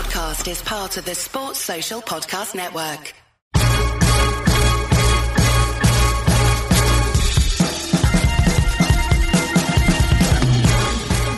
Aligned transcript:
podcast 0.00 0.50
is 0.50 0.62
part 0.62 0.96
of 0.96 1.04
the 1.04 1.14
Sports 1.14 1.58
Social 1.58 2.00
Podcast 2.00 2.54
Network. 2.54 3.12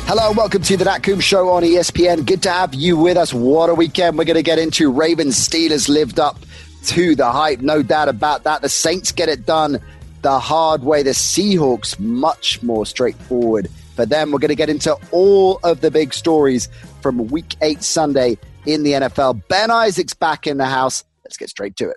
Hello, 0.07 0.29
and 0.29 0.37
welcome 0.37 0.63
to 0.63 0.77
the 0.77 0.85
Nat 0.85 1.01
Coombs 1.01 1.25
Show 1.25 1.49
on 1.49 1.65
ESPN. 1.65 2.25
Good 2.25 2.45
to 2.45 2.53
have 2.53 2.73
you 2.73 2.97
with 2.97 3.17
us. 3.17 3.35
What 3.35 3.69
a 3.69 3.75
weekend 3.75 4.17
we're 4.17 4.27
going 4.27 4.37
to 4.37 4.45
get 4.45 4.61
into. 4.61 4.93
Ravens 4.93 5.37
Steelers 5.37 5.89
lived 5.89 6.21
up 6.21 6.39
to 6.87 7.17
the 7.17 7.33
hype, 7.33 7.63
no 7.63 7.83
doubt 7.83 8.09
about 8.09 8.45
that. 8.45 8.63
The 8.63 8.69
Saints 8.69 9.11
get 9.11 9.29
it 9.29 9.45
done 9.45 9.81
the 10.21 10.39
hard 10.39 10.85
way. 10.85 11.03
The 11.03 11.11
Seahawks, 11.11 11.99
much 11.99 12.63
more 12.63 12.87
straightforward 12.87 13.69
for 13.97 14.07
them. 14.07 14.31
We're 14.31 14.39
going 14.39 14.51
to 14.51 14.55
get 14.55 14.71
into 14.71 14.97
all 15.11 15.59
of 15.65 15.81
the 15.81 15.91
big 15.91 16.15
stories 16.15 16.69
from 17.01 17.27
week 17.27 17.57
eight 17.61 17.83
Sunday 17.83 18.39
in 18.67 18.83
the 18.83 18.93
NFL. 18.93 19.43
Ben 19.49 19.71
Isaacs 19.71 20.15
back 20.15 20.47
in 20.47 20.59
the 20.59 20.67
house. 20.67 21.05
Let's 21.25 21.37
get 21.37 21.49
straight 21.49 21.77
to 21.77 21.91
it. 21.91 21.97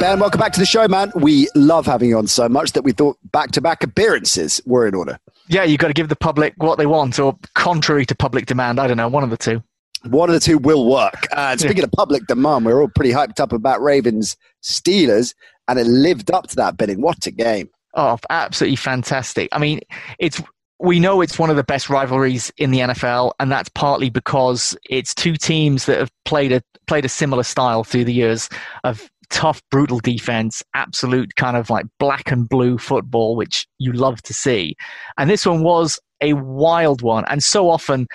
Ben, 0.00 0.20
welcome 0.20 0.38
back 0.38 0.52
to 0.52 0.60
the 0.60 0.66
show, 0.66 0.86
man. 0.86 1.10
We 1.16 1.48
love 1.56 1.84
having 1.84 2.08
you 2.10 2.18
on 2.18 2.28
so 2.28 2.48
much 2.48 2.70
that 2.72 2.82
we 2.82 2.92
thought 2.92 3.18
back 3.32 3.50
to 3.52 3.60
back 3.60 3.82
appearances 3.82 4.60
were 4.64 4.86
in 4.86 4.94
order. 4.94 5.18
Yeah, 5.48 5.64
you've 5.64 5.80
got 5.80 5.88
to 5.88 5.92
give 5.92 6.08
the 6.08 6.14
public 6.14 6.54
what 6.58 6.78
they 6.78 6.86
want, 6.86 7.18
or 7.18 7.36
contrary 7.54 8.06
to 8.06 8.14
public 8.14 8.46
demand. 8.46 8.78
I 8.78 8.86
don't 8.86 8.96
know, 8.96 9.08
one 9.08 9.24
of 9.24 9.30
the 9.30 9.36
two. 9.36 9.60
One 10.04 10.28
of 10.28 10.34
the 10.34 10.40
two 10.40 10.58
will 10.58 10.88
work. 10.88 11.26
Uh, 11.32 11.56
speaking 11.56 11.82
of 11.82 11.90
public 11.90 12.28
demand, 12.28 12.64
we're 12.64 12.80
all 12.80 12.88
pretty 12.94 13.10
hyped 13.10 13.40
up 13.40 13.52
about 13.52 13.82
Ravens 13.82 14.36
Steelers, 14.62 15.34
and 15.66 15.80
it 15.80 15.86
lived 15.88 16.30
up 16.30 16.46
to 16.48 16.56
that 16.56 16.76
bidding. 16.76 17.00
What 17.00 17.26
a 17.26 17.32
game! 17.32 17.68
Oh, 17.94 18.18
absolutely 18.30 18.76
fantastic. 18.76 19.48
I 19.50 19.58
mean, 19.58 19.80
it's 20.20 20.40
we 20.80 21.00
know 21.00 21.20
it's 21.20 21.38
one 21.38 21.50
of 21.50 21.56
the 21.56 21.64
best 21.64 21.90
rivalries 21.90 22.52
in 22.56 22.70
the 22.70 22.80
NFL, 22.80 23.32
and 23.40 23.50
that's 23.50 23.68
partly 23.70 24.10
because 24.10 24.76
it's 24.88 25.14
two 25.14 25.34
teams 25.34 25.86
that 25.86 25.98
have 25.98 26.10
played 26.24 26.52
a 26.52 26.62
played 26.86 27.04
a 27.04 27.08
similar 27.08 27.42
style 27.42 27.84
through 27.84 28.04
the 28.04 28.12
years 28.12 28.48
of 28.84 29.10
tough, 29.30 29.60
brutal 29.70 29.98
defense, 29.98 30.62
absolute 30.74 31.34
kind 31.36 31.56
of 31.56 31.68
like 31.68 31.84
black 31.98 32.30
and 32.30 32.48
blue 32.48 32.78
football, 32.78 33.36
which 33.36 33.66
you 33.78 33.92
love 33.92 34.22
to 34.22 34.32
see. 34.32 34.74
And 35.18 35.28
this 35.28 35.44
one 35.44 35.62
was 35.62 35.98
a 36.20 36.32
wild 36.34 37.02
one, 37.02 37.24
and 37.28 37.42
so 37.42 37.68
often, 37.68 38.06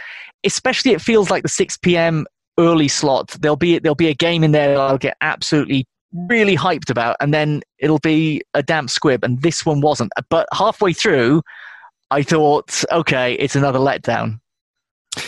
especially 0.43 0.91
it 0.91 1.01
feels 1.01 1.29
like 1.29 1.43
the 1.43 1.49
6 1.49 1.77
p.m. 1.77 2.25
early 2.57 2.87
slot. 2.87 3.35
There'll 3.39 3.57
be 3.57 3.79
there'll 3.79 3.95
be 3.95 4.09
a 4.09 4.15
game 4.15 4.43
in 4.43 4.51
there 4.51 4.69
that 4.69 4.79
I'll 4.79 4.97
get 4.97 5.17
absolutely 5.21 5.85
really 6.29 6.55
hyped 6.55 6.89
about, 6.89 7.17
and 7.19 7.33
then 7.33 7.61
it'll 7.79 7.99
be 7.99 8.41
a 8.53 8.63
damp 8.63 8.89
squib. 8.89 9.23
And 9.23 9.41
this 9.41 9.65
one 9.65 9.81
wasn't. 9.81 10.13
But 10.29 10.47
halfway 10.53 10.93
through, 10.93 11.41
I 12.13 12.23
thought, 12.23 12.83
okay, 12.91 13.33
it's 13.33 13.55
another 13.55 13.79
letdown. 13.79 14.39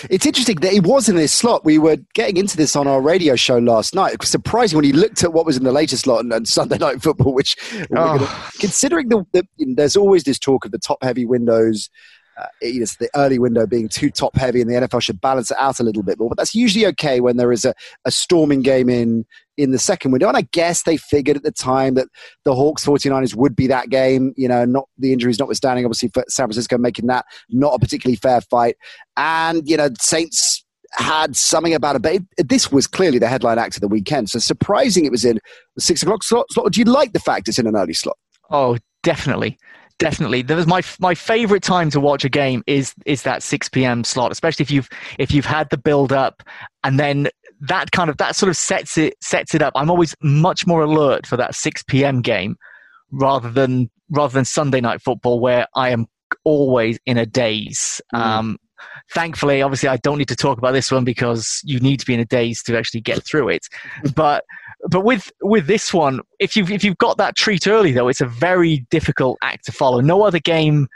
It's 0.10 0.26
interesting 0.26 0.56
that 0.62 0.74
it 0.74 0.84
was 0.84 1.10
in 1.10 1.16
this 1.16 1.32
slot. 1.32 1.64
We 1.64 1.78
were 1.78 1.98
getting 2.16 2.38
into 2.38 2.58
this 2.58 2.76
on 2.76 2.88
our 2.88 3.02
radio 3.02 3.36
show 3.36 3.60
last 3.60 3.94
night. 3.94 4.14
It 4.14 4.20
was 4.20 4.30
surprising 4.30 4.78
when 4.78 4.86
you 4.86 4.94
looked 4.94 5.24
at 5.24 5.32
what 5.34 5.46
was 5.46 5.58
in 5.58 5.64
the 5.64 5.72
latest 5.72 6.04
slot 6.04 6.24
and, 6.24 6.34
and 6.34 6.48
Sunday 6.48 6.78
Night 6.80 7.02
Football, 7.04 7.34
which, 7.34 7.56
Oh. 7.92 8.18
gonna, 8.18 8.28
considering 8.60 9.10
the, 9.10 9.26
the 9.34 9.44
there's 9.76 9.96
always 9.96 10.24
this 10.24 10.40
talk 10.40 10.66
of 10.66 10.72
the 10.72 10.80
top 10.80 11.04
heavy 11.04 11.26
windows. 11.26 11.90
Uh, 12.38 12.48
you 12.62 12.82
know, 12.82 12.86
the 13.00 13.10
early 13.16 13.40
window 13.40 13.66
being 13.66 13.88
too 13.88 14.10
top 14.10 14.36
heavy, 14.36 14.60
and 14.60 14.70
the 14.70 14.76
NFL 14.76 15.02
should 15.02 15.22
balance 15.22 15.52
it 15.52 15.58
out 15.58 15.80
a 15.80 15.84
little 15.84 16.04
bit 16.04 16.20
more. 16.20 16.28
But 16.30 16.38
that's 16.38 16.54
usually 16.54 16.86
okay 16.88 17.22
when 17.22 17.38
there 17.38 17.52
is 17.52 17.64
a, 17.64 17.74
a 18.04 18.12
storming 18.12 18.62
game 18.62 18.90
in 18.90 19.26
in 19.58 19.72
the 19.72 19.80
second 19.80 20.12
window. 20.12 20.28
And 20.28 20.38
I 20.38 20.48
guess 20.52 20.84
they 20.84 20.98
figured 20.98 21.38
at 21.38 21.44
the 21.44 21.52
time 21.52 21.96
that 21.96 22.08
the 22.44 22.56
Hawks 22.56 22.86
49ers 22.86 23.36
would 23.36 23.56
be 23.56 23.68
that 23.68 23.90
game, 23.90 24.34
you 24.36 24.48
know, 24.48 24.66
not 24.66 24.88
the 24.98 25.14
injuries 25.14 25.40
notwithstanding, 25.40 25.86
obviously, 25.86 26.10
for 26.10 26.24
San 26.28 26.48
Francisco 26.48 26.78
making 26.78 27.08
that 27.08 27.26
not 27.50 27.74
a 27.74 27.80
particularly 27.80 28.18
fair 28.18 28.42
fight. 28.42 28.76
And, 29.18 29.68
you 29.68 29.78
know, 29.78 29.90
Saints 30.00 30.66
had 30.94 31.36
something 31.36 31.74
about 31.74 31.96
it, 31.96 32.02
but 32.02 32.16
it, 32.38 32.50
this 32.50 32.72
was 32.72 32.88
clearly 32.88 33.20
the 33.20 33.28
headline 33.28 33.58
act 33.58 33.76
of 33.76 33.82
the 33.82 33.88
weekend. 33.88 34.30
So 34.30 34.40
surprising 34.40 35.06
it 35.06 35.12
was 35.12 35.26
in 35.26 35.40
the 35.76 35.82
six 35.82 36.02
o'clock 36.04 36.24
slot. 36.24 36.52
slot. 36.52 36.72
Do 36.72 36.80
you 36.80 36.86
like 36.86 37.14
the 37.14 37.20
fact 37.20 37.48
it's 37.48 37.60
in 37.60 37.68
an 37.68 37.76
early 37.76 37.94
slot? 37.94 38.18
Oh, 38.50 38.78
definitely, 39.04 39.58
definitely. 40.00 40.42
That 40.42 40.56
was 40.56 40.68
my 40.68 40.82
my 41.00 41.16
favorite 41.16 41.64
time 41.64 41.90
to 41.92 42.00
watch 42.00 42.24
a 42.24 42.30
game 42.30 42.64
is 42.68 42.94
is 43.06 43.24
that 43.24 43.44
six 43.44 43.68
p.m. 43.68 44.04
slot, 44.04 44.32
especially 44.32 44.64
if 44.64 44.72
you've 44.72 44.90
if 45.20 45.32
you've 45.32 45.46
had 45.46 45.70
the 45.70 45.78
build 45.78 46.14
up 46.14 46.44
and 46.84 47.00
then 47.00 47.30
that 47.68 47.92
kind 47.92 48.10
of 48.10 48.18
that 48.18 48.36
sort 48.36 48.50
of 48.50 48.58
sets 48.58 48.98
it 48.98 49.16
sets 49.22 49.56
it 49.56 49.62
up. 49.62 49.74
I'm 49.76 49.90
always 49.90 50.16
much 50.22 50.68
more 50.68 50.82
alert 50.82 51.26
for 51.26 51.38
that 51.38 51.56
six 51.56 51.84
p.m. 51.84 52.22
game 52.22 52.56
rather 53.12 53.50
than 53.50 53.90
rather 54.10 54.34
than 54.34 54.46
Sunday 54.46 54.82
night 54.82 55.02
football 55.02 55.40
where 55.40 55.68
I 55.76 55.90
am 55.90 56.08
always 56.44 57.00
in 57.06 57.18
a 57.18 57.26
daze. 57.26 58.02
Mm. 58.14 58.20
Um, 58.20 58.58
thankfully, 59.12 59.62
obviously, 59.62 59.90
I 59.90 59.98
don't 59.98 60.18
need 60.18 60.28
to 60.28 60.36
talk 60.36 60.58
about 60.58 60.74
this 60.74 60.92
one 60.92 61.04
because 61.04 61.62
you 61.64 61.80
need 61.80 62.00
to 62.00 62.06
be 62.06 62.14
in 62.14 62.20
a 62.20 62.26
daze 62.26 62.62
to 62.64 62.78
actually 62.78 63.02
get 63.02 63.26
through 63.26 63.50
it. 63.50 63.68
but 64.16 64.44
but 64.90 65.04
with 65.04 65.32
with 65.42 65.68
this 65.68 65.94
one, 65.94 66.22
if 66.40 66.56
you've 66.56 66.72
if 66.72 66.84
you've 66.84 66.98
got 66.98 67.18
that 67.18 67.36
treat 67.36 67.68
early 67.68 67.92
though, 67.92 68.08
it's 68.08 68.22
a 68.22 68.28
very 68.28 68.86
difficult 68.90 69.38
act 69.42 69.66
to 69.66 69.72
follow. 69.72 70.02
No 70.02 70.24
other 70.24 70.40
game 70.40 70.88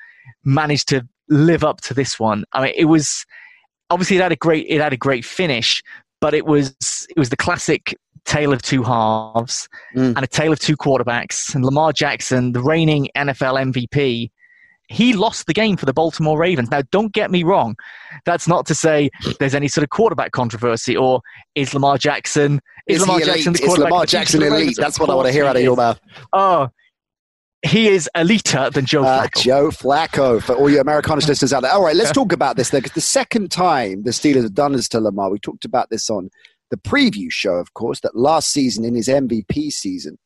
managed 0.43 0.87
to 0.89 1.07
live 1.29 1.63
up 1.63 1.81
to 1.81 1.93
this 1.93 2.19
one. 2.19 2.43
I 2.53 2.63
mean, 2.63 2.73
it 2.75 2.85
was 2.85 3.25
obviously 3.89 4.17
it 4.17 4.21
had 4.21 4.31
a 4.31 4.37
great 4.37 4.65
it 4.69 4.81
had 4.81 4.93
a 4.93 4.97
great 4.97 5.25
finish, 5.25 5.81
but 6.21 6.33
it 6.33 6.45
was 6.45 6.75
it 7.09 7.17
was 7.17 7.29
the 7.29 7.37
classic 7.37 7.95
tale 8.25 8.53
of 8.53 8.61
two 8.61 8.83
halves 8.83 9.67
Mm. 9.95 10.15
and 10.15 10.19
a 10.23 10.27
tale 10.27 10.51
of 10.53 10.59
two 10.59 10.77
quarterbacks. 10.77 11.55
And 11.55 11.65
Lamar 11.65 11.91
Jackson, 11.93 12.51
the 12.51 12.61
reigning 12.61 13.09
NFL 13.15 13.71
MVP, 13.73 14.29
he 14.87 15.13
lost 15.13 15.45
the 15.47 15.53
game 15.53 15.77
for 15.77 15.85
the 15.85 15.93
Baltimore 15.93 16.37
Ravens. 16.37 16.69
Now, 16.71 16.81
don't 16.91 17.13
get 17.13 17.31
me 17.31 17.43
wrong. 17.43 17.75
That's 18.25 18.47
not 18.47 18.65
to 18.67 18.75
say 18.75 19.09
there's 19.39 19.55
any 19.55 19.67
sort 19.67 19.83
of 19.83 19.89
quarterback 19.89 20.31
controversy 20.31 20.95
or 20.95 21.21
is 21.55 21.73
Lamar 21.73 21.97
Jackson 21.97 22.59
is, 22.87 23.01
Lamar 23.01 23.19
he 23.19 23.25
Jackson 23.25 23.53
the 23.53 23.59
Is 23.59 23.65
quarterback? 23.65 23.91
Lamar 23.91 24.05
the 24.05 24.07
future 24.07 24.17
Jackson 24.19 24.43
elite? 24.43 24.77
That's 24.77 24.99
what 24.99 25.09
I 25.09 25.15
want 25.15 25.27
to 25.27 25.31
hear 25.33 25.45
out 25.45 25.55
of 25.55 25.61
your 25.61 25.75
mouth. 25.75 25.99
Oh, 26.33 26.69
he 27.65 27.87
is 27.89 28.09
eliter 28.15 28.71
than 28.71 28.85
Joe 28.85 29.03
Uh, 29.03 29.23
Flacco. 29.27 29.41
Joe 29.41 29.69
Flacco 29.69 30.41
for 30.41 30.55
all 30.55 30.69
your 30.69 30.83
Americanist 30.83 31.27
listeners 31.27 31.51
out 31.53 31.61
there. 31.61 31.71
All 31.71 31.83
right, 31.83 31.95
let's 31.95 32.11
talk 32.11 32.31
about 32.31 32.55
this 32.55 32.69
then, 32.69 32.79
because 32.81 32.93
the 32.95 33.01
second 33.01 33.51
time 33.51 34.03
the 34.03 34.11
Steelers 34.11 34.43
have 34.43 34.53
done 34.53 34.71
this 34.73 34.87
to 34.89 34.99
Lamar, 35.01 35.29
we 35.29 35.39
talked 35.39 35.65
about 35.65 35.89
this 35.89 36.09
on 36.09 36.29
the 36.71 36.77
preview 36.77 37.31
show, 37.31 37.55
of 37.55 37.73
course, 37.73 37.99
that 38.01 38.15
last 38.15 38.51
season 38.51 38.85
in 38.85 38.95
his 38.95 39.07
MVP 39.07 39.71
season, 39.71 40.17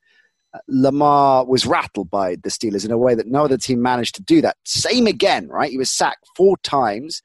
uh, 0.54 0.60
Lamar 0.68 1.46
was 1.46 1.66
rattled 1.66 2.12
by 2.12 2.36
the 2.36 2.50
Steelers 2.50 2.86
in 2.86 2.92
a 2.92 2.98
way 2.98 3.16
that 3.16 3.28
no 3.28 3.46
other 3.46 3.58
team 3.58 3.82
managed 3.82 4.14
to 4.16 4.22
do 4.24 4.42
that. 4.42 4.58
Same 4.66 5.08
again, 5.08 5.48
right? 5.48 5.72
He 5.72 5.78
was 5.78 5.90
sacked 5.90 6.28
four 6.36 6.58
times. 6.58 7.22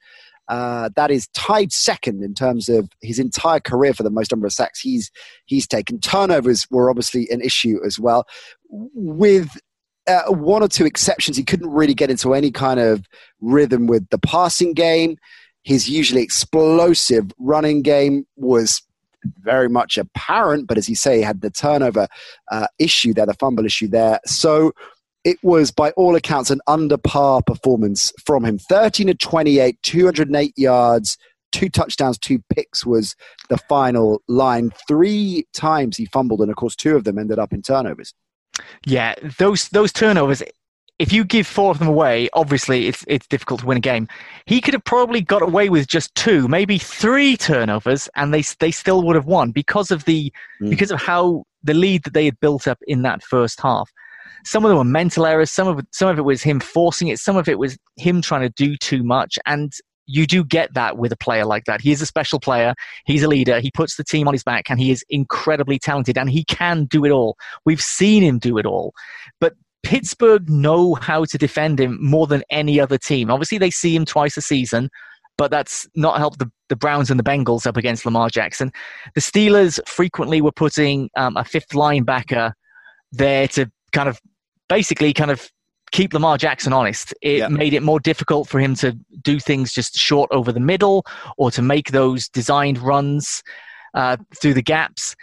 Uh, 0.47 0.89
that 0.95 1.11
is 1.11 1.27
tied 1.35 1.71
second 1.71 2.23
in 2.23 2.33
terms 2.33 2.69
of 2.69 2.89
his 3.03 3.19
entire 3.19 3.59
career 3.59 3.93
for 3.93 4.01
the 4.01 4.09
most 4.09 4.31
number 4.31 4.47
of 4.47 4.53
sacks 4.53 4.79
he's 4.79 5.11
he's 5.45 5.67
taken. 5.67 5.99
Turnovers 5.99 6.65
were 6.71 6.89
obviously 6.89 7.27
an 7.29 7.39
issue 7.39 7.77
as 7.85 7.99
well. 7.99 8.25
With 8.71 9.49
uh, 10.09 10.31
one 10.31 10.63
or 10.63 10.67
two 10.67 10.85
exceptions, 10.85 11.37
he 11.37 11.43
couldn't 11.43 11.69
really 11.69 11.93
get 11.93 12.09
into 12.09 12.33
any 12.33 12.51
kind 12.51 12.79
of 12.79 13.07
rhythm 13.39 13.87
with 13.87 14.09
the 14.09 14.17
passing 14.17 14.73
game. 14.73 15.17
His 15.63 15.87
usually 15.87 16.23
explosive 16.23 17.31
running 17.37 17.83
game 17.83 18.25
was 18.35 18.81
very 19.39 19.69
much 19.69 19.97
apparent, 19.97 20.67
but 20.67 20.77
as 20.77 20.89
you 20.89 20.95
say, 20.95 21.17
he 21.17 21.21
had 21.21 21.41
the 21.41 21.51
turnover 21.51 22.07
uh, 22.51 22.67
issue 22.79 23.13
there, 23.13 23.25
the 23.25 23.33
fumble 23.35 23.65
issue 23.65 23.87
there. 23.87 24.19
So 24.25 24.71
it 25.23 25.37
was, 25.43 25.71
by 25.71 25.91
all 25.91 26.15
accounts, 26.15 26.49
an 26.49 26.61
under 26.67 26.97
par 26.97 27.41
performance 27.45 28.11
from 28.25 28.43
him. 28.45 28.57
13 28.57 29.07
to 29.07 29.13
28, 29.13 29.77
208 29.83 30.53
yards, 30.57 31.17
two 31.51 31.69
touchdowns, 31.69 32.17
two 32.17 32.41
picks 32.53 32.85
was 32.85 33.15
the 33.49 33.57
final 33.57 34.21
line. 34.27 34.71
Three 34.87 35.45
times 35.53 35.97
he 35.97 36.05
fumbled, 36.05 36.41
and 36.41 36.49
of 36.49 36.55
course, 36.55 36.75
two 36.75 36.95
of 36.95 37.03
them 37.03 37.19
ended 37.19 37.37
up 37.37 37.53
in 37.53 37.61
turnovers. 37.61 38.13
Yeah, 38.85 39.15
those 39.37 39.69
those 39.69 39.91
turnovers. 39.91 40.43
If 40.99 41.13
you 41.13 41.23
give 41.23 41.47
four 41.47 41.71
of 41.71 41.79
them 41.79 41.87
away, 41.87 42.27
obviously 42.33 42.87
it's 42.87 43.05
it's 43.07 43.27
difficult 43.27 43.61
to 43.61 43.65
win 43.65 43.77
a 43.77 43.81
game. 43.81 44.07
He 44.45 44.59
could 44.59 44.73
have 44.73 44.83
probably 44.83 45.21
got 45.21 45.41
away 45.41 45.69
with 45.69 45.87
just 45.87 46.13
two, 46.15 46.47
maybe 46.49 46.77
three 46.77 47.37
turnovers, 47.37 48.09
and 48.15 48.33
they 48.33 48.43
they 48.59 48.71
still 48.71 49.01
would 49.03 49.15
have 49.15 49.25
won 49.25 49.51
because 49.51 49.91
of 49.91 50.03
the 50.05 50.31
Mm. 50.61 50.69
because 50.69 50.91
of 50.91 50.99
how 51.01 51.43
the 51.63 51.73
lead 51.73 52.03
that 52.03 52.13
they 52.13 52.25
had 52.25 52.39
built 52.41 52.67
up 52.67 52.79
in 52.87 53.01
that 53.03 53.23
first 53.23 53.61
half. 53.61 53.89
Some 54.45 54.65
of 54.65 54.69
them 54.69 54.77
were 54.77 54.83
mental 54.83 55.25
errors. 55.25 55.51
Some 55.51 55.67
of 55.67 55.79
some 55.91 56.09
of 56.09 56.17
it 56.17 56.23
was 56.23 56.41
him 56.41 56.59
forcing 56.59 57.07
it. 57.07 57.19
Some 57.19 57.37
of 57.37 57.47
it 57.47 57.59
was 57.59 57.77
him 57.97 58.21
trying 58.21 58.41
to 58.41 58.49
do 58.49 58.75
too 58.75 59.03
much. 59.03 59.37
And 59.45 59.71
you 60.09 60.25
do 60.25 60.43
get 60.43 60.73
that 60.73 60.97
with 60.97 61.11
a 61.11 61.17
player 61.17 61.45
like 61.45 61.65
that. 61.65 61.81
He 61.81 61.91
is 61.91 62.01
a 62.01 62.05
special 62.05 62.39
player. 62.39 62.73
He's 63.05 63.21
a 63.21 63.27
leader. 63.27 63.59
He 63.59 63.69
puts 63.71 63.95
the 63.95 64.03
team 64.03 64.27
on 64.27 64.33
his 64.33 64.43
back, 64.43 64.69
and 64.69 64.79
he 64.79 64.89
is 64.89 65.03
incredibly 65.09 65.77
talented. 65.77 66.17
And 66.17 66.29
he 66.29 66.43
can 66.45 66.85
do 66.85 67.05
it 67.05 67.11
all. 67.11 67.37
We've 67.65 67.81
seen 67.81 68.23
him 68.23 68.39
do 68.39 68.57
it 68.57 68.65
all. 68.65 68.93
But 69.39 69.53
Pittsburgh 69.83 70.49
know 70.49 70.95
how 70.95 71.25
to 71.25 71.37
defend 71.37 71.79
him 71.79 71.99
more 72.01 72.25
than 72.25 72.43
any 72.49 72.79
other 72.79 72.97
team. 72.97 73.29
Obviously, 73.29 73.59
they 73.59 73.69
see 73.69 73.95
him 73.95 74.03
twice 74.03 74.35
a 74.35 74.41
season, 74.41 74.89
but 75.37 75.51
that's 75.51 75.87
not 75.95 76.17
helped 76.17 76.39
the, 76.39 76.51
the 76.69 76.75
Browns 76.75 77.11
and 77.11 77.19
the 77.19 77.23
Bengals 77.23 77.67
up 77.67 77.77
against 77.77 78.03
Lamar 78.03 78.29
Jackson. 78.29 78.71
The 79.13 79.21
Steelers 79.21 79.79
frequently 79.87 80.41
were 80.41 80.51
putting 80.51 81.09
um, 81.15 81.37
a 81.37 81.45
fifth 81.45 81.69
linebacker 81.69 82.53
there 83.11 83.47
to 83.49 83.71
kind 83.93 84.09
of 84.09 84.19
basically 84.67 85.13
kind 85.13 85.31
of 85.31 85.49
keep 85.91 86.13
Lamar 86.13 86.37
Jackson 86.37 86.73
honest. 86.73 87.13
It 87.21 87.49
made 87.51 87.73
it 87.73 87.83
more 87.83 87.99
difficult 87.99 88.47
for 88.47 88.59
him 88.59 88.75
to 88.75 88.97
do 89.21 89.39
things 89.39 89.73
just 89.73 89.95
short 89.95 90.29
over 90.31 90.51
the 90.51 90.59
middle 90.59 91.05
or 91.37 91.51
to 91.51 91.61
make 91.61 91.91
those 91.91 92.27
designed 92.29 92.77
runs 92.77 93.43
uh, 93.93 94.17
through 94.39 94.53
the 94.53 94.61
gaps. 94.61 95.15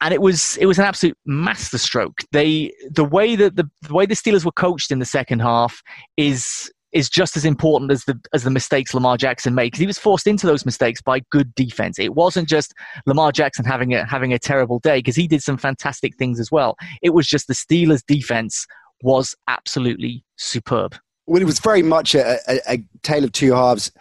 And 0.00 0.12
it 0.12 0.20
was 0.20 0.56
it 0.58 0.66
was 0.66 0.78
an 0.78 0.84
absolute 0.84 1.16
masterstroke. 1.24 2.18
They 2.32 2.72
the 2.90 3.04
way 3.04 3.36
that 3.36 3.56
the, 3.56 3.70
the 3.82 3.94
way 3.94 4.06
the 4.06 4.14
Steelers 4.14 4.44
were 4.44 4.52
coached 4.52 4.90
in 4.90 4.98
the 4.98 5.06
second 5.06 5.40
half 5.40 5.82
is 6.16 6.70
is 6.92 7.10
just 7.10 7.36
as 7.36 7.44
important 7.44 7.90
as 7.90 8.04
the 8.04 8.18
as 8.32 8.44
the 8.44 8.50
mistakes 8.50 8.94
Lamar 8.94 9.16
Jackson 9.16 9.54
made 9.54 9.66
because 9.66 9.80
he 9.80 9.86
was 9.86 9.98
forced 9.98 10.26
into 10.26 10.46
those 10.46 10.66
mistakes 10.66 11.00
by 11.00 11.20
good 11.30 11.54
defense. 11.54 11.98
It 11.98 12.14
wasn't 12.14 12.48
just 12.48 12.74
Lamar 13.06 13.32
Jackson 13.32 13.64
having 13.64 13.94
a 13.94 14.04
having 14.04 14.32
a 14.32 14.38
terrible 14.38 14.78
day 14.78 14.98
because 14.98 15.16
he 15.16 15.26
did 15.26 15.42
some 15.42 15.56
fantastic 15.56 16.16
things 16.16 16.38
as 16.38 16.50
well. 16.50 16.76
It 17.02 17.10
was 17.10 17.26
just 17.26 17.48
the 17.48 17.54
Steelers 17.54 18.02
defense 18.06 18.66
was 19.04 19.36
absolutely 19.48 20.24
superb. 20.36 20.96
Well, 21.26 21.42
it 21.42 21.46
was 21.46 21.58
very 21.58 21.82
much 21.82 22.14
a, 22.14 22.38
a, 22.48 22.60
a 22.74 22.84
tale 23.02 23.22
of 23.22 23.32
two 23.32 23.52
halves, 23.52 23.92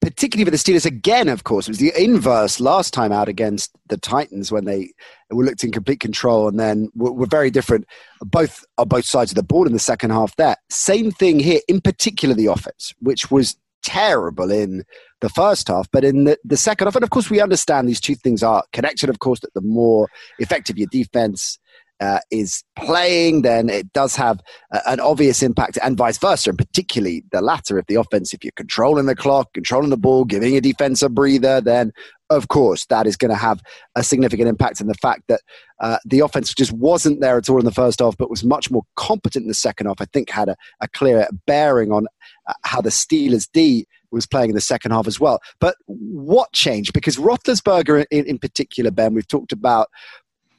particularly 0.00 0.44
for 0.44 0.50
the 0.50 0.56
Steelers. 0.56 0.86
Again, 0.86 1.28
of 1.28 1.42
course, 1.42 1.66
it 1.66 1.72
was 1.72 1.78
the 1.78 1.92
inverse 2.00 2.60
last 2.60 2.94
time 2.94 3.10
out 3.10 3.28
against 3.28 3.72
the 3.88 3.96
Titans 3.96 4.52
when 4.52 4.64
they 4.64 4.92
were 5.30 5.44
looked 5.44 5.64
in 5.64 5.72
complete 5.72 6.00
control 6.00 6.46
and 6.46 6.58
then 6.58 6.88
were, 6.94 7.12
were 7.12 7.26
very 7.26 7.50
different, 7.50 7.84
both 8.20 8.64
on 8.78 8.88
both 8.88 9.04
sides 9.04 9.32
of 9.32 9.36
the 9.36 9.42
ball 9.42 9.66
in 9.66 9.72
the 9.72 9.78
second 9.78 10.10
half. 10.10 10.36
There, 10.36 10.56
same 10.70 11.10
thing 11.10 11.40
here. 11.40 11.60
In 11.68 11.80
particular, 11.80 12.34
the 12.34 12.46
offense, 12.46 12.94
which 13.00 13.30
was 13.30 13.56
terrible 13.82 14.50
in 14.50 14.84
the 15.20 15.28
first 15.28 15.68
half, 15.68 15.88
but 15.90 16.04
in 16.04 16.24
the, 16.24 16.38
the 16.44 16.56
second 16.56 16.86
half, 16.86 16.94
and 16.94 17.04
of 17.04 17.10
course, 17.10 17.28
we 17.28 17.40
understand 17.40 17.88
these 17.88 18.00
two 18.00 18.14
things 18.14 18.42
are 18.42 18.64
connected. 18.72 19.10
Of 19.10 19.18
course, 19.18 19.40
that 19.40 19.54
the 19.54 19.60
more 19.60 20.08
effective 20.38 20.78
your 20.78 20.88
defense 20.90 21.58
uh, 22.00 22.20
is 22.30 22.64
playing, 22.76 23.42
then 23.42 23.68
it 23.68 23.92
does 23.92 24.16
have 24.16 24.40
uh, 24.72 24.80
an 24.86 25.00
obvious 25.00 25.42
impact, 25.42 25.78
and 25.82 25.96
vice 25.96 26.18
versa, 26.18 26.50
and 26.50 26.58
particularly 26.58 27.24
the 27.32 27.40
latter. 27.40 27.78
If 27.78 27.86
the 27.86 27.94
offense, 27.94 28.34
if 28.34 28.44
you're 28.44 28.52
controlling 28.56 29.06
the 29.06 29.14
clock, 29.14 29.52
controlling 29.54 29.90
the 29.90 29.96
ball, 29.96 30.24
giving 30.24 30.56
a 30.56 30.60
defense 30.60 31.02
a 31.02 31.08
breather, 31.08 31.60
then 31.60 31.92
of 32.30 32.48
course 32.48 32.86
that 32.86 33.06
is 33.06 33.16
going 33.16 33.30
to 33.30 33.36
have 33.36 33.60
a 33.94 34.02
significant 34.02 34.48
impact. 34.48 34.80
And 34.80 34.88
the 34.88 34.94
fact 34.94 35.24
that 35.28 35.40
uh, 35.80 35.98
the 36.04 36.20
offense 36.20 36.52
just 36.54 36.72
wasn't 36.72 37.20
there 37.20 37.36
at 37.36 37.48
all 37.48 37.58
in 37.58 37.64
the 37.64 37.70
first 37.70 38.00
half, 38.00 38.16
but 38.16 38.30
was 38.30 38.44
much 38.44 38.70
more 38.70 38.82
competent 38.96 39.42
in 39.42 39.48
the 39.48 39.54
second 39.54 39.86
half, 39.86 40.00
I 40.00 40.06
think 40.06 40.30
had 40.30 40.48
a, 40.48 40.56
a 40.80 40.88
clear 40.88 41.28
bearing 41.46 41.92
on 41.92 42.06
uh, 42.48 42.54
how 42.64 42.80
the 42.80 42.90
Steelers 42.90 43.48
D 43.52 43.86
was 44.10 44.26
playing 44.26 44.50
in 44.50 44.54
the 44.54 44.60
second 44.60 44.92
half 44.92 45.06
as 45.06 45.20
well. 45.20 45.40
But 45.60 45.76
what 45.86 46.52
changed? 46.52 46.92
Because 46.92 47.16
Roethlisberger, 47.16 48.06
in, 48.10 48.24
in 48.26 48.38
particular, 48.38 48.90
Ben, 48.90 49.12
we've 49.12 49.28
talked 49.28 49.52
about 49.52 49.88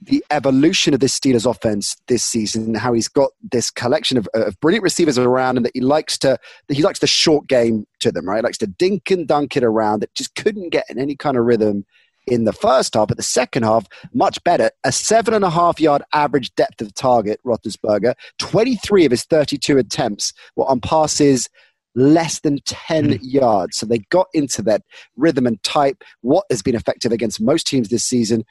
the 0.02 0.24
evolution 0.32 0.94
of 0.94 1.00
this 1.00 1.18
Steelers 1.18 1.50
offense 1.50 1.96
this 2.08 2.24
season, 2.24 2.76
how 2.76 2.94
he's 2.94 3.08
got 3.08 3.32
this 3.52 3.72
collection 3.72 4.18
of, 4.18 4.28
of 4.34 4.60
brilliant 4.60 4.84
receivers 4.84 5.18
around, 5.18 5.58
and 5.58 5.66
that 5.66 5.72
he 5.74 5.82
likes 5.82 6.18
to 6.20 6.38
he 6.70 6.84
likes 6.84 7.00
the 7.00 7.08
short 7.08 7.48
game 7.48 7.86
to 8.00 8.12
them, 8.12 8.28
right? 8.28 8.38
He 8.38 8.42
likes 8.44 8.58
to 8.60 8.68
dink 8.68 9.10
and 9.12 9.28
dunk 9.28 9.58
it 9.58 9.64
around. 9.64 10.02
That 10.02 10.14
just 10.14 10.36
couldn't 10.36 10.70
get 10.70 10.86
in 10.90 11.00
any 11.00 11.16
kind 11.16 11.38
of 11.38 11.46
rhythm 11.46 11.86
in 12.28 12.44
the 12.46 12.54
first 12.54 12.94
half. 12.96 13.08
But 13.08 13.18
the 13.18 13.24
second 13.24 13.64
half, 13.64 13.88
much 14.14 14.44
better. 14.44 14.72
A 14.84 14.92
seven 14.92 15.34
and 15.34 15.46
a 15.46 15.50
half 15.50 15.80
yard 15.80 16.04
average 16.14 16.54
depth 16.56 16.82
of 16.82 16.94
target, 16.94 17.40
Roethlisberger. 17.46 18.14
Twenty 18.38 18.76
three 18.76 19.06
of 19.06 19.12
his 19.12 19.24
thirty 19.24 19.58
two 19.58 19.78
attempts 19.78 20.34
were 20.56 20.66
on 20.70 20.82
passes 20.82 21.50
less 21.96 22.42
than 22.42 22.60
10 22.66 23.12
Mm. 23.12 23.20
yards. 23.22 23.78
So 23.78 23.86
they 23.86 24.00
got 24.10 24.28
into 24.34 24.62
that 24.64 24.82
rhythm 25.16 25.48
and 25.48 25.62
type, 25.64 26.04
what 26.22 26.44
has 26.50 26.62
been 26.62 26.76
effective 26.76 27.14
against 27.14 27.40
most 27.40 27.66
teams 27.68 27.88
this 27.88 28.04
season, 28.04 28.44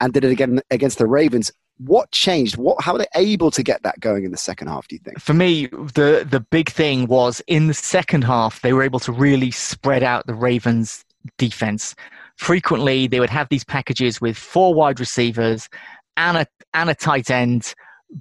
and 0.00 0.12
did 0.12 0.24
it 0.24 0.30
again 0.30 0.60
against 0.70 0.98
the 0.98 1.06
Ravens. 1.06 1.50
What 1.78 2.10
changed? 2.10 2.56
What, 2.56 2.82
how 2.82 2.92
were 2.92 2.98
they 2.98 3.06
able 3.14 3.50
to 3.52 3.62
get 3.62 3.82
that 3.84 4.00
going 4.00 4.24
in 4.24 4.32
the 4.32 4.36
second 4.36 4.68
half, 4.68 4.88
do 4.88 4.96
you 4.96 5.00
think? 5.00 5.20
For 5.20 5.34
me, 5.34 5.66
the 5.66 6.26
the 6.28 6.40
big 6.50 6.70
thing 6.70 7.06
was 7.06 7.40
in 7.46 7.68
the 7.68 7.74
second 7.74 8.22
half 8.22 8.62
they 8.62 8.72
were 8.72 8.82
able 8.82 9.00
to 9.00 9.12
really 9.12 9.50
spread 9.50 10.02
out 10.02 10.26
the 10.26 10.34
Ravens 10.34 11.04
defense. 11.36 11.94
Frequently 12.36 13.06
they 13.06 13.20
would 13.20 13.30
have 13.30 13.48
these 13.48 13.64
packages 13.64 14.20
with 14.20 14.36
four 14.36 14.74
wide 14.74 14.98
receivers 14.98 15.68
and 16.16 16.38
a 16.38 16.46
and 16.74 16.90
a 16.90 16.94
tight 16.94 17.30
end 17.30 17.74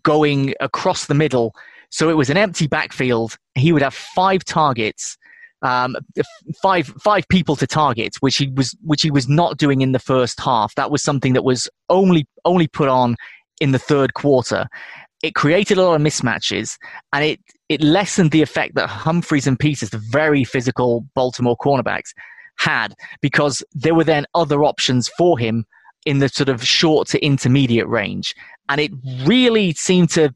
going 0.04 0.54
across 0.60 1.06
the 1.06 1.14
middle. 1.14 1.56
So 1.90 2.10
it 2.10 2.18
was 2.18 2.30
an 2.30 2.38
empty 2.38 2.68
backfield. 2.68 3.38
He 3.56 3.72
would 3.72 3.82
have 3.82 3.94
five 3.94 4.44
targets, 4.44 5.18
um, 5.62 5.96
five 6.62 6.88
five 7.02 7.28
people 7.30 7.56
to 7.56 7.68
target, 7.68 8.16
which 8.20 8.38
he 8.38 8.48
was 8.50 8.76
which 8.84 9.02
he 9.02 9.12
was 9.12 9.28
not 9.28 9.58
doing 9.58 9.82
in 9.82 9.92
the 9.92 10.00
first 10.00 10.40
half. 10.40 10.76
That 10.76 10.92
was 10.92 11.04
something 11.04 11.34
that 11.34 11.44
was 11.44 11.70
only 11.90 12.28
only 12.46 12.68
put 12.68 12.90
on 12.90 13.16
in 13.60 13.72
the 13.72 13.80
third 13.80 14.14
quarter. 14.14 14.68
It 15.24 15.34
created 15.34 15.78
a 15.78 15.84
lot 15.84 15.96
of 15.96 16.02
mismatches, 16.02 16.78
and 17.12 17.24
it 17.24 17.40
it 17.70 17.82
lessened 17.82 18.32
the 18.32 18.42
effect 18.42 18.76
that 18.76 18.88
Humphreys 18.88 19.48
and 19.48 19.60
Peters, 19.60 19.90
the 19.90 19.98
very 19.98 20.44
physical 20.44 21.06
Baltimore 21.16 21.58
cornerbacks, 21.58 22.14
had 22.58 22.94
because 23.22 23.64
there 23.74 23.96
were 23.96 24.04
then 24.04 24.26
other 24.36 24.64
options 24.64 25.10
for 25.18 25.40
him 25.40 25.66
in 26.06 26.20
the 26.20 26.30
sort 26.30 26.50
of 26.50 26.64
short 26.64 27.08
to 27.10 27.26
intermediate 27.26 27.88
range, 27.88 28.36
and 28.70 28.80
it 28.80 28.92
really 29.26 29.74
seemed 29.74 30.12
to 30.12 30.34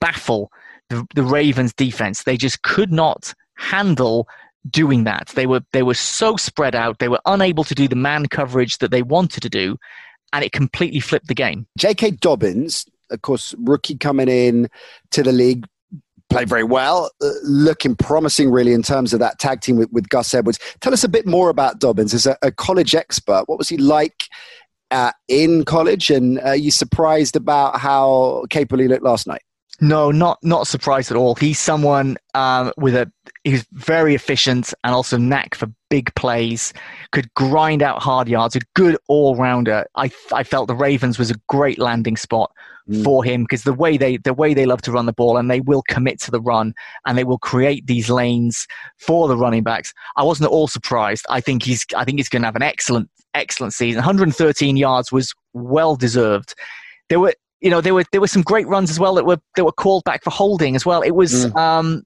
baffle 0.00 0.50
the, 0.90 1.06
the 1.14 1.22
Ravens 1.22 1.72
defense. 1.72 2.22
They 2.22 2.36
just 2.36 2.62
could 2.62 2.92
not 2.92 3.34
handle 3.56 4.28
doing 4.70 5.04
that. 5.04 5.28
They 5.34 5.46
were 5.46 5.62
they 5.72 5.82
were 5.82 5.94
so 5.94 6.36
spread 6.36 6.74
out. 6.74 6.98
They 6.98 7.08
were 7.08 7.20
unable 7.26 7.64
to 7.64 7.74
do 7.74 7.88
the 7.88 7.96
man 7.96 8.26
coverage 8.26 8.78
that 8.78 8.90
they 8.90 9.02
wanted 9.02 9.42
to 9.42 9.50
do, 9.50 9.76
and 10.32 10.44
it 10.44 10.52
completely 10.52 11.00
flipped 11.00 11.28
the 11.28 11.34
game. 11.34 11.66
J.K. 11.78 12.12
Dobbins, 12.12 12.86
of 13.10 13.22
course, 13.22 13.54
rookie 13.58 13.96
coming 13.96 14.28
in 14.28 14.68
to 15.12 15.22
the 15.22 15.32
league, 15.32 15.66
played 16.28 16.48
very 16.48 16.64
well, 16.64 17.10
uh, 17.22 17.30
looking 17.44 17.94
promising 17.94 18.50
really 18.50 18.72
in 18.72 18.82
terms 18.82 19.12
of 19.12 19.20
that 19.20 19.38
tag 19.38 19.60
team 19.60 19.76
with, 19.76 19.90
with 19.92 20.08
Gus 20.08 20.32
Edwards. 20.34 20.58
Tell 20.80 20.92
us 20.92 21.04
a 21.04 21.08
bit 21.08 21.26
more 21.26 21.48
about 21.48 21.78
Dobbins 21.78 22.14
as 22.14 22.26
a, 22.26 22.36
a 22.42 22.50
college 22.50 22.94
expert. 22.94 23.44
What 23.46 23.58
was 23.58 23.68
he 23.68 23.76
like 23.76 24.24
uh, 24.90 25.12
in 25.28 25.64
college, 25.64 26.10
and 26.10 26.40
are 26.40 26.56
you 26.56 26.70
surprised 26.70 27.36
about 27.36 27.78
how 27.78 28.44
capable 28.50 28.82
he 28.82 28.88
looked 28.88 29.04
last 29.04 29.26
night? 29.26 29.42
No, 29.80 30.10
not 30.10 30.38
not 30.42 30.66
surprised 30.66 31.10
at 31.10 31.16
all. 31.16 31.34
He's 31.34 31.58
someone 31.58 32.16
um, 32.34 32.72
with 32.78 32.94
a 32.94 33.10
he's 33.44 33.66
very 33.72 34.14
efficient 34.14 34.72
and 34.84 34.94
also 34.94 35.18
knack 35.18 35.54
for 35.54 35.68
big 35.90 36.14
plays. 36.14 36.72
Could 37.12 37.32
grind 37.34 37.82
out 37.82 38.02
hard 38.02 38.28
yards. 38.28 38.56
A 38.56 38.60
good 38.74 38.96
all 39.08 39.36
rounder. 39.36 39.84
I 39.94 40.10
I 40.32 40.44
felt 40.44 40.68
the 40.68 40.74
Ravens 40.74 41.18
was 41.18 41.30
a 41.30 41.36
great 41.48 41.78
landing 41.78 42.16
spot 42.16 42.50
Mm. 42.88 43.02
for 43.02 43.24
him 43.24 43.42
because 43.42 43.64
the 43.64 43.72
way 43.72 43.96
they 43.96 44.16
the 44.18 44.32
way 44.32 44.54
they 44.54 44.64
love 44.64 44.80
to 44.82 44.92
run 44.92 45.06
the 45.06 45.12
ball 45.12 45.36
and 45.36 45.50
they 45.50 45.60
will 45.60 45.82
commit 45.88 46.20
to 46.20 46.30
the 46.30 46.40
run 46.40 46.72
and 47.04 47.18
they 47.18 47.24
will 47.24 47.38
create 47.38 47.84
these 47.88 48.08
lanes 48.08 48.64
for 49.00 49.26
the 49.26 49.36
running 49.36 49.64
backs. 49.64 49.92
I 50.14 50.22
wasn't 50.22 50.46
at 50.46 50.52
all 50.52 50.68
surprised. 50.68 51.26
I 51.28 51.40
think 51.40 51.64
he's 51.64 51.84
I 51.96 52.04
think 52.04 52.20
he's 52.20 52.28
going 52.28 52.42
to 52.42 52.46
have 52.46 52.54
an 52.54 52.62
excellent 52.62 53.10
excellent 53.34 53.74
season. 53.74 53.96
113 53.98 54.76
yards 54.76 55.10
was 55.10 55.34
well 55.52 55.96
deserved. 55.96 56.54
There 57.08 57.18
were 57.18 57.34
you 57.60 57.70
know 57.70 57.80
there 57.80 57.94
were 57.94 58.04
there 58.12 58.20
were 58.20 58.26
some 58.26 58.42
great 58.42 58.66
runs 58.68 58.90
as 58.90 58.98
well 59.00 59.14
that 59.14 59.24
were 59.26 59.38
that 59.56 59.64
were 59.64 59.72
called 59.72 60.04
back 60.04 60.22
for 60.24 60.30
holding 60.30 60.76
as 60.76 60.84
well. 60.86 61.02
It 61.02 61.12
was 61.14 61.46
Mm. 61.46 61.56
um, 61.56 62.02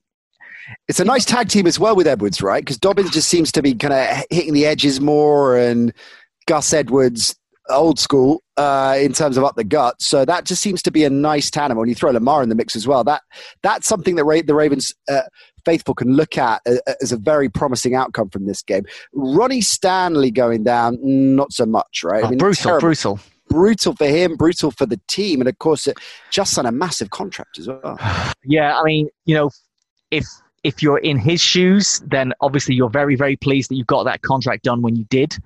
It's 0.89 1.01
a 1.01 1.05
nice 1.05 1.25
tag 1.25 1.49
team 1.49 1.67
as 1.67 1.79
well 1.81 1.97
with 1.97 2.07
Edwards, 2.07 2.41
right? 2.43 2.63
Because 2.65 2.79
Dobbins 2.79 3.11
just 3.11 3.29
seems 3.29 3.51
to 3.53 3.63
be 3.63 3.75
kind 3.75 3.93
of 3.93 4.25
hitting 4.31 4.55
the 4.55 4.67
edges 4.67 5.01
more, 5.01 5.57
and 5.57 5.93
Gus 6.47 6.73
Edwards, 6.73 7.35
old 7.69 7.99
school 7.99 8.43
uh, 8.57 8.97
in 9.01 9.13
terms 9.13 9.37
of 9.37 9.43
up 9.45 9.57
the 9.57 9.65
gut. 9.65 9.97
So 10.01 10.25
that 10.25 10.45
just 10.45 10.63
seems 10.63 10.81
to 10.83 10.91
be 10.93 11.03
a 11.05 11.11
nice 11.11 11.51
tandem. 11.51 11.77
When 11.79 11.89
you 11.89 11.95
throw 11.97 12.11
Lamar 12.13 12.43
in 12.43 12.49
the 12.51 12.55
mix 12.55 12.77
as 12.77 12.87
well, 12.87 13.03
that 13.05 13.23
that's 13.63 13.87
something 13.89 14.15
that 14.17 14.25
Ra- 14.25 14.43
the 14.47 14.55
Ravens 14.55 14.93
uh, 15.09 15.23
faithful 15.65 15.95
can 15.95 16.15
look 16.15 16.39
at 16.39 16.63
uh, 16.67 16.77
as 17.03 17.11
a 17.11 17.17
very 17.17 17.49
promising 17.49 17.95
outcome 17.97 18.29
from 18.31 18.47
this 18.47 18.63
game. 18.63 18.85
Ronnie 19.13 19.61
Stanley 19.63 20.31
going 20.31 20.63
down, 20.63 20.99
not 21.03 21.53
so 21.53 21.67
much, 21.67 22.03
right? 22.05 22.23
oh, 22.25 22.29
brutal, 22.37 22.63
terrible- 22.63 22.81
brutal. 22.81 23.21
Brutal 23.51 23.95
for 23.95 24.07
him, 24.07 24.37
brutal 24.37 24.71
for 24.71 24.87
the 24.87 24.99
team, 25.09 25.41
and 25.41 25.49
of 25.49 25.59
course, 25.59 25.87
it 25.87 25.99
just 26.31 26.59
on 26.59 26.65
a 26.65 26.73
massive 26.73 27.11
contract 27.11 27.59
as 27.59 27.69
well. 27.69 27.99
Yeah, 28.43 28.79
I 28.79 28.85
mean, 28.85 29.11
you 29.27 29.35
know, 29.35 29.51
if 30.11 30.25
if 30.65 30.83
you're 30.83 30.99
in 30.99 31.19
his 31.19 31.43
shoes, 31.43 32.03
then 32.07 32.33
obviously 32.41 32.75
you're 32.75 32.89
very 32.89 33.17
very 33.17 33.37
pleased 33.37 33.71
that 33.71 33.75
you 33.75 33.85
got 33.85 34.05
that 34.05 34.23
contract 34.23 34.65
done 34.65 34.81
when 34.81 34.97
you 34.97 35.05
did. 35.05 35.37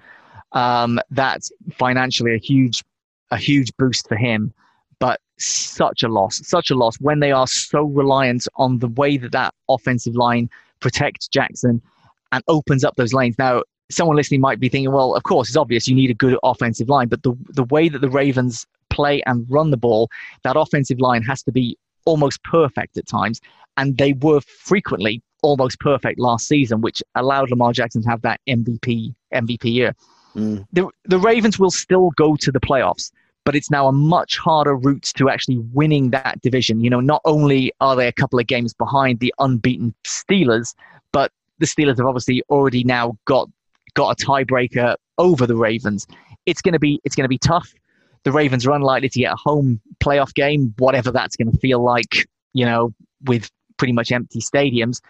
Um, 0.53 1.01
that's 1.11 1.51
financially 1.73 2.35
a 2.35 2.39
huge 2.39 2.85
a 3.33 3.37
huge 3.37 3.77
boost 3.79 4.07
for 4.07 4.17
him, 4.17 4.53
but 5.01 5.19
such 5.39 6.05
a 6.05 6.09
loss, 6.09 6.41
such 6.47 6.71
a 6.71 6.77
loss 6.77 6.97
when 7.01 7.19
they 7.19 7.33
are 7.33 7.49
so 7.49 7.83
reliant 7.83 8.47
on 8.57 8.79
the 8.79 8.89
way 8.89 9.17
that 9.17 9.33
that 9.33 9.53
offensive 9.69 10.15
line 10.15 10.49
protects 10.79 11.27
Jackson 11.27 11.83
and 12.31 12.45
opens 12.47 12.85
up 12.85 12.95
those 12.97 13.13
lanes. 13.13 13.37
Now, 13.39 13.63
someone 13.91 14.17
listening 14.17 14.41
might 14.41 14.61
be 14.61 14.69
thinking, 14.69 14.93
well, 14.93 15.15
of 15.15 15.23
course, 15.23 15.49
it's 15.49 15.57
obvious 15.57 15.89
you 15.89 15.95
need 15.95 16.11
a 16.11 16.15
good 16.15 16.39
offensive 16.43 16.89
line, 16.89 17.09
but 17.09 17.23
the 17.23 17.35
the 17.51 17.65
way 17.65 17.89
that 17.89 18.01
the 18.01 18.11
Ravens 18.11 18.67
play 18.91 19.23
and 19.27 19.47
run 19.49 19.71
the 19.71 19.77
ball, 19.77 20.09
that 20.43 20.57
offensive 20.57 21.01
line 21.01 21.23
has 21.23 21.43
to 21.43 21.53
be 21.53 21.77
almost 22.05 22.43
perfect 22.45 22.97
at 22.97 23.07
times, 23.07 23.41
and 23.77 23.99
they 23.99 24.13
were 24.15 24.41
frequently 24.41 25.23
almost 25.43 25.79
perfect 25.81 26.19
last 26.19 26.49
season, 26.49 26.81
which 26.81 27.03
allowed 27.15 27.51
Lamar 27.51 27.73
Jackson 27.73 28.03
to 28.03 28.09
have 28.09 28.23
that 28.23 28.41
MVP 28.49 29.15
MVP 29.33 29.65
year. 29.65 29.95
Mm. 30.35 30.67
The 30.73 30.89
the 31.05 31.19
Ravens 31.19 31.59
will 31.59 31.71
still 31.71 32.11
go 32.17 32.37
to 32.37 32.51
the 32.51 32.61
playoffs, 32.61 33.13
but 33.45 33.55
it's 33.55 33.71
now 33.71 33.87
a 33.87 33.93
much 33.93 34.39
harder 34.39 34.77
route 34.77 35.13
to 35.17 35.29
actually 35.29 35.59
winning 35.73 36.11
that 36.11 36.41
division. 36.41 36.81
You 36.81 36.91
know, 36.91 37.01
not 37.01 37.21
only 37.25 37.73
are 37.81 37.95
they 37.95 38.09
a 38.09 38.13
couple 38.13 38.39
of 38.39 38.47
games 38.47 38.73
behind 38.75 39.21
the 39.21 39.35
unbeaten 39.39 39.95
Steelers, 40.05 40.75
but 41.13 41.31
the 41.59 41.67
Steelers 41.67 41.99
have 41.99 42.07
obviously 42.07 42.43
already 42.51 42.83
now 42.83 43.17
got 43.27 43.49
got 43.95 44.21
a 44.21 44.25
tiebreaker 44.25 44.97
over 45.19 45.47
the 45.47 45.57
Ravens. 45.57 46.07
It's 46.47 46.61
going 46.61 46.73
to 46.73 46.79
be 46.79 47.01
it's 47.05 47.15
going 47.15 47.25
to 47.25 47.29
be 47.29 47.39
tough. 47.39 47.73
The 48.25 48.33
Ravens 48.33 48.67
are 48.67 48.73
unlikely 48.73 49.11
to 49.11 49.19
get 49.19 49.33
a 49.33 49.37
home 49.37 49.81
playoff 50.01 50.35
game, 50.35 50.75
whatever 50.79 51.11
that's 51.11 51.37
going 51.37 51.53
to 51.53 51.59
feel 51.59 51.83
like. 51.83 52.27
You 52.53 52.65
know, 52.65 52.95
with 53.25 53.51
pretty 53.77 53.93
much 53.93 54.13
empty 54.13 54.41
stadiums. 54.41 55.01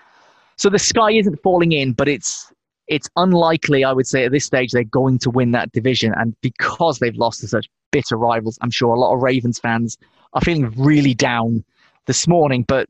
So 0.56 0.70
the 0.70 0.78
sky 0.78 1.10
isn't 1.12 1.42
falling 1.42 1.72
in, 1.72 1.92
but 1.92 2.08
it's 2.08 2.52
it's 2.86 3.08
unlikely, 3.16 3.82
I 3.84 3.92
would 3.92 4.06
say, 4.06 4.24
at 4.24 4.32
this 4.32 4.44
stage 4.44 4.72
they're 4.72 4.84
going 4.84 5.18
to 5.20 5.30
win 5.30 5.52
that 5.52 5.72
division. 5.72 6.12
And 6.16 6.34
because 6.40 6.98
they've 6.98 7.16
lost 7.16 7.40
to 7.40 7.48
such 7.48 7.68
bitter 7.90 8.16
rivals, 8.16 8.58
I'm 8.60 8.70
sure 8.70 8.94
a 8.94 8.98
lot 8.98 9.14
of 9.14 9.22
Ravens 9.22 9.58
fans 9.58 9.96
are 10.34 10.40
feeling 10.40 10.70
really 10.76 11.14
down 11.14 11.64
this 12.06 12.28
morning. 12.28 12.64
But 12.66 12.88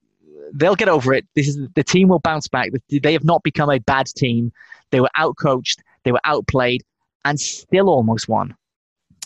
they'll 0.53 0.77
get 0.77 0.89
over 0.89 1.13
it. 1.13 1.27
This 1.35 1.49
is 1.49 1.59
the 1.75 1.85
team 1.85 2.09
will 2.09 2.21
bounce 2.21 2.49
back. 2.49 2.71
They 2.91 3.13
have 3.13 3.25
not 3.25 3.43
become 3.43 3.71
a 3.71 3.79
bad 3.79 4.07
team. 4.07 4.53
They 4.95 5.01
were 5.01 5.11
outcoached, 5.17 5.79
they 6.05 6.13
were 6.13 6.21
outplayed, 6.25 6.85
and 7.25 7.41
still 7.41 7.89
almost 7.89 8.29
won. 8.29 8.55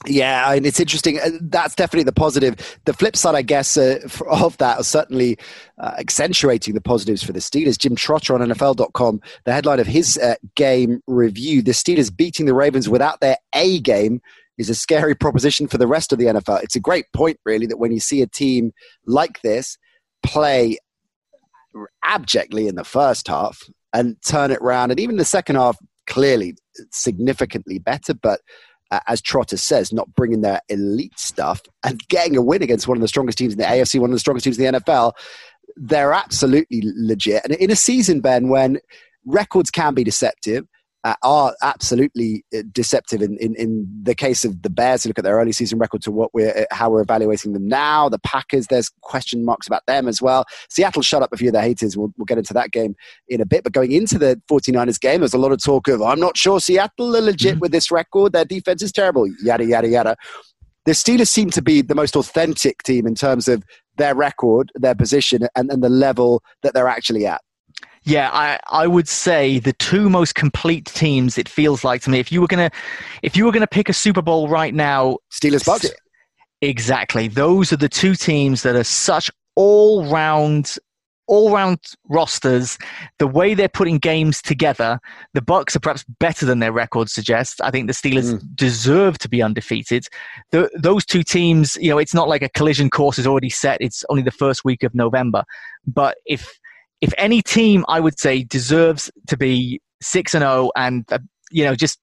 Yeah, 0.06 0.50
and 0.52 0.64
it's 0.64 0.80
interesting. 0.80 1.18
Uh, 1.18 1.30
that's 1.42 1.74
definitely 1.74 2.04
the 2.04 2.12
positive. 2.12 2.78
The 2.86 2.94
flip 2.94 3.16
side, 3.16 3.34
I 3.34 3.42
guess, 3.42 3.76
uh, 3.76 3.98
of 4.30 4.56
that 4.56 4.80
is 4.80 4.86
certainly 4.86 5.36
uh, 5.78 5.96
accentuating 5.98 6.72
the 6.72 6.80
positives 6.80 7.22
for 7.22 7.32
the 7.32 7.40
Steelers. 7.40 7.76
Jim 7.76 7.96
Trotter 7.96 8.34
on 8.34 8.40
NFL.com, 8.40 9.20
the 9.44 9.52
headline 9.52 9.78
of 9.78 9.86
his 9.86 10.16
uh, 10.16 10.36
game 10.54 11.02
review: 11.06 11.60
"The 11.60 11.72
Steelers 11.72 12.16
beating 12.16 12.46
the 12.46 12.54
Ravens 12.54 12.88
without 12.88 13.20
their 13.20 13.36
A 13.54 13.80
game 13.80 14.22
is 14.56 14.70
a 14.70 14.74
scary 14.74 15.14
proposition 15.20 15.66
for 15.66 15.76
the 15.76 15.86
rest 15.86 16.14
of 16.14 16.18
the 16.18 16.26
NFL." 16.26 16.62
It's 16.62 16.76
a 16.76 16.80
great 16.80 17.04
point, 17.12 17.38
really, 17.44 17.66
that 17.66 17.78
when 17.78 17.92
you 17.92 18.00
see 18.00 18.22
a 18.22 18.26
team 18.26 18.72
like 19.04 19.42
this 19.42 19.76
play 20.22 20.78
abjectly 22.02 22.68
in 22.68 22.76
the 22.76 22.84
first 22.84 23.28
half 23.28 23.68
and 23.92 24.16
turn 24.24 24.50
it 24.50 24.58
around, 24.60 24.90
and 24.90 25.00
even 25.00 25.16
the 25.16 25.24
second 25.24 25.56
half, 25.56 25.76
clearly 26.06 26.56
significantly 26.90 27.78
better, 27.78 28.14
but 28.14 28.40
uh, 28.90 29.00
as 29.06 29.20
Trotter 29.20 29.56
says, 29.56 29.92
not 29.92 30.14
bringing 30.14 30.40
their 30.40 30.60
elite 30.68 31.18
stuff 31.18 31.60
and 31.84 32.00
getting 32.08 32.36
a 32.36 32.42
win 32.42 32.62
against 32.62 32.88
one 32.88 32.96
of 32.96 33.02
the 33.02 33.08
strongest 33.08 33.38
teams 33.38 33.52
in 33.52 33.58
the 33.58 33.64
AFC, 33.64 34.00
one 34.00 34.10
of 34.10 34.14
the 34.14 34.20
strongest 34.20 34.44
teams 34.44 34.58
in 34.58 34.72
the 34.72 34.80
NFL, 34.80 35.12
they're 35.76 36.14
absolutely 36.14 36.82
legit. 36.96 37.44
And 37.44 37.54
in 37.54 37.70
a 37.70 37.76
season, 37.76 38.20
Ben, 38.20 38.48
when 38.48 38.78
records 39.26 39.70
can 39.70 39.94
be 39.94 40.04
deceptive, 40.04 40.66
uh, 41.04 41.14
are 41.22 41.54
absolutely 41.62 42.44
uh, 42.54 42.62
deceptive 42.72 43.22
in, 43.22 43.36
in, 43.38 43.54
in 43.54 43.88
the 44.02 44.14
case 44.14 44.44
of 44.44 44.62
the 44.62 44.70
Bears. 44.70 45.04
You 45.04 45.10
look 45.10 45.18
at 45.18 45.24
their 45.24 45.36
early 45.36 45.52
season 45.52 45.78
record 45.78 46.02
to 46.02 46.10
what 46.10 46.32
we're 46.34 46.50
uh, 46.50 46.74
how 46.74 46.90
we're 46.90 47.02
evaluating 47.02 47.52
them 47.52 47.68
now. 47.68 48.08
The 48.08 48.18
Packers, 48.18 48.66
there's 48.66 48.90
question 49.02 49.44
marks 49.44 49.66
about 49.66 49.86
them 49.86 50.08
as 50.08 50.20
well. 50.20 50.44
Seattle 50.68 51.02
shut 51.02 51.22
up 51.22 51.32
a 51.32 51.36
few 51.36 51.48
of 51.48 51.54
their 51.54 51.62
haters. 51.62 51.96
We'll, 51.96 52.12
we'll 52.16 52.26
get 52.26 52.38
into 52.38 52.54
that 52.54 52.72
game 52.72 52.96
in 53.28 53.40
a 53.40 53.46
bit. 53.46 53.64
But 53.64 53.72
going 53.72 53.92
into 53.92 54.18
the 54.18 54.40
49ers 54.50 55.00
game, 55.00 55.20
there's 55.20 55.34
a 55.34 55.38
lot 55.38 55.52
of 55.52 55.62
talk 55.62 55.88
of 55.88 56.02
I'm 56.02 56.20
not 56.20 56.36
sure 56.36 56.60
Seattle 56.60 57.16
are 57.16 57.20
legit 57.20 57.54
mm-hmm. 57.54 57.60
with 57.60 57.72
this 57.72 57.90
record. 57.90 58.32
Their 58.32 58.44
defense 58.44 58.82
is 58.82 58.92
terrible. 58.92 59.26
Yada 59.42 59.64
yada 59.64 59.88
yada. 59.88 60.16
The 60.84 60.92
Steelers 60.92 61.28
seem 61.28 61.50
to 61.50 61.60
be 61.60 61.82
the 61.82 61.94
most 61.94 62.16
authentic 62.16 62.82
team 62.82 63.06
in 63.06 63.14
terms 63.14 63.46
of 63.46 63.62
their 63.98 64.14
record, 64.14 64.72
their 64.74 64.94
position, 64.94 65.46
and, 65.54 65.70
and 65.70 65.84
the 65.84 65.88
level 65.90 66.42
that 66.62 66.72
they're 66.72 66.88
actually 66.88 67.26
at. 67.26 67.42
Yeah, 68.04 68.30
I, 68.32 68.58
I 68.70 68.86
would 68.86 69.08
say 69.08 69.58
the 69.58 69.72
two 69.74 70.08
most 70.08 70.34
complete 70.34 70.86
teams. 70.86 71.36
It 71.38 71.48
feels 71.48 71.84
like 71.84 72.02
to 72.02 72.10
me. 72.10 72.18
If 72.18 72.32
you 72.32 72.40
were 72.40 72.46
gonna, 72.46 72.70
if 73.22 73.36
you 73.36 73.44
were 73.44 73.52
gonna 73.52 73.66
pick 73.66 73.88
a 73.88 73.92
Super 73.92 74.22
Bowl 74.22 74.48
right 74.48 74.74
now, 74.74 75.18
Steelers 75.30 75.64
Bucks. 75.64 75.90
Exactly. 76.60 77.28
Those 77.28 77.72
are 77.72 77.76
the 77.76 77.88
two 77.88 78.14
teams 78.14 78.62
that 78.62 78.74
are 78.74 78.84
such 78.84 79.30
all 79.54 80.10
round, 80.10 80.76
all 81.28 81.52
round 81.52 81.78
rosters. 82.08 82.78
The 83.18 83.28
way 83.28 83.54
they're 83.54 83.68
putting 83.68 83.98
games 83.98 84.42
together, 84.42 84.98
the 85.34 85.42
Bucks 85.42 85.76
are 85.76 85.80
perhaps 85.80 86.04
better 86.18 86.46
than 86.46 86.58
their 86.58 86.72
record 86.72 87.10
suggests. 87.10 87.60
I 87.60 87.70
think 87.70 87.86
the 87.86 87.92
Steelers 87.92 88.34
mm. 88.34 88.42
deserve 88.56 89.18
to 89.18 89.28
be 89.28 89.40
undefeated. 89.40 90.06
The, 90.50 90.68
those 90.76 91.04
two 91.04 91.22
teams, 91.22 91.76
you 91.80 91.90
know, 91.90 91.98
it's 91.98 92.14
not 92.14 92.28
like 92.28 92.42
a 92.42 92.48
collision 92.48 92.90
course 92.90 93.18
is 93.18 93.26
already 93.26 93.50
set. 93.50 93.78
It's 93.80 94.04
only 94.08 94.22
the 94.22 94.32
first 94.32 94.64
week 94.64 94.82
of 94.82 94.94
November. 94.94 95.44
But 95.86 96.16
if 96.26 96.58
if 97.00 97.12
any 97.18 97.42
team 97.42 97.84
I 97.88 98.00
would 98.00 98.18
say 98.18 98.44
deserves 98.44 99.10
to 99.28 99.36
be 99.36 99.80
six 100.00 100.34
and 100.34 100.42
zero 100.42 100.52
oh 100.52 100.72
and 100.76 101.04
uh, 101.12 101.18
you 101.50 101.64
know 101.64 101.74
just 101.74 101.98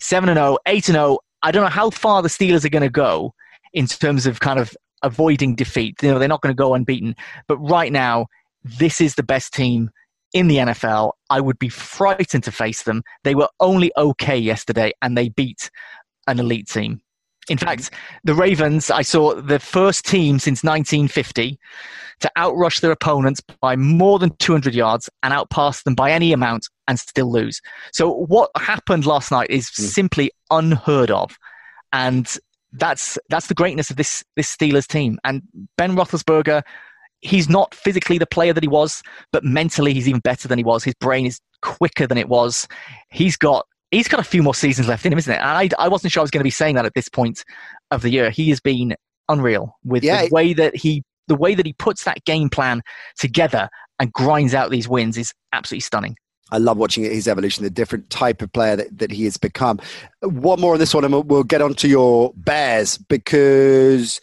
seven 0.00 0.28
and 0.28 0.36
0, 0.36 0.58
8 0.66 0.88
and 0.88 0.96
zero, 0.96 1.18
I 1.42 1.50
don't 1.50 1.62
know 1.62 1.70
how 1.70 1.90
far 1.90 2.22
the 2.22 2.28
Steelers 2.28 2.64
are 2.64 2.70
going 2.70 2.82
to 2.82 2.90
go 2.90 3.32
in 3.72 3.86
terms 3.86 4.26
of 4.26 4.40
kind 4.40 4.58
of 4.58 4.76
avoiding 5.02 5.54
defeat. 5.54 6.02
You 6.02 6.12
know 6.12 6.18
they're 6.18 6.28
not 6.28 6.42
going 6.42 6.54
to 6.54 6.60
go 6.60 6.74
unbeaten, 6.74 7.14
but 7.48 7.58
right 7.58 7.92
now 7.92 8.26
this 8.64 9.00
is 9.00 9.14
the 9.14 9.22
best 9.22 9.52
team 9.52 9.90
in 10.32 10.48
the 10.48 10.56
NFL. 10.56 11.12
I 11.30 11.40
would 11.40 11.58
be 11.58 11.68
frightened 11.68 12.44
to 12.44 12.52
face 12.52 12.82
them. 12.82 13.02
They 13.22 13.34
were 13.34 13.48
only 13.60 13.92
okay 13.96 14.38
yesterday, 14.38 14.92
and 15.02 15.16
they 15.16 15.28
beat 15.28 15.70
an 16.26 16.40
elite 16.40 16.68
team. 16.68 17.00
In 17.48 17.58
fact, 17.58 17.90
the 18.24 18.34
Ravens, 18.34 18.90
I 18.90 19.02
saw 19.02 19.34
the 19.34 19.58
first 19.58 20.06
team 20.06 20.38
since 20.38 20.64
1950 20.64 21.58
to 22.20 22.30
outrush 22.38 22.80
their 22.80 22.90
opponents 22.90 23.42
by 23.60 23.76
more 23.76 24.18
than 24.18 24.30
200 24.38 24.74
yards 24.74 25.10
and 25.22 25.34
outpass 25.34 25.82
them 25.82 25.94
by 25.94 26.10
any 26.10 26.32
amount 26.32 26.68
and 26.88 26.98
still 26.98 27.30
lose. 27.30 27.60
So, 27.92 28.10
what 28.10 28.50
happened 28.56 29.04
last 29.06 29.30
night 29.30 29.50
is 29.50 29.68
mm. 29.70 29.84
simply 29.84 30.30
unheard 30.50 31.10
of. 31.10 31.36
And 31.92 32.34
that's, 32.72 33.18
that's 33.28 33.48
the 33.48 33.54
greatness 33.54 33.90
of 33.90 33.96
this, 33.96 34.24
this 34.36 34.54
Steelers 34.54 34.86
team. 34.86 35.18
And 35.24 35.42
Ben 35.76 35.96
Roethlisberger, 35.96 36.62
he's 37.20 37.48
not 37.48 37.74
physically 37.74 38.18
the 38.18 38.26
player 38.26 38.52
that 38.52 38.64
he 38.64 38.68
was, 38.68 39.02
but 39.32 39.44
mentally 39.44 39.92
he's 39.94 40.08
even 40.08 40.20
better 40.20 40.48
than 40.48 40.58
he 40.58 40.64
was. 40.64 40.82
His 40.82 40.94
brain 40.94 41.26
is 41.26 41.40
quicker 41.62 42.06
than 42.06 42.18
it 42.18 42.28
was. 42.28 42.66
He's 43.10 43.36
got 43.36 43.66
he's 43.94 44.08
got 44.08 44.20
a 44.20 44.24
few 44.24 44.42
more 44.42 44.54
seasons 44.54 44.88
left 44.88 45.06
in 45.06 45.12
him, 45.12 45.18
isn't 45.18 45.32
it? 45.32 45.40
And 45.40 45.44
I, 45.44 45.68
I 45.78 45.88
wasn't 45.88 46.12
sure 46.12 46.20
I 46.20 46.24
was 46.24 46.30
going 46.30 46.40
to 46.40 46.44
be 46.44 46.50
saying 46.50 46.74
that 46.76 46.84
at 46.84 46.94
this 46.94 47.08
point 47.08 47.44
of 47.90 48.02
the 48.02 48.10
year. 48.10 48.30
He 48.30 48.50
has 48.50 48.60
been 48.60 48.94
unreal 49.28 49.76
with 49.84 50.04
yeah, 50.04 50.26
the 50.26 50.30
way 50.30 50.52
that 50.52 50.76
he 50.76 51.02
the 51.28 51.34
way 51.34 51.54
that 51.54 51.64
he 51.64 51.72
puts 51.72 52.04
that 52.04 52.24
game 52.24 52.50
plan 52.50 52.82
together 53.18 53.68
and 53.98 54.12
grinds 54.12 54.54
out 54.54 54.70
these 54.70 54.88
wins 54.88 55.16
is 55.16 55.32
absolutely 55.52 55.80
stunning. 55.80 56.16
I 56.50 56.58
love 56.58 56.76
watching 56.76 57.04
his 57.04 57.26
evolution, 57.26 57.64
the 57.64 57.70
different 57.70 58.10
type 58.10 58.42
of 58.42 58.52
player 58.52 58.76
that, 58.76 58.98
that 58.98 59.10
he 59.10 59.24
has 59.24 59.38
become. 59.38 59.80
One 60.20 60.60
more 60.60 60.74
on 60.74 60.78
this 60.78 60.94
one, 60.94 61.04
and 61.04 61.28
we'll 61.28 61.42
get 61.42 61.62
on 61.62 61.74
to 61.74 61.88
your 61.88 62.32
Bears 62.36 62.98
because 62.98 64.20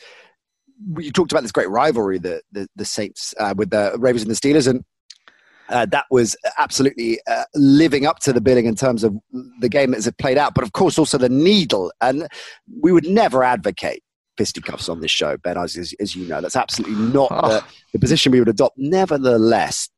you 0.98 1.12
talked 1.12 1.32
about 1.32 1.42
this 1.42 1.52
great 1.52 1.70
rivalry, 1.70 2.20
the 2.20 2.42
the, 2.52 2.68
the 2.76 2.86
Saints 2.86 3.34
uh, 3.40 3.54
with 3.58 3.72
the 3.72 3.96
Ravens 3.98 4.22
and 4.22 4.32
the 4.32 4.36
Steelers, 4.36 4.68
and 4.68 4.84
uh, 5.72 5.86
that 5.88 6.06
was 6.12 6.36
absolutely 6.58 7.20
uh, 7.28 7.44
living 7.56 8.06
up 8.06 8.20
to 8.20 8.34
the 8.34 8.42
billing 8.42 8.66
in 8.66 8.76
terms 8.76 9.04
of 9.04 9.16
the 9.60 9.70
game 9.70 9.94
as 9.94 10.08
it 10.08 10.18
played 10.18 10.38
out, 10.38 10.54
but 10.54 10.64
of 10.64 10.74
course 10.74 11.00
also 11.00 11.18
the 11.18 11.30
needle. 11.30 11.92
And 12.02 12.28
we 12.82 12.92
would 12.92 13.08
never 13.08 13.44
advocate 13.44 14.04
fisticuffs 14.38 14.90
on 14.90 15.02
this 15.02 15.12
show, 15.12 15.38
Ben, 15.38 15.58
as, 15.58 15.94
as 16.00 16.16
you 16.16 16.28
know. 16.28 16.42
That's 16.42 16.56
absolutely 16.56 16.98
not 17.14 17.30
oh. 17.32 17.50
the, 17.50 17.64
the 17.94 18.00
position 18.00 18.32
we 18.32 18.40
would 18.40 18.50
adopt. 18.50 18.78
Nevertheless, 18.78 19.90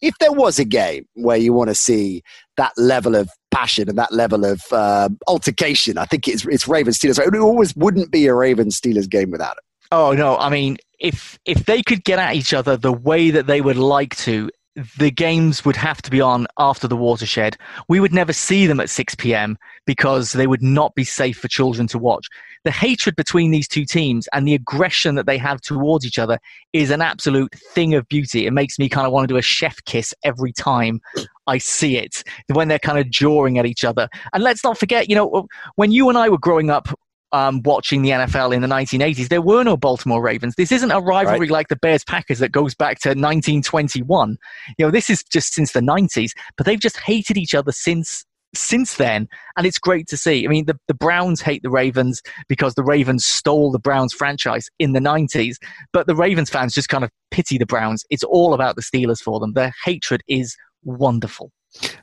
if 0.00 0.16
there 0.18 0.32
was 0.32 0.58
a 0.58 0.64
game 0.64 1.06
where 1.14 1.36
you 1.36 1.52
want 1.52 1.68
to 1.68 1.74
see 1.74 2.22
that 2.56 2.72
level 2.76 3.14
of 3.14 3.30
passion 3.50 3.88
and 3.88 3.98
that 3.98 4.12
level 4.12 4.44
of 4.44 4.62
uh, 4.72 5.08
altercation, 5.26 5.98
I 5.98 6.06
think 6.06 6.26
it's, 6.26 6.44
it's 6.46 6.66
Ravens 6.66 6.98
Steelers. 6.98 7.24
It 7.24 7.38
always 7.38 7.74
wouldn't 7.76 8.10
be 8.10 8.26
a 8.26 8.34
Ravens 8.34 8.80
Steelers 8.80 9.08
game 9.08 9.30
without 9.30 9.56
it. 9.56 9.64
Oh 9.92 10.12
no! 10.12 10.36
I 10.38 10.48
mean, 10.48 10.78
if 10.98 11.38
if 11.44 11.66
they 11.66 11.82
could 11.82 12.04
get 12.04 12.18
at 12.18 12.34
each 12.34 12.52
other 12.52 12.76
the 12.76 12.92
way 12.92 13.30
that 13.30 13.46
they 13.46 13.60
would 13.60 13.76
like 13.76 14.16
to, 14.16 14.50
the 14.96 15.10
games 15.10 15.64
would 15.64 15.76
have 15.76 16.02
to 16.02 16.10
be 16.10 16.20
on 16.20 16.46
after 16.58 16.88
the 16.88 16.96
watershed. 16.96 17.56
We 17.88 18.00
would 18.00 18.12
never 18.12 18.32
see 18.32 18.66
them 18.66 18.80
at 18.80 18.90
6 18.90 19.14
p.m. 19.14 19.56
because 19.86 20.32
they 20.32 20.46
would 20.46 20.62
not 20.62 20.94
be 20.94 21.04
safe 21.04 21.38
for 21.38 21.48
children 21.48 21.86
to 21.88 21.98
watch. 21.98 22.26
The 22.64 22.70
hatred 22.70 23.14
between 23.14 23.50
these 23.50 23.68
two 23.68 23.84
teams 23.84 24.26
and 24.32 24.48
the 24.48 24.54
aggression 24.54 25.14
that 25.16 25.26
they 25.26 25.38
have 25.38 25.60
towards 25.60 26.06
each 26.06 26.18
other 26.18 26.38
is 26.72 26.90
an 26.90 27.02
absolute 27.02 27.52
thing 27.54 27.94
of 27.94 28.08
beauty. 28.08 28.46
It 28.46 28.52
makes 28.52 28.78
me 28.78 28.88
kind 28.88 29.06
of 29.06 29.12
want 29.12 29.28
to 29.28 29.32
do 29.32 29.38
a 29.38 29.42
chef 29.42 29.76
kiss 29.84 30.14
every 30.24 30.52
time 30.52 31.00
I 31.46 31.58
see 31.58 31.98
it 31.98 32.24
when 32.52 32.68
they're 32.68 32.78
kind 32.78 32.98
of 32.98 33.10
jawing 33.10 33.58
at 33.58 33.66
each 33.66 33.84
other. 33.84 34.08
And 34.32 34.42
let's 34.42 34.64
not 34.64 34.78
forget, 34.78 35.08
you 35.08 35.14
know, 35.14 35.46
when 35.76 35.92
you 35.92 36.08
and 36.08 36.16
I 36.16 36.28
were 36.30 36.38
growing 36.38 36.70
up, 36.70 36.88
um, 37.34 37.62
watching 37.64 38.02
the 38.02 38.10
NFL 38.10 38.54
in 38.54 38.62
the 38.62 38.68
1980s, 38.68 39.28
there 39.28 39.42
were 39.42 39.64
no 39.64 39.76
Baltimore 39.76 40.22
Ravens. 40.22 40.54
This 40.54 40.70
isn't 40.70 40.92
a 40.92 41.00
rivalry 41.00 41.40
right. 41.40 41.50
like 41.50 41.68
the 41.68 41.76
Bears 41.76 42.04
Packers 42.04 42.38
that 42.38 42.52
goes 42.52 42.76
back 42.76 43.00
to 43.00 43.08
1921. 43.08 44.38
You 44.78 44.86
know, 44.86 44.90
this 44.92 45.10
is 45.10 45.24
just 45.24 45.52
since 45.52 45.72
the 45.72 45.80
90s, 45.80 46.30
but 46.56 46.64
they've 46.64 46.78
just 46.78 46.96
hated 46.96 47.36
each 47.36 47.54
other 47.54 47.72
since 47.72 48.24
since 48.56 48.98
then, 48.98 49.26
and 49.56 49.66
it's 49.66 49.80
great 49.80 50.06
to 50.06 50.16
see. 50.16 50.46
I 50.46 50.48
mean, 50.48 50.66
the, 50.66 50.78
the 50.86 50.94
Browns 50.94 51.40
hate 51.40 51.64
the 51.64 51.70
Ravens 51.70 52.22
because 52.48 52.76
the 52.76 52.84
Ravens 52.84 53.26
stole 53.26 53.72
the 53.72 53.80
Browns 53.80 54.14
franchise 54.14 54.68
in 54.78 54.92
the 54.92 55.00
90s, 55.00 55.56
but 55.92 56.06
the 56.06 56.14
Ravens 56.14 56.50
fans 56.50 56.72
just 56.72 56.88
kind 56.88 57.02
of 57.02 57.10
pity 57.32 57.58
the 57.58 57.66
Browns. 57.66 58.04
It's 58.10 58.22
all 58.22 58.54
about 58.54 58.76
the 58.76 58.82
Steelers 58.82 59.18
for 59.18 59.40
them. 59.40 59.54
Their 59.54 59.72
hatred 59.84 60.22
is 60.28 60.56
wonderful. 60.84 61.50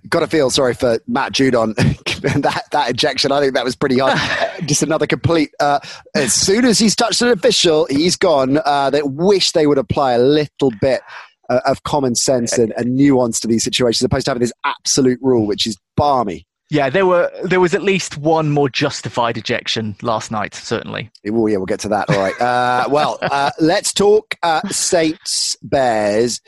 Got 0.09 0.21
to 0.21 0.27
feel 0.27 0.49
sorry 0.49 0.73
for 0.73 0.99
Matt 1.07 1.31
Judon. 1.31 1.75
that 2.41 2.63
that 2.71 2.89
ejection, 2.89 3.31
I 3.31 3.39
think 3.39 3.53
that 3.53 3.63
was 3.63 3.75
pretty 3.75 3.97
hard. 3.99 4.19
Just 4.65 4.83
another 4.83 5.07
complete. 5.07 5.51
Uh, 5.59 5.79
as 6.15 6.33
soon 6.33 6.65
as 6.65 6.79
he's 6.79 6.95
touched 6.95 7.21
an 7.21 7.29
official, 7.29 7.87
he's 7.89 8.15
gone. 8.15 8.59
Uh, 8.65 8.89
they 8.89 9.01
wish 9.03 9.51
they 9.51 9.67
would 9.67 9.77
apply 9.77 10.13
a 10.13 10.19
little 10.19 10.71
bit 10.81 11.01
uh, 11.49 11.61
of 11.65 11.83
common 11.83 12.15
sense 12.15 12.57
and, 12.57 12.73
and 12.77 12.95
nuance 12.95 13.39
to 13.39 13.47
these 13.47 13.63
situations, 13.63 14.01
as 14.01 14.05
opposed 14.05 14.25
to 14.25 14.31
having 14.31 14.41
this 14.41 14.53
absolute 14.65 15.19
rule, 15.21 15.47
which 15.47 15.65
is 15.65 15.77
balmy. 15.95 16.45
Yeah, 16.71 16.89
there 16.89 17.05
were 17.05 17.29
there 17.43 17.59
was 17.59 17.73
at 17.73 17.83
least 17.83 18.17
one 18.17 18.49
more 18.49 18.69
justified 18.69 19.37
ejection 19.37 19.93
last 20.01 20.31
night. 20.31 20.55
Certainly. 20.55 21.11
Yeah, 21.23 21.31
we'll 21.31 21.65
get 21.65 21.81
to 21.81 21.89
that. 21.89 22.09
All 22.09 22.17
right. 22.17 22.39
Uh, 22.39 22.87
well, 22.89 23.19
uh, 23.21 23.51
let's 23.59 23.93
talk 23.93 24.35
uh, 24.41 24.61
Saints 24.69 25.57
Bears 25.61 26.39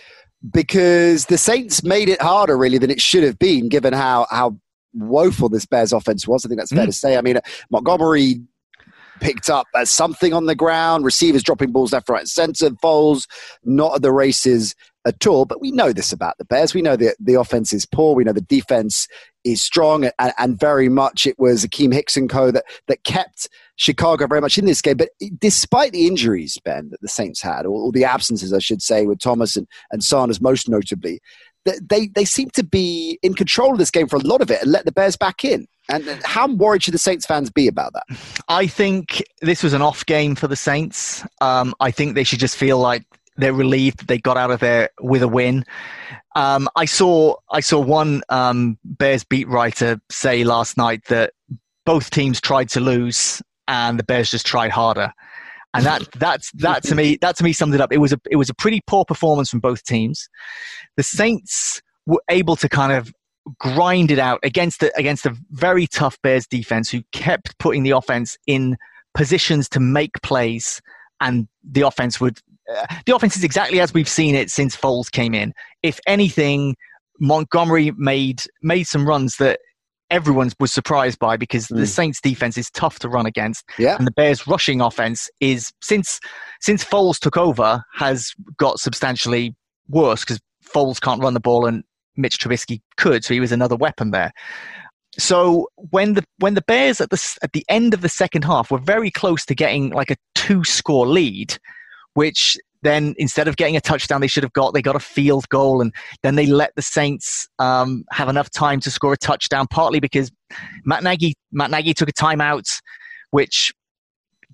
because 0.52 1.26
the 1.28 1.38
Saints 1.38 1.84
made 1.84 2.10
it 2.10 2.22
harder 2.22 2.58
really 2.58 2.78
than 2.78 2.92
it 2.92 3.02
should 3.02 3.24
have 3.24 3.40
been, 3.40 3.70
given 3.70 3.94
how 3.94 4.28
how 4.30 4.58
woeful 4.94 5.50
this 5.50 5.66
Bears 5.66 5.94
offense 5.94 6.28
was. 6.28 6.46
I 6.46 6.50
think 6.50 6.60
that's 6.60 6.72
fair 6.72 6.84
mm. 6.84 6.88
to 6.88 6.94
say. 6.94 7.18
I 7.18 7.22
mean, 7.22 7.40
Montgomery 7.70 8.42
picked 9.20 9.50
up 9.50 9.68
something 9.86 10.34
on 10.34 10.46
the 10.46 10.56
ground, 10.56 11.06
receivers 11.06 11.44
dropping 11.44 11.72
balls 11.72 11.94
left, 11.94 12.10
right, 12.10 12.22
and 12.22 12.30
centre. 12.30 12.70
Foles 12.72 13.28
not 13.64 13.96
at 13.96 14.02
the 14.02 14.12
races 14.12 14.76
at 15.06 15.26
all. 15.28 15.46
But 15.46 15.62
we 15.62 15.72
know 15.72 15.94
this 15.94 16.12
about 16.12 16.38
the 16.38 16.46
Bears. 16.46 16.74
We 16.74 16.82
know 16.82 16.96
that 16.96 17.16
the 17.20 17.36
offense 17.36 17.74
is 17.74 17.86
poor. 17.86 18.16
We 18.16 18.24
know 18.24 18.34
the 18.34 18.42
defense 18.42 19.08
is 19.44 19.62
strong, 19.62 20.10
and, 20.20 20.34
and 20.38 20.60
very 20.60 20.90
much 20.90 21.26
it 21.26 21.38
was 21.40 21.66
Akiem 21.66 21.94
Hicks 21.94 22.18
and 22.18 22.30
co 22.30 22.52
that, 22.52 22.66
that 22.88 23.04
kept 23.04 23.50
Chicago 23.76 24.28
very 24.28 24.42
much 24.42 24.58
in 24.58 24.66
this 24.66 24.82
game. 24.82 24.98
But 24.98 25.10
despite 25.40 25.92
the 25.92 26.08
injuries, 26.08 26.58
Ben, 26.64 26.90
that 26.92 27.02
the 27.02 27.08
Saints 27.08 27.42
had, 27.42 27.66
or, 27.66 27.86
or 27.86 27.92
the 27.92 28.06
absences, 28.06 28.54
I 28.54 28.60
should 28.60 28.82
say, 28.82 29.06
with 29.06 29.20
Thomas 29.20 29.56
and, 29.56 29.68
and 29.92 30.04
Sanders 30.04 30.42
most 30.42 30.70
notably, 30.70 31.20
they, 31.66 32.08
they 32.08 32.26
seem 32.26 32.50
to 32.52 32.64
be 32.64 33.20
in 33.24 33.34
control 33.34 33.72
of 33.72 33.78
this 33.78 33.92
game 33.92 34.08
for 34.08 34.18
a 34.18 34.28
lot 34.28 34.42
of 34.42 34.52
it 34.52 34.62
and 34.62 34.72
let 34.72 34.86
the 34.86 34.92
Bears 34.92 35.16
back 35.16 35.46
in. 35.46 35.66
And 35.90 36.06
how 36.24 36.48
worried 36.48 36.84
should 36.84 36.94
the 36.94 37.00
Saints 37.00 37.26
fans 37.26 37.50
be 37.50 37.68
about 37.68 37.94
that? 37.94 38.18
I 38.48 38.68
think 38.68 39.24
this 39.42 39.64
was 39.64 39.74
an 39.74 39.82
off 39.82 40.06
game 40.06 40.36
for 40.36 40.48
the 40.48 40.56
Saints. 40.56 41.26
Um, 41.42 41.74
I 41.80 41.92
think 41.92 42.16
they 42.16 42.24
should 42.24 42.40
just 42.40 42.56
feel 42.56 42.78
like 42.80 43.04
they're 43.36 43.54
relieved 43.54 44.00
that 44.00 44.08
they 44.08 44.18
got 44.18 44.38
out 44.38 44.52
of 44.52 44.60
there 44.60 44.90
with 45.02 45.24
a 45.24 45.28
win. 45.28 45.66
Um, 46.36 46.70
I 46.76 46.86
saw 46.86 47.36
I 47.52 47.60
saw 47.60 47.80
one 47.80 48.24
um, 48.30 48.78
Bears 48.84 49.24
beat 49.24 49.48
writer 49.48 50.00
say 50.10 50.44
last 50.44 50.78
night 50.78 51.06
that 51.06 51.34
both 51.86 52.10
teams 52.10 52.40
tried 52.40 52.70
to 52.70 52.80
lose 52.80 53.42
and 53.74 53.98
the 53.98 54.04
Bears 54.04 54.30
just 54.30 54.46
tried 54.46 54.72
harder. 54.72 55.12
And 55.74 55.86
that 55.86 56.08
that's 56.16 56.52
that 56.54 56.84
to 56.84 56.96
me 56.96 57.18
that 57.22 57.36
to 57.38 57.44
me 57.44 57.52
summed 57.52 57.74
it 57.74 57.82
up. 57.82 57.92
It 57.92 57.98
was 57.98 58.14
a 58.14 58.20
it 58.30 58.36
was 58.36 58.50
a 58.50 58.54
pretty 58.54 58.82
poor 58.86 59.04
performance 59.04 59.50
from 59.50 59.60
both 59.60 59.84
teams. 59.84 60.30
The 60.96 61.04
Saints 61.04 61.82
were 62.06 62.22
able 62.30 62.56
to 62.58 62.70
kind 62.70 62.92
of 62.92 63.12
grind 63.60 64.10
it 64.10 64.20
out 64.20 64.40
against 64.44 64.80
the, 64.80 64.92
against 64.98 65.26
a 65.26 65.36
very 65.50 65.88
tough 65.88 66.18
Bears 66.22 66.48
defense 66.48 66.90
who 66.90 67.02
kept 67.12 67.58
putting 67.60 67.84
the 67.84 67.92
offense 67.92 68.38
in 68.48 68.78
positions 69.14 69.68
to 69.70 69.80
make 69.82 70.12
plays 70.22 70.82
and 71.20 71.48
the 71.64 71.82
offense 71.82 72.22
would 72.22 72.40
uh, 72.74 72.86
the 73.06 73.14
offense 73.14 73.36
is 73.36 73.44
exactly 73.44 73.82
as 73.82 73.94
we've 73.94 74.08
seen 74.08 74.36
it 74.36 74.50
since 74.50 74.78
Foles 74.78 75.12
came 75.12 75.34
in. 75.34 75.54
If 75.82 76.00
anything, 76.08 76.76
Montgomery 77.20 77.92
made 77.98 78.44
made 78.62 78.86
some 78.86 79.08
runs 79.08 79.38
that 79.38 79.60
everyone 80.10 80.52
was 80.60 80.72
surprised 80.72 81.20
by 81.20 81.38
because 81.38 81.68
mm. 81.68 81.76
the 81.76 81.82
hmm. 81.82 81.86
Saints 81.86 82.22
defense 82.22 82.58
is 82.58 82.70
tough 82.72 83.00
to 83.00 83.10
run 83.10 83.26
against. 83.26 83.66
Yeah. 83.78 83.96
And 83.98 84.08
the 84.08 84.12
Bears 84.12 84.48
rushing 84.48 84.82
offense 84.82 85.30
is 85.40 85.72
since 85.82 86.20
since 86.62 86.84
Foles 86.84 87.20
took 87.20 87.38
over 87.38 87.84
has 87.94 88.34
got 88.58 88.80
substantially 88.80 89.56
worse 89.90 90.22
because 90.22 90.40
Foles 90.64 91.02
can't 91.02 91.22
run 91.22 91.34
the 91.34 91.40
ball 91.40 91.66
and 91.66 91.84
Mitch 92.16 92.38
Trubisky 92.38 92.82
could, 92.98 93.24
so 93.24 93.34
he 93.34 93.40
was 93.40 93.52
another 93.52 93.76
weapon 93.76 94.12
there. 94.12 94.32
So 95.18 95.68
when 95.76 96.14
the 96.14 96.24
when 96.40 96.56
the 96.56 96.62
Bears 96.62 97.00
at 97.02 97.10
the 97.10 97.38
at 97.42 97.54
the 97.54 97.66
end 97.70 97.94
of 97.94 98.02
the 98.02 98.10
second 98.10 98.44
half 98.44 98.72
were 98.72 98.80
very 98.80 99.12
close 99.12 99.46
to 99.46 99.56
getting 99.56 99.92
like 99.92 100.12
a 100.12 100.16
two 100.36 100.64
score 100.64 101.08
lead, 101.08 101.58
which 102.14 102.58
then 102.84 103.16
instead 103.18 103.48
of 103.48 103.56
getting 103.56 103.76
a 103.76 103.82
touchdown 103.82 104.22
they 104.22 104.28
should 104.28 104.44
have 104.44 104.54
got, 104.54 104.74
they 104.74 104.82
got 104.82 104.96
a 104.96 105.00
field 105.00 105.48
goal, 105.50 105.82
and 105.82 105.94
then 106.22 106.36
they 106.36 106.46
let 106.46 106.76
the 106.76 106.82
Saints 106.82 107.48
um, 107.60 108.04
have 108.12 108.30
enough 108.30 108.50
time 108.50 108.80
to 108.82 108.92
score 108.92 109.14
a 109.14 109.18
touchdown. 109.18 109.68
Partly 109.70 110.00
because 110.00 110.32
Matt 110.86 111.04
Nagy 111.04 111.36
Matt 111.52 111.72
Nagy 111.72 111.94
took 111.94 112.10
a 112.10 112.14
timeout, 112.14 112.82
which 113.32 113.74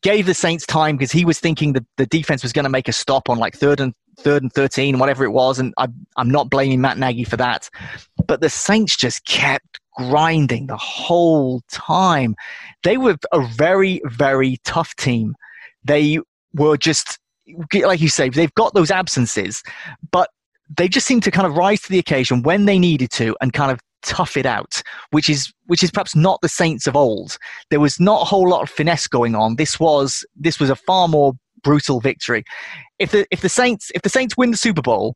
gave 0.02 0.26
the 0.26 0.34
Saints 0.34 0.66
time 0.66 0.96
because 0.96 1.12
he 1.12 1.26
was 1.26 1.40
thinking 1.40 1.74
that 1.74 1.86
the 1.98 2.06
defense 2.06 2.44
was 2.44 2.54
going 2.54 2.64
to 2.64 2.70
make 2.70 2.88
a 2.88 2.94
stop 2.94 3.30
on 3.30 3.38
like 3.38 3.56
third 3.56 3.80
and 3.80 3.94
third 4.18 4.44
and 4.44 4.54
thirteen, 4.54 5.00
whatever 5.00 5.24
it 5.26 5.32
was, 5.32 5.60
and 5.60 5.74
I, 5.78 5.88
I'm 6.18 6.30
not 6.30 6.50
blaming 6.50 6.82
Matt 6.82 6.98
Nagy 6.98 7.24
for 7.24 7.38
that. 7.38 7.70
But 8.28 8.42
the 8.42 8.50
Saints 8.50 8.96
just 8.96 9.26
kept 9.26 9.80
grinding 9.98 10.68
the 10.68 10.78
whole 10.78 11.62
time. 11.70 12.36
They 12.84 12.98
were 12.98 13.18
a 13.32 13.42
very 13.42 14.02
very 14.06 14.58
tough 14.64 14.96
team. 14.96 15.36
They 15.84 16.20
were 16.54 16.78
just 16.78 17.20
like 17.74 18.02
you 18.02 18.10
say, 18.10 18.30
they've 18.30 18.54
got 18.56 18.74
those 18.74 18.92
absences, 18.92 19.64
but 20.12 20.30
they 20.78 20.88
just 20.88 21.08
seem 21.08 21.22
to 21.22 21.32
kind 21.32 21.48
of 21.48 21.58
rise 21.58 21.82
to 21.82 21.90
the 21.90 22.00
occasion 22.00 22.44
when 22.44 22.66
they 22.66 22.78
needed 22.78 23.12
to 23.12 23.36
and 23.42 23.54
kind 23.54 23.72
of 23.72 23.80
tough 24.02 24.38
it 24.38 24.46
out, 24.46 24.82
which 25.12 25.30
is 25.30 25.52
which 25.66 25.84
is 25.84 25.92
perhaps 25.92 26.16
not 26.16 26.40
the 26.42 26.50
Saints 26.50 26.88
of 26.88 26.96
old. 26.96 27.38
There 27.70 27.80
was 27.80 28.00
not 28.00 28.22
a 28.22 28.26
whole 28.26 28.48
lot 28.48 28.62
of 28.62 28.70
finesse 28.70 29.08
going 29.08 29.36
on. 29.36 29.56
This 29.56 29.80
was 29.80 30.26
this 30.36 30.60
was 30.60 30.70
a 30.70 30.76
far 30.76 31.08
more 31.08 31.34
brutal 31.64 32.00
victory. 32.00 32.44
If 33.00 33.12
the 33.12 33.26
if 33.32 33.42
the 33.42 33.50
Saints 33.50 33.92
if 33.96 34.02
the 34.02 34.10
Saints 34.10 34.38
win 34.38 34.52
the 34.52 34.58
Super 34.58 34.82
Bowl, 34.82 35.16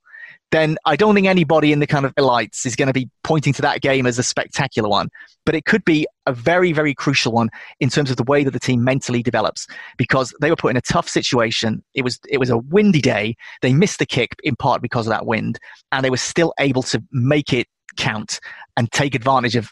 then 0.53 0.77
I 0.85 0.95
don't 0.95 1.15
think 1.15 1.25
anybody 1.25 1.71
in 1.71 1.79
the 1.79 1.87
kind 1.87 2.05
of 2.05 2.13
elites 2.13 2.63
is 2.63 2.75
going 2.75 2.87
to 2.87 2.93
be 2.93 3.09
pointing 3.23 3.53
to 3.53 3.61
that 3.63 3.81
game 3.81 4.05
as 4.05 4.19
a 4.19 4.23
spectacular 4.23 4.87
one. 4.87 5.09
But 5.47 5.55
it 5.55 5.65
could 5.65 5.83
be 5.83 6.05
a 6.27 6.31
very, 6.31 6.71
very 6.71 6.93
crucial 6.93 7.31
one 7.31 7.49
in 7.79 7.89
terms 7.89 8.11
of 8.11 8.17
the 8.17 8.23
way 8.23 8.43
that 8.43 8.51
the 8.51 8.59
team 8.59 8.83
mentally 8.83 9.23
develops 9.23 9.65
because 9.97 10.31
they 10.41 10.51
were 10.51 10.55
put 10.55 10.69
in 10.69 10.77
a 10.77 10.81
tough 10.81 11.09
situation. 11.09 11.83
It 11.95 12.03
was 12.03 12.19
it 12.29 12.37
was 12.37 12.51
a 12.51 12.59
windy 12.59 13.01
day. 13.01 13.35
They 13.63 13.73
missed 13.73 13.97
the 13.97 14.05
kick 14.05 14.35
in 14.43 14.55
part 14.55 14.83
because 14.83 15.07
of 15.07 15.11
that 15.11 15.25
wind, 15.25 15.57
and 15.91 16.05
they 16.05 16.11
were 16.11 16.17
still 16.17 16.53
able 16.59 16.83
to 16.83 17.03
make 17.11 17.51
it 17.51 17.65
count 17.97 18.39
and 18.77 18.91
take 18.91 19.15
advantage 19.15 19.55
of 19.55 19.71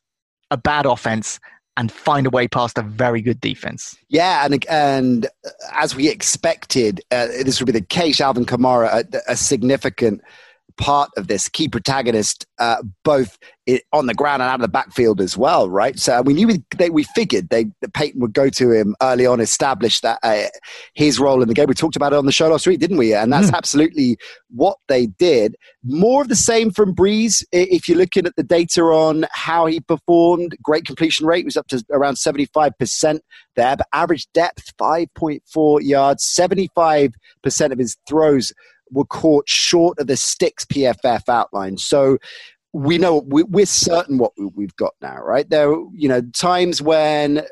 a 0.50 0.58
bad 0.58 0.88
offense 0.88 1.40
and 1.78 1.92
find 1.92 2.26
a 2.26 2.32
way 2.32 2.48
past 2.48 2.80
a 2.80 2.82
very 2.82 3.22
good 3.22 3.40
defense. 3.40 3.96
Yeah, 4.10 4.44
and 4.44 4.66
and 4.68 5.28
as 5.74 5.96
we 5.96 6.10
expected, 6.10 7.02
uh, 7.12 7.28
this 7.28 7.60
would 7.60 7.68
be 7.68 7.72
the 7.72 7.86
case. 7.86 8.20
Alvin 8.20 8.46
Kamara, 8.46 9.06
a, 9.14 9.32
a 9.32 9.36
significant 9.36 10.22
part 10.78 11.10
of 11.18 11.28
this 11.28 11.50
key 11.50 11.68
protagonist, 11.68 12.46
uh, 12.60 12.82
both 13.04 13.38
on 13.94 14.08
the 14.08 14.14
ground 14.14 14.42
and 14.42 14.50
out 14.50 14.56
of 14.56 14.62
the 14.62 14.68
backfield 14.68 15.22
as 15.22 15.38
well, 15.38 15.70
right? 15.70 15.98
So 16.00 16.22
we 16.22 16.34
knew 16.34 16.48
we, 16.48 16.64
they, 16.78 16.90
we 16.90 17.04
figured 17.04 17.50
they, 17.50 17.66
that 17.82 17.94
Payton 17.94 18.20
would 18.20 18.34
go 18.34 18.50
to 18.50 18.72
him 18.72 18.96
early 19.02 19.26
on, 19.26 19.40
establish 19.40 20.02
that 20.02 20.20
uh, 20.24 20.48
his 20.96 21.20
role 21.20 21.42
in 21.42 21.48
the 21.48 21.54
game. 21.54 21.68
We 21.68 21.76
talked 21.76 21.96
about 21.96 22.14
it 22.14 22.18
on 22.18 22.26
the 22.26 22.32
show 22.32 22.50
last 22.50 22.66
week, 22.66 22.80
didn't 22.80 22.98
we? 22.98 23.14
And 23.14 23.32
that's 23.32 23.52
mm. 23.52 23.56
absolutely 23.56 24.18
what 24.50 24.78
they 24.88 25.08
did. 25.08 25.56
More 25.84 26.22
of 26.22 26.30
the 26.30 26.36
same 26.36 26.72
from 26.72 26.96
Brees. 26.96 27.44
If 27.52 27.88
you're 27.88 27.98
looking 27.98 28.26
at 28.26 28.36
the 28.36 28.44
data 28.44 28.82
on 28.82 29.26
how 29.32 29.68
he 29.68 29.80
performed, 29.80 30.56
great 30.62 30.86
completion 30.86 31.28
rate 31.28 31.46
was 31.46 31.58
up 31.58 31.68
to 31.68 31.84
around 31.92 32.16
75% 32.16 33.20
there, 33.56 33.76
but 33.76 33.88
average 33.94 34.28
depth 34.34 34.76
5.4 34.78 35.82
yards, 35.84 36.26
75% 36.26 37.12
of 37.72 37.78
his 37.78 37.96
throws 38.08 38.52
were 38.92 39.06
caught 39.06 39.48
short 39.48 40.00
of 40.00 40.08
the 40.08 40.18
sticks 40.18 40.66
PFF 40.66 41.30
outline. 41.30 41.78
So 41.78 42.18
we 42.74 42.98
know 42.98 43.24
we, 43.28 43.64
are 43.64 43.66
certain 43.66 44.18
what 44.18 44.32
we've 44.56 44.76
got 44.76 44.94
now, 45.02 45.18
right? 45.18 45.50
There, 45.50 45.72
you 45.94 46.08
know, 46.08 46.22
times 46.34 46.82
when 46.82 47.46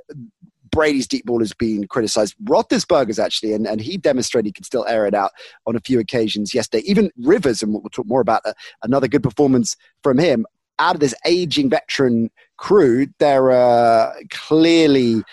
Brady's 0.71 1.07
deep 1.07 1.25
ball 1.25 1.39
has 1.39 1.53
been 1.53 1.87
criticized. 1.87 2.35
Roethlisberger's 2.43 3.19
actually, 3.19 3.53
and, 3.53 3.67
and 3.67 3.81
he 3.81 3.97
demonstrated 3.97 4.47
he 4.47 4.51
can 4.51 4.63
still 4.63 4.85
air 4.87 5.05
it 5.05 5.13
out 5.13 5.31
on 5.65 5.75
a 5.75 5.79
few 5.81 5.99
occasions 5.99 6.53
yesterday. 6.53 6.83
Even 6.85 7.11
Rivers, 7.17 7.61
and 7.61 7.73
we'll 7.73 7.83
talk 7.91 8.05
more 8.05 8.21
about 8.21 8.45
uh, 8.45 8.53
another 8.83 9.07
good 9.07 9.23
performance 9.23 9.75
from 10.03 10.17
him. 10.17 10.45
Out 10.77 10.95
of 10.95 11.01
this 11.01 11.15
aging 11.25 11.69
veteran 11.69 12.29
crew, 12.57 13.07
there 13.19 13.51
are 13.51 14.15
clearly 14.29 15.23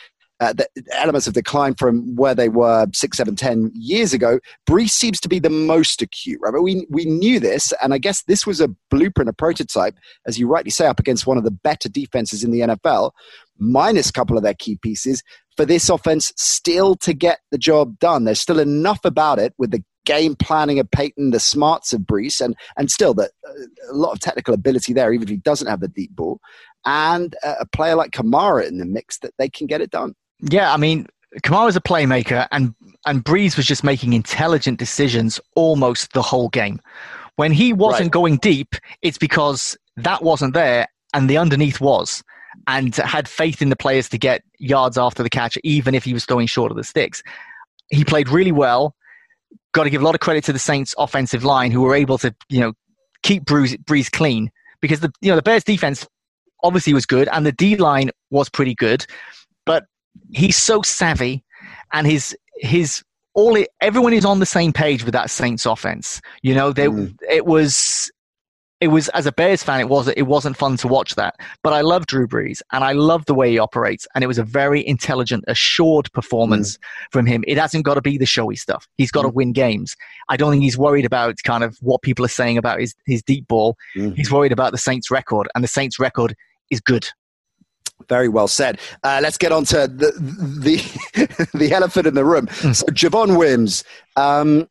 uh, 0.40 0.52
the 0.52 0.68
elements 0.92 1.26
of 1.26 1.34
decline 1.34 1.74
from 1.74 2.14
where 2.14 2.34
they 2.34 2.48
were 2.48 2.86
six, 2.92 3.16
seven, 3.16 3.36
ten 3.36 3.70
years 3.74 4.12
ago. 4.12 4.38
Brees 4.68 4.90
seems 4.90 5.18
to 5.20 5.28
be 5.28 5.38
the 5.38 5.50
most 5.50 6.02
acute, 6.02 6.38
right? 6.42 6.52
But 6.52 6.62
we 6.62 6.86
we 6.90 7.04
knew 7.04 7.40
this, 7.40 7.72
and 7.82 7.94
I 7.94 7.98
guess 7.98 8.22
this 8.24 8.46
was 8.46 8.60
a 8.60 8.68
blueprint, 8.90 9.30
a 9.30 9.32
prototype, 9.32 9.96
as 10.26 10.38
you 10.38 10.46
rightly 10.46 10.70
say, 10.70 10.86
up 10.86 11.00
against 11.00 11.26
one 11.26 11.38
of 11.38 11.44
the 11.44 11.50
better 11.50 11.88
defenses 11.88 12.44
in 12.44 12.50
the 12.50 12.60
NFL, 12.60 13.12
minus 13.58 14.10
a 14.10 14.12
couple 14.12 14.36
of 14.36 14.42
their 14.42 14.54
key 14.54 14.76
pieces 14.82 15.22
for 15.56 15.64
this 15.64 15.88
offense 15.88 16.32
still 16.36 16.94
to 16.96 17.14
get 17.14 17.40
the 17.50 17.58
job 17.58 17.98
done. 17.98 18.24
There's 18.24 18.40
still 18.40 18.58
enough 18.58 19.00
about 19.04 19.38
it 19.38 19.54
with 19.56 19.70
the 19.70 19.82
game 20.04 20.36
planning 20.36 20.78
of 20.78 20.90
Payton, 20.90 21.30
the 21.30 21.40
smarts 21.40 21.92
of 21.92 22.02
Brees, 22.02 22.40
and 22.40 22.54
and 22.76 22.90
still 22.90 23.14
that 23.14 23.32
uh, 23.48 23.52
a 23.90 23.94
lot 23.94 24.12
of 24.12 24.20
technical 24.20 24.54
ability 24.54 24.92
there, 24.92 25.12
even 25.12 25.24
if 25.24 25.30
he 25.30 25.38
doesn't 25.38 25.66
have 25.66 25.80
the 25.80 25.88
deep 25.88 26.14
ball, 26.14 26.40
and 26.84 27.34
a 27.42 27.66
player 27.66 27.94
like 27.94 28.12
Kamara 28.12 28.66
in 28.66 28.78
the 28.78 28.86
mix 28.86 29.18
that 29.18 29.32
they 29.38 29.48
can 29.48 29.66
get 29.66 29.80
it 29.80 29.90
done. 29.90 30.14
Yeah, 30.40 30.72
I 30.72 30.76
mean, 30.76 31.06
Kamara's 31.42 31.76
a 31.76 31.80
playmaker, 31.80 32.46
and 32.52 32.74
and 33.06 33.24
Brees 33.24 33.56
was 33.56 33.66
just 33.66 33.84
making 33.84 34.12
intelligent 34.12 34.78
decisions 34.78 35.40
almost 35.54 36.12
the 36.12 36.22
whole 36.22 36.48
game. 36.48 36.80
When 37.36 37.52
he 37.52 37.72
wasn't 37.72 38.06
right. 38.06 38.12
going 38.12 38.36
deep, 38.38 38.74
it's 39.02 39.18
because 39.18 39.76
that 39.96 40.22
wasn't 40.22 40.54
there, 40.54 40.88
and 41.14 41.28
the 41.28 41.38
underneath 41.38 41.80
was, 41.80 42.22
and 42.66 42.94
had 42.96 43.28
faith 43.28 43.60
in 43.60 43.68
the 43.68 43.76
players 43.76 44.08
to 44.10 44.18
get 44.18 44.42
yards 44.58 44.98
after 44.98 45.22
the 45.22 45.30
catch, 45.30 45.58
even 45.64 45.94
if 45.94 46.04
he 46.04 46.14
was 46.14 46.24
throwing 46.24 46.46
short 46.46 46.70
of 46.70 46.76
the 46.76 46.84
sticks. 46.84 47.22
He 47.88 48.04
played 48.04 48.28
really 48.28 48.52
well. 48.52 48.94
Got 49.72 49.84
to 49.84 49.90
give 49.90 50.02
a 50.02 50.04
lot 50.04 50.14
of 50.14 50.20
credit 50.20 50.44
to 50.44 50.52
the 50.52 50.58
Saints' 50.58 50.94
offensive 50.98 51.44
line, 51.44 51.70
who 51.70 51.82
were 51.82 51.94
able 51.94 52.18
to, 52.18 52.34
you 52.48 52.60
know, 52.60 52.72
keep 53.22 53.44
Brees, 53.44 53.76
Brees 53.84 54.10
clean 54.10 54.50
because 54.80 55.00
the 55.00 55.12
you 55.20 55.30
know 55.30 55.36
the 55.36 55.42
Bears 55.42 55.64
defense 55.64 56.06
obviously 56.62 56.94
was 56.94 57.06
good 57.06 57.28
and 57.32 57.44
the 57.44 57.52
D 57.52 57.76
line 57.76 58.10
was 58.30 58.48
pretty 58.48 58.74
good, 58.74 59.06
but 59.64 59.84
he's 60.32 60.56
so 60.56 60.82
savvy 60.82 61.44
and 61.92 62.06
his 62.06 62.36
his 62.56 63.02
all 63.34 63.54
it, 63.54 63.68
everyone 63.80 64.14
is 64.14 64.24
on 64.24 64.40
the 64.40 64.46
same 64.46 64.72
page 64.72 65.04
with 65.04 65.12
that 65.12 65.30
Saints 65.30 65.66
offense. 65.66 66.20
You 66.42 66.54
know, 66.54 66.72
they, 66.72 66.86
mm. 66.86 67.14
it 67.28 67.44
was 67.44 68.10
it 68.80 68.88
was 68.88 69.08
as 69.10 69.26
a 69.26 69.32
Bears 69.32 69.62
fan, 69.62 69.80
it 69.80 69.88
was 69.88 70.08
it 70.08 70.22
wasn't 70.22 70.56
fun 70.56 70.76
to 70.78 70.88
watch 70.88 71.14
that. 71.14 71.36
But 71.62 71.72
I 71.72 71.82
love 71.82 72.06
Drew 72.06 72.26
Brees 72.26 72.60
and 72.72 72.84
I 72.84 72.92
love 72.92 73.24
the 73.26 73.34
way 73.34 73.50
he 73.50 73.58
operates, 73.58 74.06
and 74.14 74.24
it 74.24 74.26
was 74.26 74.38
a 74.38 74.42
very 74.42 74.86
intelligent, 74.86 75.44
assured 75.48 76.10
performance 76.12 76.76
mm. 76.76 76.80
from 77.10 77.26
him. 77.26 77.44
It 77.46 77.58
hasn't 77.58 77.84
got 77.84 77.94
to 77.94 78.02
be 78.02 78.18
the 78.18 78.26
showy 78.26 78.56
stuff. 78.56 78.88
He's 78.96 79.10
got 79.10 79.24
mm. 79.24 79.28
to 79.28 79.34
win 79.34 79.52
games. 79.52 79.96
I 80.28 80.36
don't 80.36 80.50
think 80.50 80.62
he's 80.62 80.78
worried 80.78 81.04
about 81.04 81.36
kind 81.44 81.64
of 81.64 81.76
what 81.80 82.02
people 82.02 82.24
are 82.24 82.28
saying 82.28 82.58
about 82.58 82.80
his 82.80 82.94
his 83.06 83.22
deep 83.22 83.46
ball. 83.48 83.76
Mm. 83.96 84.16
He's 84.16 84.30
worried 84.30 84.52
about 84.52 84.72
the 84.72 84.78
Saints' 84.78 85.10
record, 85.10 85.48
and 85.54 85.62
the 85.62 85.68
Saints' 85.68 85.98
record 85.98 86.34
is 86.70 86.80
good. 86.80 87.06
Very 88.08 88.28
well 88.28 88.48
said. 88.48 88.78
Uh, 89.02 89.20
let's 89.22 89.38
get 89.38 89.52
on 89.52 89.64
to 89.66 89.88
the 89.88 90.12
the, 90.60 91.48
the 91.58 91.72
elephant 91.72 92.06
in 92.06 92.14
the 92.14 92.24
room. 92.24 92.46
Mm. 92.46 92.76
So 92.76 92.86
Javon 92.86 93.38
Wims, 93.38 93.84
um, 94.16 94.68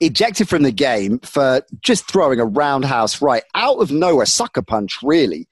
ejected 0.00 0.48
from 0.48 0.62
the 0.62 0.72
game 0.72 1.18
for 1.20 1.62
just 1.80 2.10
throwing 2.10 2.40
a 2.40 2.44
roundhouse 2.44 3.20
right 3.22 3.42
out 3.54 3.78
of 3.78 3.90
nowhere, 3.90 4.26
sucker 4.26 4.62
punch, 4.62 4.98
really, 5.02 5.48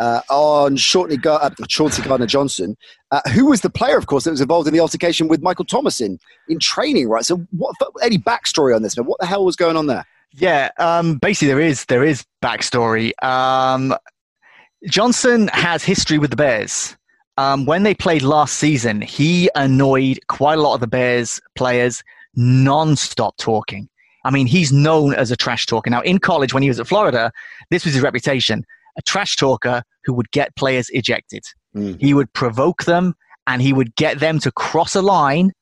uh, 0.00 0.20
on 0.30 0.76
Shorty, 0.76 1.18
uh, 1.26 1.50
Chauncey 1.66 2.02
Gardner 2.02 2.26
Johnson, 2.26 2.76
uh, 3.10 3.20
who 3.32 3.46
was 3.46 3.62
the 3.62 3.70
player, 3.70 3.98
of 3.98 4.06
course, 4.06 4.24
that 4.24 4.30
was 4.30 4.40
involved 4.40 4.68
in 4.68 4.74
the 4.74 4.80
altercation 4.80 5.28
with 5.28 5.42
Michael 5.42 5.64
Thomas 5.64 6.00
in, 6.00 6.18
in 6.48 6.58
training, 6.58 7.08
right? 7.08 7.24
So, 7.24 7.46
what, 7.50 7.74
any 8.02 8.18
backstory 8.18 8.74
on 8.74 8.82
this, 8.82 8.96
man? 8.96 9.06
What 9.06 9.18
the 9.18 9.26
hell 9.26 9.44
was 9.44 9.56
going 9.56 9.76
on 9.76 9.86
there? 9.86 10.06
Yeah, 10.32 10.70
um, 10.78 11.16
basically, 11.18 11.48
there 11.48 11.60
is 11.60 11.86
there 11.86 12.04
is 12.04 12.24
backstory. 12.42 13.12
Um, 13.24 13.94
Johnson 14.86 15.48
has 15.52 15.82
history 15.82 16.18
with 16.18 16.30
the 16.30 16.36
Bears. 16.36 16.96
Um, 17.36 17.66
when 17.66 17.82
they 17.82 17.94
played 17.94 18.22
last 18.22 18.54
season, 18.54 19.00
he 19.00 19.48
annoyed 19.54 20.18
quite 20.28 20.58
a 20.58 20.62
lot 20.62 20.74
of 20.74 20.80
the 20.80 20.86
Bears 20.86 21.40
players 21.56 22.02
non-stop 22.34 23.36
talking. 23.36 23.88
I 24.24 24.30
mean, 24.30 24.46
he's 24.46 24.72
known 24.72 25.14
as 25.14 25.30
a 25.30 25.36
trash 25.36 25.66
talker. 25.66 25.90
Now, 25.90 26.00
in 26.02 26.18
college, 26.18 26.52
when 26.52 26.62
he 26.62 26.68
was 26.68 26.80
at 26.80 26.86
Florida, 26.86 27.32
this 27.70 27.84
was 27.84 27.94
his 27.94 28.02
reputation 28.02 28.64
a 28.98 29.02
trash 29.02 29.36
talker 29.36 29.82
who 30.04 30.12
would 30.12 30.30
get 30.32 30.54
players 30.56 30.90
ejected. 30.90 31.44
Mm. 31.74 32.00
He 32.00 32.14
would 32.14 32.32
provoke 32.32 32.84
them 32.84 33.14
and 33.46 33.62
he 33.62 33.72
would 33.72 33.94
get 33.94 34.18
them 34.18 34.40
to 34.40 34.50
cross 34.52 34.94
a 34.94 35.02
line 35.02 35.52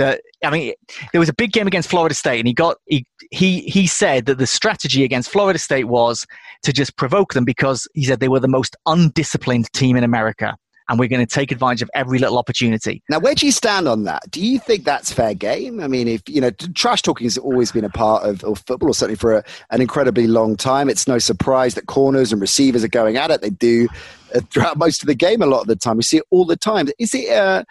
that 0.00 0.22
I 0.44 0.50
mean, 0.50 0.72
there 1.12 1.20
was 1.20 1.28
a 1.28 1.34
big 1.34 1.52
game 1.52 1.66
against 1.66 1.88
Florida 1.88 2.14
State, 2.14 2.40
and 2.40 2.48
he 2.48 2.54
got 2.54 2.78
he 2.86 3.06
he 3.30 3.60
he 3.60 3.86
said 3.86 4.26
that 4.26 4.38
the 4.38 4.46
strategy 4.46 5.04
against 5.04 5.30
Florida 5.30 5.58
State 5.58 5.84
was 5.84 6.26
to 6.64 6.72
just 6.72 6.96
provoke 6.96 7.34
them 7.34 7.44
because 7.44 7.86
he 7.94 8.04
said 8.04 8.20
they 8.20 8.28
were 8.28 8.40
the 8.40 8.48
most 8.48 8.76
undisciplined 8.86 9.72
team 9.72 9.96
in 9.96 10.04
America 10.04 10.56
and 10.90 10.98
we're 10.98 11.08
going 11.08 11.24
to 11.24 11.34
take 11.34 11.52
advantage 11.52 11.82
of 11.82 11.90
every 11.94 12.18
little 12.18 12.36
opportunity. 12.36 13.00
Now, 13.08 13.20
where 13.20 13.34
do 13.34 13.46
you 13.46 13.52
stand 13.52 13.86
on 13.86 14.02
that? 14.04 14.28
Do 14.30 14.44
you 14.44 14.58
think 14.58 14.84
that's 14.84 15.12
fair 15.12 15.34
game? 15.34 15.80
I 15.80 15.86
mean, 15.86 16.08
if 16.08 16.28
you 16.28 16.40
know, 16.40 16.50
trash 16.50 17.02
talking 17.02 17.26
has 17.26 17.38
always 17.38 17.70
been 17.70 17.84
a 17.84 17.90
part 17.90 18.24
of, 18.24 18.42
of 18.42 18.58
football, 18.66 18.90
or 18.90 18.94
certainly 18.94 19.16
for 19.16 19.34
a, 19.34 19.44
an 19.70 19.80
incredibly 19.80 20.26
long 20.26 20.56
time. 20.56 20.90
It's 20.90 21.06
no 21.06 21.20
surprise 21.20 21.74
that 21.74 21.86
corners 21.86 22.32
and 22.32 22.40
receivers 22.40 22.82
are 22.82 22.88
going 22.88 23.16
at 23.16 23.30
it. 23.30 23.40
They 23.40 23.50
do 23.50 23.86
uh, 24.34 24.40
throughout 24.50 24.78
most 24.78 25.02
of 25.02 25.06
the 25.06 25.14
game. 25.14 25.42
A 25.42 25.46
lot 25.46 25.60
of 25.60 25.68
the 25.68 25.76
time, 25.76 25.96
we 25.96 26.02
see 26.02 26.16
it 26.16 26.24
all 26.30 26.44
the 26.44 26.56
time. 26.56 26.88
Is 26.98 27.14
it? 27.14 27.30
Uh, 27.30 27.62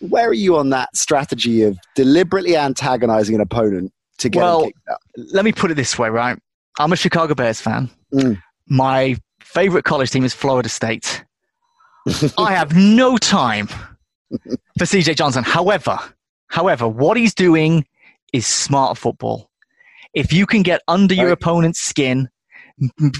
where 0.00 0.28
are 0.28 0.34
you 0.34 0.56
on 0.56 0.70
that 0.70 0.94
strategy 0.96 1.62
of 1.62 1.78
deliberately 1.94 2.56
antagonizing 2.56 3.34
an 3.34 3.40
opponent 3.40 3.92
to 4.18 4.28
get 4.28 4.40
well, 4.40 4.70
Let 5.16 5.44
me 5.44 5.52
put 5.52 5.70
it 5.70 5.74
this 5.74 5.98
way, 5.98 6.08
right? 6.08 6.38
I'm 6.78 6.92
a 6.92 6.96
Chicago 6.96 7.34
Bears 7.34 7.60
fan. 7.60 7.90
Mm. 8.12 8.40
My 8.68 9.16
favorite 9.40 9.84
college 9.84 10.10
team 10.10 10.24
is 10.24 10.32
Florida 10.32 10.68
State. 10.68 11.24
I 12.38 12.52
have 12.52 12.74
no 12.74 13.16
time 13.18 13.66
for 13.66 14.84
CJ 14.84 15.16
Johnson. 15.16 15.44
However, 15.44 15.98
however, 16.48 16.88
what 16.88 17.16
he's 17.16 17.34
doing 17.34 17.86
is 18.32 18.46
smart 18.46 18.96
football. 18.96 19.50
If 20.14 20.32
you 20.32 20.46
can 20.46 20.62
get 20.62 20.80
under 20.88 21.14
your 21.14 21.30
opponent's 21.30 21.80
skin, 21.80 22.28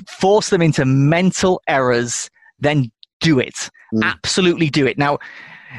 force 0.08 0.50
them 0.50 0.62
into 0.62 0.84
mental 0.84 1.60
errors, 1.68 2.30
then 2.58 2.90
do 3.20 3.38
it. 3.38 3.70
Mm. 3.94 4.02
Absolutely 4.02 4.70
do 4.70 4.86
it. 4.86 4.98
Now, 4.98 5.18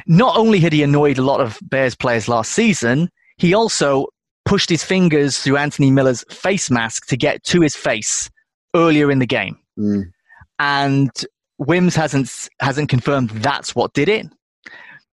not 0.07 0.37
only 0.37 0.59
had 0.59 0.73
he 0.73 0.83
annoyed 0.83 1.17
a 1.17 1.23
lot 1.23 1.41
of 1.41 1.59
Bears 1.61 1.95
players 1.95 2.27
last 2.27 2.51
season, 2.51 3.09
he 3.37 3.53
also 3.53 4.07
pushed 4.45 4.69
his 4.69 4.83
fingers 4.83 5.39
through 5.39 5.57
Anthony 5.57 5.91
Miller's 5.91 6.23
face 6.29 6.69
mask 6.69 7.07
to 7.07 7.17
get 7.17 7.43
to 7.45 7.61
his 7.61 7.75
face 7.75 8.29
earlier 8.75 9.11
in 9.11 9.19
the 9.19 9.27
game. 9.27 9.57
Mm. 9.77 10.11
And 10.59 11.11
Wims 11.57 11.95
hasn't 11.95 12.49
hasn't 12.59 12.89
confirmed 12.89 13.29
that's 13.29 13.75
what 13.75 13.93
did 13.93 14.09
it, 14.09 14.27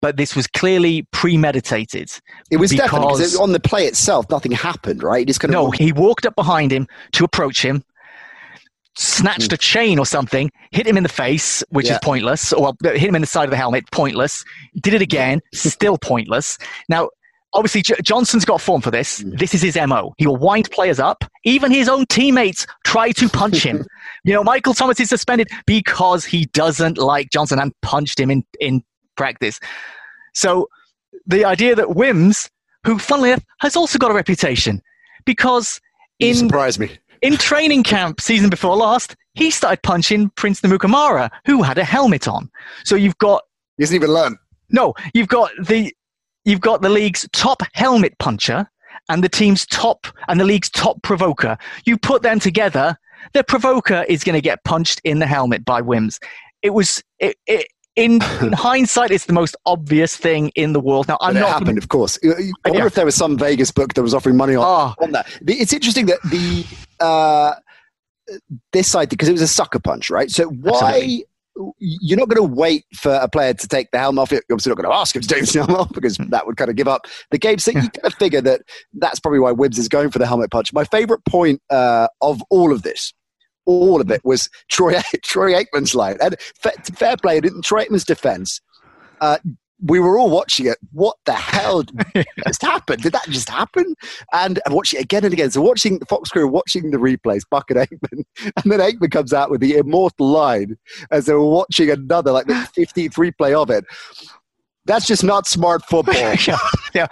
but 0.01 0.17
this 0.17 0.35
was 0.35 0.47
clearly 0.47 1.07
premeditated. 1.13 2.11
It 2.51 2.57
was 2.57 2.71
definitely 2.71 3.15
because 3.15 3.37
on 3.37 3.53
the 3.53 3.61
play 3.61 3.87
itself, 3.87 4.27
nothing 4.31 4.53
happened, 4.53 5.03
right? 5.03 5.21
He 5.21 5.25
just 5.27 5.41
kind 5.41 5.55
of 5.55 5.63
no, 5.63 5.71
he 5.71 5.93
walked 5.93 6.27
up 6.27 6.35
behind 6.35 6.73
him 6.73 6.87
to 7.13 7.25
approach 7.25 7.63
him, 7.63 7.83
snatched 8.99 9.51
mm. 9.51 9.55
a 9.55 9.57
chain 9.57 9.99
or 9.99 10.07
something, 10.07 10.51
hit 10.73 10.87
him 10.87 10.97
in 10.97 11.03
the 11.03 11.09
face, 11.09 11.63
which 11.71 11.87
yeah. 11.87 11.95
is 11.95 11.99
pointless, 12.03 12.53
or 12.53 12.75
hit 12.83 12.97
him 12.97 13.15
in 13.15 13.21
the 13.21 13.27
side 13.27 13.45
of 13.45 13.51
the 13.51 13.57
helmet, 13.57 13.91
pointless. 13.93 14.45
Did 14.81 14.95
it 14.95 15.03
again, 15.03 15.41
still 15.53 15.97
pointless. 15.99 16.59
Now 16.89 17.11
obviously 17.53 17.83
J- 17.83 17.95
Johnson's 18.03 18.45
got 18.45 18.61
form 18.61 18.81
for 18.81 18.91
this. 18.91 19.23
Mm. 19.23 19.39
This 19.39 19.55
is 19.55 19.63
his 19.63 19.77
MO. 19.87 20.15
He 20.19 20.27
will 20.27 20.37
wind 20.37 20.71
players 20.71 20.99
up. 20.99 21.25
Even 21.45 21.71
his 21.71 21.89
own 21.89 22.07
teammates 22.07 22.67
try 22.85 23.13
to 23.13 23.29
punch 23.29 23.65
him. 23.65 23.87
you 24.25 24.33
know, 24.33 24.45
Michael 24.45 24.75
Thomas 24.75 25.01
is 25.01 25.09
suspended 25.09 25.49
because 25.67 26.25
he 26.25 26.47
doesn't 26.47 26.99
like 26.99 27.31
Johnson 27.31 27.59
and 27.59 27.73
punched 27.83 28.19
him 28.21 28.31
in, 28.31 28.45
in 28.61 28.83
practice. 29.17 29.61
So 30.35 30.69
the 31.27 31.45
idea 31.45 31.75
that 31.75 31.95
Wims, 31.95 32.51
who 32.85 32.99
funnily 32.99 33.31
enough 33.31 33.45
has 33.61 33.77
also 33.77 33.99
got 33.99 34.11
a 34.11 34.15
reputation, 34.15 34.83
because 35.25 35.81
in 36.19 36.35
surprise 36.35 36.79
me. 36.79 36.99
In 37.23 37.37
training 37.37 37.83
camp 37.83 38.21
season 38.21 38.51
before 38.51 38.77
last, 38.77 39.17
he 39.35 39.51
started 39.51 39.83
punching 39.83 40.31
Prince 40.37 40.61
Amukamara, 40.61 41.31
who 41.47 41.63
had 41.63 41.79
a 41.79 41.85
helmet 41.85 42.29
on. 42.29 42.51
So 42.85 42.95
you've 42.95 43.19
got 43.19 43.43
he 43.77 43.83
hasn't 43.83 43.97
even 43.97 44.13
learned. 44.13 44.37
No, 44.71 44.95
you've 45.15 45.29
got 45.29 45.51
the 45.63 45.95
you've 46.45 46.61
got 46.61 46.83
the 46.83 46.89
league's 46.89 47.29
top 47.33 47.63
helmet 47.75 48.19
puncher 48.19 48.69
and 49.09 49.25
the 49.25 49.29
team's 49.29 49.67
top 49.67 50.07
and 50.29 50.39
the 50.39 50.45
league's 50.45 50.71
top 50.71 51.03
provoker. 51.03 51.57
You 51.85 51.97
put 51.97 52.23
them 52.23 52.41
together, 52.41 52.97
the 53.33 53.45
provoker 53.45 54.05
is 54.09 54.25
going 54.25 54.35
to 54.35 54.41
get 54.41 54.65
punched 54.65 55.01
in 55.05 55.19
the 55.19 55.27
helmet 55.27 55.65
by 55.65 55.81
Wims. 55.81 56.19
It 56.63 56.71
was 56.71 57.03
it, 57.19 57.37
it, 57.47 57.69
in, 57.99 58.21
in, 58.41 58.53
hindsight, 58.53 59.11
it's 59.11 59.27
the 59.27 59.33
most 59.33 59.57
obvious 59.67 60.17
thing 60.17 60.51
in 60.55 60.73
the 60.73 60.81
world. 60.81 61.09
Now, 61.09 61.19
I'm 61.21 61.35
but 61.35 61.39
it 61.39 61.41
not 61.41 61.49
happened, 61.51 61.67
gonna, 61.67 61.79
of 61.79 61.89
course. 61.89 62.19
I 62.25 62.29
wonder 62.65 62.79
yeah. 62.79 62.87
if 62.87 62.95
there 62.95 63.05
was 63.05 63.15
some 63.15 63.37
Vegas 63.37 63.71
book 63.71 63.95
that 63.95 64.03
was 64.03 64.15
offering 64.15 64.37
money 64.37 64.55
on, 64.55 64.65
oh. 64.65 65.05
on 65.05 65.13
that. 65.13 65.27
It's 65.47 65.73
interesting 65.73 66.07
that 66.07 66.19
the 66.23 66.65
uh, 67.01 67.55
this 68.73 68.89
side 68.89 69.09
because 69.09 69.29
it 69.29 69.33
was 69.33 69.43
a 69.43 69.49
sucker 69.49 69.79
punch, 69.79 70.11
right? 70.11 70.31
So 70.31 70.49
why 70.49 70.75
Absolutely 70.75 71.25
you're 71.79 72.19
not 72.19 72.29
going 72.29 72.37
to 72.49 72.55
wait 72.55 72.85
for 72.95 73.13
a 73.15 73.29
player 73.29 73.53
to 73.55 73.69
take 73.69 73.91
the 73.91 73.99
helmet 73.99 74.23
off. 74.23 74.31
You're 74.31 74.43
obviously 74.53 74.71
not 74.71 74.77
going 74.77 74.91
to 74.91 74.95
ask 74.95 75.15
him 75.15 75.23
to 75.23 75.29
take 75.29 75.45
the 75.45 75.59
helmet 75.59 75.77
off 75.77 75.93
because 75.93 76.17
hmm. 76.17 76.29
that 76.29 76.47
would 76.47 76.57
kind 76.57 76.71
of 76.71 76.77
give 76.77 76.89
up 76.89 77.07
the 77.31 77.39
game. 77.39 77.59
So 77.59 77.73
you 77.73 77.81
kind 77.81 78.05
of 78.05 78.15
figure 78.15 78.41
that 78.43 78.63
that's 78.95 79.21
probably 79.21 79.41
why 79.41 79.53
Wims 79.53 79.79
is 79.79 79.89
going 79.89 80.11
for 80.11 80.19
the 80.19 80.27
helmet 80.27 80.51
punch. 80.51 80.73
My 80.73 80.85
favorite 80.85 81.25
point 81.25 81.61
uh, 81.71 82.09
of 82.21 82.43
all 82.51 82.73
of 82.73 82.83
this, 82.83 83.13
all 83.69 84.01
of 84.01 84.11
it, 84.11 84.25
was 84.25 84.49
Troy 84.69 84.95
Troy 85.23 85.53
Aikman's 85.53 85.95
line. 85.95 86.17
And 86.21 86.37
fair 86.61 87.17
play, 87.17 87.39
in 87.39 87.63
Troy 87.63 87.85
Aikman's 87.85 88.05
defense, 88.05 88.61
uh, 89.21 89.39
we 89.85 90.01
were 90.01 90.19
all 90.19 90.31
watching 90.31 90.67
it. 90.67 90.79
What 90.93 91.17
the 91.25 91.35
hell 91.35 91.85
just 92.47 92.63
happened? 92.63 93.03
Did 93.03 93.13
that 93.13 93.27
just 93.29 93.49
happen? 93.49 93.95
And 94.33 94.59
I'm 94.67 94.73
watching 94.73 94.99
it 94.99 95.05
again 95.05 95.25
and 95.25 95.33
again. 95.33 95.51
So 95.51 95.63
watching 95.63 95.99
the 95.99 96.07
Fox 96.07 96.31
crew, 96.31 96.49
watching 96.49 96.91
the 96.91 96.99
replays, 96.99 97.43
Buck 97.49 97.71
and 97.71 97.79
Aikman, 97.79 98.25
and 98.57 98.73
then 98.73 98.81
Aikman 98.81 99.11
comes 99.11 99.33
out 99.33 99.51
with 99.51 99.61
the 99.61 99.77
immortal 99.77 100.29
line 100.29 100.77
as 101.11 101.27
they 101.27 101.35
were 101.35 101.49
watching 101.49 101.91
another, 101.91 102.33
like 102.33 102.47
the 102.47 102.55
15th 102.55 103.15
replay 103.15 103.55
of 103.55 103.71
it. 103.71 103.85
That's 104.87 105.07
just 105.07 105.23
not 105.23 105.47
smart 105.47 105.85
football. 105.85 106.15
yeah, 106.15 106.59
yeah. 106.95 107.07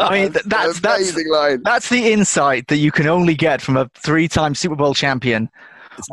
I 0.00 0.22
mean, 0.22 0.32
that's 0.44 0.80
that's 0.80 1.16
line. 1.28 1.62
that's 1.62 1.88
the 1.88 2.12
insight 2.12 2.66
that 2.66 2.78
you 2.78 2.90
can 2.90 3.06
only 3.06 3.36
get 3.36 3.62
from 3.62 3.76
a 3.76 3.88
three-time 3.94 4.56
Super 4.56 4.74
Bowl 4.74 4.92
champion 4.92 5.48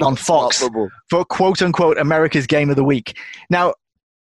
on 0.02 0.15
Fox 0.15 0.63
for 1.10 1.26
quote 1.26 1.62
unquote 1.62 1.98
America's 1.98 2.48
Game 2.48 2.70
of 2.70 2.76
the 2.76 2.84
Week. 2.84 3.18
Now, 3.50 3.74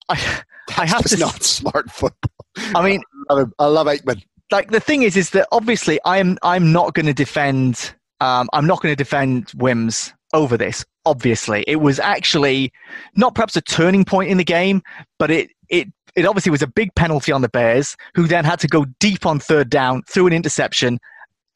I 0.09 0.15
I 0.77 0.85
have 0.85 1.03
to 1.05 1.17
not 1.17 1.43
smart 1.43 1.91
football. 1.91 2.31
I 2.75 2.83
mean, 2.87 3.01
I 3.29 3.33
love, 3.33 3.53
I 3.59 3.65
love 3.65 3.87
Aikman. 3.87 4.23
Like 4.51 4.71
the 4.71 4.79
thing 4.79 5.03
is, 5.03 5.17
is 5.17 5.31
that 5.31 5.47
obviously 5.51 5.99
I'm 6.05 6.37
I'm 6.43 6.71
not 6.71 6.93
going 6.93 7.05
to 7.05 7.13
defend. 7.13 7.93
Um, 8.19 8.49
I'm 8.53 8.67
not 8.67 8.81
going 8.81 8.91
to 8.91 8.95
defend 8.95 9.51
Wims 9.55 10.13
over 10.33 10.57
this. 10.57 10.85
obviously. 11.05 11.63
It 11.67 11.77
was 11.77 11.99
actually 11.99 12.71
not 13.15 13.35
perhaps 13.35 13.55
a 13.55 13.61
turning 13.61 14.05
point 14.05 14.29
in 14.29 14.37
the 14.37 14.43
game, 14.43 14.81
but 15.17 15.31
it, 15.31 15.49
it, 15.69 15.87
it 16.15 16.25
obviously 16.25 16.51
was 16.51 16.61
a 16.61 16.67
big 16.67 16.93
penalty 16.95 17.31
on 17.31 17.41
the 17.41 17.49
Bears, 17.49 17.97
who 18.15 18.27
then 18.27 18.45
had 18.45 18.59
to 18.59 18.67
go 18.67 18.85
deep 18.99 19.25
on 19.25 19.39
third 19.39 19.69
down 19.69 20.03
through 20.03 20.27
an 20.27 20.33
interception, 20.33 20.99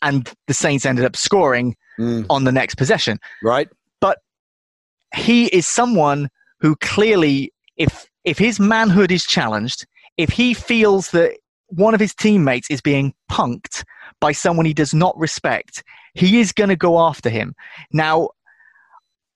and 0.01 0.31
the 0.47 0.53
Saints 0.53 0.85
ended 0.85 1.05
up 1.05 1.15
scoring 1.15 1.75
mm. 1.99 2.25
on 2.29 2.43
the 2.43 2.51
next 2.51 2.75
possession. 2.75 3.19
Right. 3.43 3.69
He 5.13 5.47
is 5.47 5.67
someone 5.67 6.29
who 6.59 6.75
clearly, 6.77 7.53
if 7.77 8.07
if 8.23 8.37
his 8.37 8.59
manhood 8.59 9.11
is 9.11 9.25
challenged, 9.25 9.85
if 10.17 10.29
he 10.29 10.53
feels 10.53 11.11
that 11.11 11.37
one 11.67 11.93
of 11.93 11.99
his 11.99 12.13
teammates 12.13 12.69
is 12.69 12.81
being 12.81 13.13
punked 13.31 13.83
by 14.19 14.31
someone 14.31 14.65
he 14.65 14.73
does 14.73 14.93
not 14.93 15.17
respect, 15.17 15.83
he 16.13 16.39
is 16.39 16.51
going 16.51 16.69
to 16.69 16.75
go 16.75 16.99
after 16.99 17.29
him. 17.29 17.53
Now, 17.91 18.29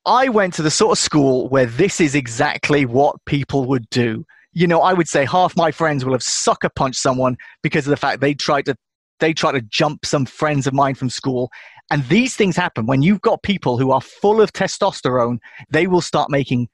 I 0.05 0.29
went 0.29 0.53
to 0.55 0.62
the 0.62 0.71
sort 0.71 0.97
of 0.97 0.97
school 0.97 1.49
where 1.49 1.65
this 1.65 1.99
is 1.99 2.15
exactly 2.15 2.86
what 2.86 3.23
people 3.25 3.65
would 3.65 3.89
do. 3.89 4.25
You 4.53 4.65
know, 4.65 4.82
I 4.82 4.93
would 4.93 5.08
say 5.08 5.25
half 5.25 5.55
my 5.55 5.71
friends 5.71 6.03
will 6.03 6.13
have 6.13 6.23
sucker 6.23 6.69
punched 6.69 6.99
someone 6.99 7.38
because 7.62 7.86
of 7.86 7.91
the 7.91 7.97
fact 7.97 8.21
they 8.21 8.34
tried 8.34 8.65
to 8.65 8.75
they 9.19 9.34
tried 9.34 9.51
to 9.51 9.62
jump 9.62 10.05
some 10.05 10.25
friends 10.25 10.65
of 10.65 10.73
mine 10.73 10.95
from 10.95 11.10
school. 11.10 11.51
And 11.91 12.06
these 12.08 12.36
things 12.36 12.56
happen 12.56 12.86
when 12.86 13.02
you've 13.02 13.21
got 13.21 13.43
people 13.43 13.78
who 13.78 13.91
are 13.91 14.02
full 14.02 14.41
of 14.41 14.54
testosterone, 14.54 15.39
they 15.69 15.88
will 15.88 16.02
start 16.02 16.30
making 16.30 16.69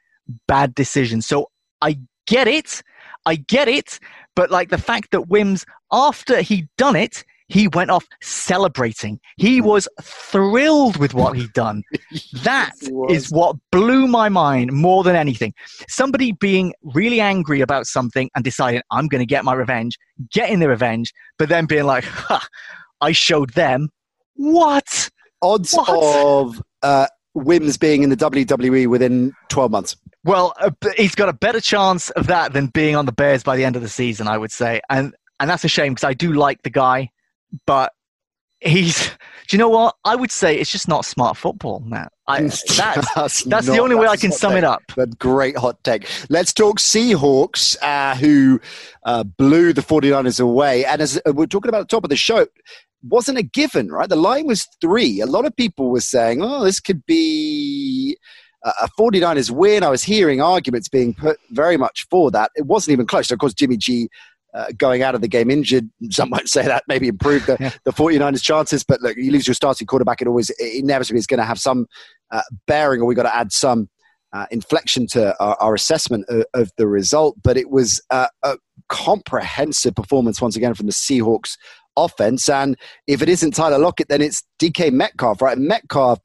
bad 0.48 0.76
decisions. 0.76 1.26
So 1.26 1.50
I 1.82 1.98
get 2.28 2.48
it. 2.48 2.82
I 3.26 3.36
get 3.36 3.68
it. 3.68 4.00
But 4.36 4.52
like 4.52 4.70
the 4.70 4.78
fact 4.78 5.12
that 5.12 5.30
Wims, 5.30 5.66
after 5.92 6.42
he'd 6.42 6.68
done 6.78 6.96
it, 6.96 7.24
he 7.48 7.68
went 7.68 7.92
off 7.92 8.06
celebrating. 8.22 9.20
He 9.38 9.60
hmm. 9.60 9.66
was 9.66 9.88
thrilled 10.02 10.98
with 10.98 11.14
what 11.14 11.38
he'd 11.38 11.54
done. 11.54 11.84
That 12.44 12.74
is 13.10 13.32
what 13.32 13.56
blew 13.72 14.08
my 14.08 14.30
mind 14.30 14.72
more 14.72 15.04
than 15.04 15.16
anything. 15.16 15.54
Somebody 15.88 16.32
being 16.32 16.74
really 16.84 17.20
angry 17.20 17.62
about 17.62 17.88
something 17.88 18.30
and 18.36 18.44
deciding, 18.44 18.82
I'm 18.92 19.08
going 19.08 19.20
to 19.20 19.26
get 19.26 19.44
my 19.44 19.54
revenge, 19.54 19.98
getting 20.32 20.60
the 20.60 20.70
revenge, 20.70 21.12
but 21.38 21.50
then 21.50 21.66
being 21.66 21.86
like, 21.86 22.04
ha, 22.04 22.46
I 23.02 23.12
showed 23.12 23.52
them. 23.52 23.90
What? 24.36 25.10
Odds 25.42 25.74
what? 25.74 25.90
of 25.90 26.62
uh, 26.82 27.08
Wims 27.34 27.78
being 27.78 28.04
in 28.04 28.10
the 28.10 28.18
WWE 28.18 28.88
within 28.88 29.34
12 29.50 29.72
months. 29.72 29.98
Well, 30.24 30.54
uh, 30.60 30.72
he's 30.98 31.16
got 31.16 31.30
a 31.30 31.34
better 31.34 31.62
chance 31.62 32.10
of 32.12 32.28
that 32.28 32.54
than 32.54 32.68
being 32.68 32.96
on 32.96 33.06
the 33.06 33.12
Bears 33.12 33.44
by 33.44 33.56
the 33.56 33.64
end 33.64 33.76
of 33.76 33.82
the 33.82 33.90
season, 33.90 34.28
I 34.28 34.38
would 34.38 34.52
say. 34.52 34.82
And 34.90 35.14
and 35.40 35.50
that's 35.50 35.66
a 35.66 35.68
shame 35.68 35.94
because 35.94 36.06
I 36.06 36.14
do 36.14 36.32
like 36.34 36.64
the 36.64 36.70
guy 36.70 37.12
but 37.66 37.94
he's. 38.60 39.10
Do 39.48 39.56
you 39.56 39.60
know 39.60 39.70
what? 39.70 39.96
I 40.04 40.16
would 40.16 40.32
say 40.32 40.58
it's 40.58 40.72
just 40.72 40.88
not 40.88 41.06
smart 41.06 41.38
football, 41.38 41.80
Matt. 41.82 42.12
I, 42.28 42.42
that's 42.42 42.64
that's, 43.16 43.44
that's 43.44 43.68
the 43.68 43.78
only 43.78 43.96
way 43.96 44.08
I 44.08 44.16
can 44.16 44.32
sum 44.32 44.54
take. 44.54 44.60
it 44.60 44.64
up. 44.64 44.82
A 44.98 45.06
great 45.06 45.56
hot 45.56 45.84
take. 45.84 46.08
Let's 46.30 46.52
talk 46.52 46.80
Seahawks, 46.80 47.78
uh, 47.84 48.16
who 48.16 48.60
uh, 49.04 49.24
blew 49.24 49.72
the 49.72 49.82
49ers 49.82 50.40
away. 50.40 50.84
And 50.86 51.00
as 51.00 51.22
uh, 51.28 51.34
we're 51.34 51.46
talking 51.46 51.70
about 51.70 51.82
the 51.82 51.96
top 51.96 52.04
of 52.04 52.10
the 52.10 52.16
show, 52.16 52.48
wasn't 53.08 53.38
a 53.38 53.44
given, 53.44 53.90
right? 53.90 54.10
The 54.10 54.16
line 54.16 54.48
was 54.48 54.68
three. 54.82 55.22
A 55.22 55.26
lot 55.26 55.46
of 55.46 55.56
people 55.56 55.90
were 55.90 56.02
saying, 56.02 56.42
oh, 56.42 56.64
this 56.64 56.80
could 56.80 57.06
be 57.06 58.18
a 58.64 58.90
49ers 59.00 59.52
win. 59.52 59.84
I 59.84 59.90
was 59.90 60.04
hearing 60.04 60.42
arguments 60.42 60.90
being 60.90 61.14
put 61.14 61.38
very 61.52 61.78
much 61.78 62.08
for 62.10 62.32
that. 62.32 62.52
It 62.56 62.66
wasn't 62.66 62.94
even 62.94 63.06
close. 63.06 63.28
So 63.28 63.34
of 63.34 63.40
course, 63.40 63.54
Jimmy 63.54 63.78
G 63.78 64.10
uh, 64.56 64.68
going 64.78 65.04
out 65.04 65.16
of 65.16 65.22
the 65.22 65.28
game 65.28 65.52
injured. 65.52 65.90
Some 66.10 66.30
might 66.30 66.48
say 66.48 66.64
that 66.64 66.84
maybe 66.88 67.08
improved 67.08 67.48
the, 67.48 67.58
yeah. 67.60 67.72
the 67.84 67.92
49ers' 67.92 68.42
chances, 68.42 68.84
but 68.84 69.02
look, 69.02 69.18
you 69.18 69.32
lose 69.32 69.48
your 69.48 69.54
starting 69.54 69.86
quarterback, 69.86 70.22
it 70.22 70.28
always 70.28 70.50
it 70.52 70.84
inevitably 70.84 71.20
is 71.20 71.28
going 71.28 71.40
to 71.40 71.46
have 71.46 71.60
some 71.60 71.86
uh, 72.32 72.42
bearing, 72.66 73.02
or 73.02 73.06
we've 73.06 73.18
got 73.18 73.24
to 73.24 73.36
add 73.36 73.52
some 73.52 73.90
uh, 74.34 74.46
inflection 74.52 75.08
to 75.08 75.38
our, 75.42 75.56
our 75.60 75.74
assessment 75.76 76.26
of, 76.30 76.46
of, 76.54 76.72
the 76.78 76.88
result. 76.88 77.36
But 77.44 77.58
it 77.58 77.70
was 77.70 78.02
a 78.10 78.30
comprehensive 78.90 79.96
performance 79.96 80.42
once 80.42 80.56
again 80.56 80.74
from 80.74 80.88
the 80.88 80.92
Seahawks 80.92 81.58
offense. 81.98 82.50
And 82.50 82.78
if 83.08 83.22
it 83.22 83.30
isn't 83.30 83.52
Tyler 83.52 83.80
Lockett, 83.80 84.10
then 84.10 84.22
it's 84.22 84.44
DK 84.62 84.92
Metcalf, 84.92 85.42
right? 85.42 85.58
Metcalf, 85.58 86.20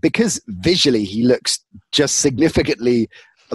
because 0.00 0.40
visually 0.48 1.04
he 1.04 1.24
looks 1.24 1.64
just 1.92 2.16
significantly 2.16 3.08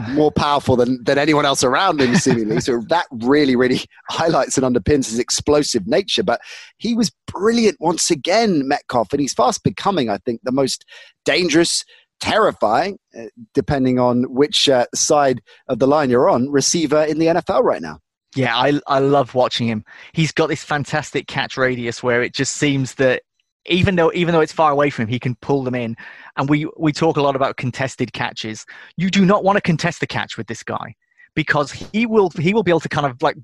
more 0.10 0.32
powerful 0.32 0.76
than, 0.76 1.04
than 1.04 1.18
anyone 1.18 1.46
else 1.46 1.64
around 1.64 2.02
him, 2.02 2.16
seemingly. 2.16 2.60
so 2.60 2.82
that 2.90 3.06
really, 3.12 3.56
really 3.56 3.82
highlights 4.10 4.58
and 4.58 4.66
underpins 4.66 5.10
his 5.10 5.20
explosive 5.20 5.88
nature. 5.88 6.24
But 6.24 6.42
he 6.78 6.96
was 6.96 7.12
brilliant 7.28 7.78
once 7.80 8.10
again, 8.10 8.68
Metcalf, 8.68 9.14
and 9.14 9.22
he's 9.22 9.34
fast 9.34 9.64
becoming, 9.64 10.10
I 10.10 10.18
think, 10.18 10.42
the 10.44 10.52
most 10.52 10.86
dangerous, 11.26 11.84
terrifying, 12.20 12.98
uh, 13.18 13.26
depending 13.54 14.00
on 14.00 14.24
which 14.34 14.68
uh, 14.68 14.86
side 14.96 15.42
of 15.68 15.80
the 15.80 15.88
line 15.88 16.10
you're 16.10 16.30
on, 16.30 16.50
receiver 16.50 17.04
in 17.04 17.20
the 17.20 17.28
NFL 17.28 17.64
right 17.64 17.82
now. 17.82 18.00
Yeah, 18.36 18.56
I, 18.56 18.80
I 18.88 19.00
love 19.00 19.36
watching 19.36 19.68
him. 19.68 19.84
He's 20.14 20.32
got 20.32 20.48
this 20.48 20.64
fantastic 20.64 21.28
catch 21.28 21.58
radius 21.58 22.02
where 22.02 22.24
it 22.24 22.34
just 22.34 22.56
seems 22.56 22.96
that 22.96 23.24
even 23.66 23.96
though 23.96 24.12
even 24.14 24.34
though 24.34 24.42
it's 24.42 24.52
far 24.52 24.72
away 24.72 24.90
from 24.90 25.04
him, 25.04 25.10
he 25.10 25.20
can 25.20 25.36
pull 25.36 25.64
them 25.64 25.76
in. 25.76 25.96
And 26.38 26.50
we 26.50 26.68
we 26.78 26.92
talk 26.92 27.18
a 27.18 27.22
lot 27.22 27.36
about 27.36 27.58
contested 27.58 28.14
catches. 28.14 28.66
You 28.98 29.10
do 29.10 29.26
not 29.26 29.44
want 29.44 29.58
to 29.58 29.62
contest 29.62 30.00
the 30.00 30.08
catch 30.08 30.38
with 30.38 30.48
this 30.48 30.64
guy 30.64 30.96
because 31.36 31.72
he 31.72 32.06
will 32.06 32.30
he 32.40 32.54
will 32.54 32.64
be 32.64 32.72
able 32.72 32.82
to 32.82 32.90
kind 32.90 33.08
of 33.08 33.22
like 33.22 33.38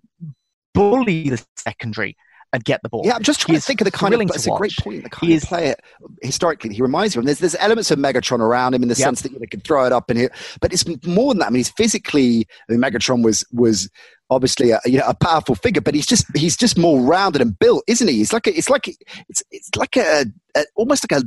bully 0.73 1.30
the 1.30 1.43
secondary 1.56 2.15
and 2.52 2.63
get 2.63 2.82
the 2.82 2.89
ball. 2.89 3.04
Yeah, 3.06 3.15
I'm 3.15 3.23
just 3.23 3.41
trying 3.41 3.58
to 3.58 3.62
think 3.62 3.82
of 3.82 3.86
the 3.86 3.91
kind 3.91 4.13
of. 4.13 4.21
It's 4.21 4.47
a 4.47 4.52
great 4.52 4.75
point. 4.78 5.04
The 5.04 5.10
kind 5.10 5.32
he 5.32 5.38
of 5.38 5.43
player 5.43 5.75
historically 6.21 6.73
he 6.73 6.82
reminds 6.82 7.15
me 7.15 7.21
of. 7.21 7.25
There's 7.25 7.39
there's 7.39 7.56
elements 7.56 7.91
of 7.91 7.99
Megatron 7.99 8.39
around 8.39 8.73
him 8.73 8.84
in 8.84 8.89
the 8.89 8.95
yep. 8.95 9.06
sense 9.06 9.21
that 9.21 9.32
you 9.32 9.39
know, 9.39 9.45
can 9.49 9.62
throw 9.62 9.86
it 9.86 9.91
up 9.91 10.10
and 10.10 10.19
here, 10.19 10.32
but 10.62 10.73
it's 10.73 10.86
more 11.06 11.34
than 11.34 11.39
that. 11.39 11.47
I 11.47 11.49
mean, 11.49 11.60
he's 11.60 11.69
physically. 11.69 12.47
I 12.69 12.73
mean, 12.73 12.82
Megatron 12.82 13.23
was 13.23 13.45
was 13.52 13.89
obviously 14.29 14.71
a, 14.71 14.79
you 14.85 14.99
know, 14.99 15.07
a 15.07 15.13
powerful 15.13 15.55
figure, 15.55 15.81
but 15.81 15.95
he's 15.95 16.05
just 16.05 16.25
he's 16.35 16.57
just 16.57 16.77
more 16.77 17.01
rounded 17.01 17.41
and 17.41 17.57
built, 17.57 17.83
isn't 17.87 18.07
he? 18.07 18.15
He's 18.15 18.33
like 18.33 18.47
a, 18.47 18.57
it's 18.57 18.69
like 18.69 18.87
it's 19.27 19.43
it's 19.51 19.69
like 19.75 19.97
a, 19.97 20.25
a 20.55 20.65
almost 20.75 21.09
like 21.09 21.21
a 21.21 21.25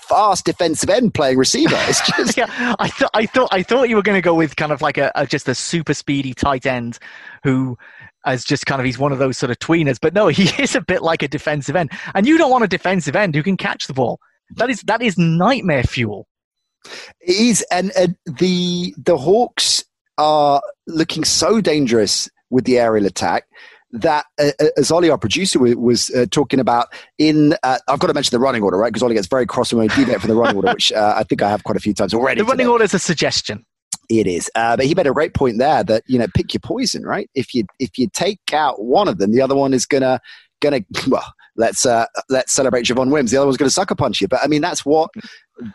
fast 0.00 0.44
defensive 0.44 0.90
end 0.90 1.14
playing 1.14 1.38
receiver. 1.38 1.76
It's 1.88 2.06
just 2.16 2.36
yeah, 2.36 2.74
I 2.78 2.88
thought 2.88 3.10
I 3.14 3.26
thought 3.26 3.48
I 3.52 3.62
thought 3.62 3.88
you 3.88 3.96
were 3.96 4.02
going 4.02 4.18
to 4.18 4.22
go 4.22 4.34
with 4.34 4.56
kind 4.56 4.72
of 4.72 4.82
like 4.82 4.98
a, 4.98 5.12
a, 5.14 5.26
just 5.26 5.48
a 5.48 5.54
super 5.54 5.94
speedy 5.94 6.34
tight 6.34 6.66
end 6.66 6.98
who 7.42 7.76
as 8.26 8.44
just 8.44 8.66
kind 8.66 8.80
of 8.80 8.86
he's 8.86 8.98
one 8.98 9.12
of 9.12 9.18
those 9.18 9.36
sort 9.36 9.50
of 9.50 9.58
tweeners. 9.58 9.98
But 10.00 10.14
no, 10.14 10.28
he 10.28 10.62
is 10.62 10.74
a 10.74 10.80
bit 10.80 11.02
like 11.02 11.22
a 11.22 11.28
defensive 11.28 11.76
end, 11.76 11.90
and 12.14 12.26
you 12.26 12.38
don't 12.38 12.50
want 12.50 12.64
a 12.64 12.68
defensive 12.68 13.16
end 13.16 13.34
who 13.34 13.42
can 13.42 13.56
catch 13.56 13.86
the 13.86 13.94
ball. 13.94 14.20
That 14.56 14.70
is 14.70 14.80
that 14.82 15.02
is 15.02 15.16
nightmare 15.16 15.84
fuel. 15.84 16.26
It 17.20 17.36
is, 17.36 17.64
and 17.70 17.92
uh, 17.96 18.08
the 18.26 18.94
the 18.98 19.16
Hawks 19.16 19.84
are 20.18 20.62
looking 20.86 21.24
so 21.24 21.60
dangerous 21.60 22.28
with 22.50 22.64
the 22.64 22.78
aerial 22.78 23.06
attack 23.06 23.44
that 23.94 24.26
uh, 24.40 24.50
uh 24.60 24.66
as 24.76 24.90
Ollie, 24.90 25.10
our 25.10 25.18
producer, 25.18 25.58
was 25.58 26.10
uh, 26.10 26.26
talking 26.30 26.60
about 26.60 26.88
in, 27.18 27.54
uh, 27.62 27.78
I've 27.88 28.00
got 28.00 28.08
to 28.08 28.14
mention 28.14 28.34
the 28.34 28.40
running 28.40 28.62
order, 28.62 28.76
right? 28.76 28.92
Because 28.92 29.02
Ollie 29.02 29.14
gets 29.14 29.28
very 29.28 29.46
cross 29.46 29.72
when 29.72 29.82
we 29.82 29.94
deviate 29.94 30.20
from 30.20 30.28
the 30.28 30.36
running 30.36 30.56
order, 30.56 30.72
which 30.72 30.92
uh, 30.92 31.14
I 31.16 31.22
think 31.22 31.42
I 31.42 31.48
have 31.48 31.64
quite 31.64 31.76
a 31.76 31.80
few 31.80 31.94
times 31.94 32.12
already. 32.12 32.40
The 32.40 32.46
running 32.46 32.66
order 32.66 32.84
is 32.84 32.94
a 32.94 32.98
suggestion. 32.98 33.64
It 34.10 34.26
is, 34.26 34.50
uh, 34.54 34.76
but 34.76 34.84
he 34.84 34.94
made 34.94 35.06
a 35.06 35.12
great 35.12 35.32
point 35.32 35.58
there 35.58 35.82
that 35.82 36.02
you 36.06 36.18
know 36.18 36.26
pick 36.34 36.52
your 36.52 36.60
poison, 36.60 37.04
right? 37.04 37.30
If 37.34 37.54
you 37.54 37.64
if 37.78 37.96
you 37.96 38.08
take 38.12 38.52
out 38.52 38.82
one 38.82 39.08
of 39.08 39.16
them, 39.16 39.32
the 39.32 39.40
other 39.40 39.54
one 39.54 39.72
is 39.72 39.86
gonna 39.86 40.20
gonna 40.60 40.80
well 41.06 41.32
let's 41.56 41.86
uh, 41.86 42.06
let's 42.28 42.52
celebrate 42.52 42.84
Javon 42.84 43.10
Wims. 43.10 43.30
The 43.30 43.36
other 43.36 43.46
one's 43.46 43.56
going 43.56 43.68
to 43.68 43.74
sucker 43.74 43.94
punch 43.94 44.20
you. 44.20 44.28
But 44.28 44.40
I 44.42 44.46
mean, 44.46 44.60
that's 44.60 44.84
what 44.84 45.10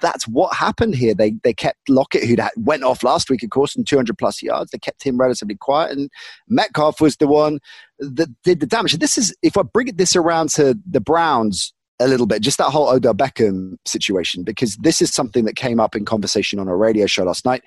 that's 0.01 0.27
what 0.27 0.53
happened 0.55 0.95
here. 0.95 1.13
They 1.13 1.33
they 1.43 1.53
kept 1.53 1.89
Lockett, 1.89 2.23
who 2.23 2.35
went 2.57 2.83
off 2.83 3.03
last 3.03 3.29
week, 3.29 3.43
of 3.43 3.49
course, 3.49 3.75
in 3.75 3.83
200 3.83 4.17
plus 4.17 4.41
yards. 4.41 4.71
They 4.71 4.77
kept 4.77 5.03
him 5.03 5.17
relatively 5.17 5.55
quiet, 5.55 5.91
and 5.91 6.09
Metcalf 6.47 7.01
was 7.01 7.17
the 7.17 7.27
one 7.27 7.59
that 7.99 8.29
did 8.43 8.59
the 8.59 8.67
damage. 8.67 8.93
And 8.93 9.01
this 9.01 9.17
is 9.17 9.35
if 9.41 9.57
I 9.57 9.63
bring 9.63 9.95
this 9.95 10.15
around 10.15 10.49
to 10.51 10.77
the 10.89 11.01
Browns 11.01 11.73
a 12.01 12.07
little 12.07 12.25
bit, 12.25 12.41
just 12.41 12.57
that 12.57 12.69
whole 12.69 12.89
Odell 12.89 13.13
Beckham 13.13 13.75
situation, 13.85 14.43
because 14.43 14.77
this 14.77 15.01
is 15.01 15.13
something 15.13 15.43
that 15.45 15.57
came 15.57 15.81
up 15.81 15.95
in 15.95 16.05
conversation 16.05 16.57
on 16.57 16.69
a 16.69 16.75
radio 16.75 17.05
show 17.07 17.23
last 17.23 17.45
night, 17.45 17.61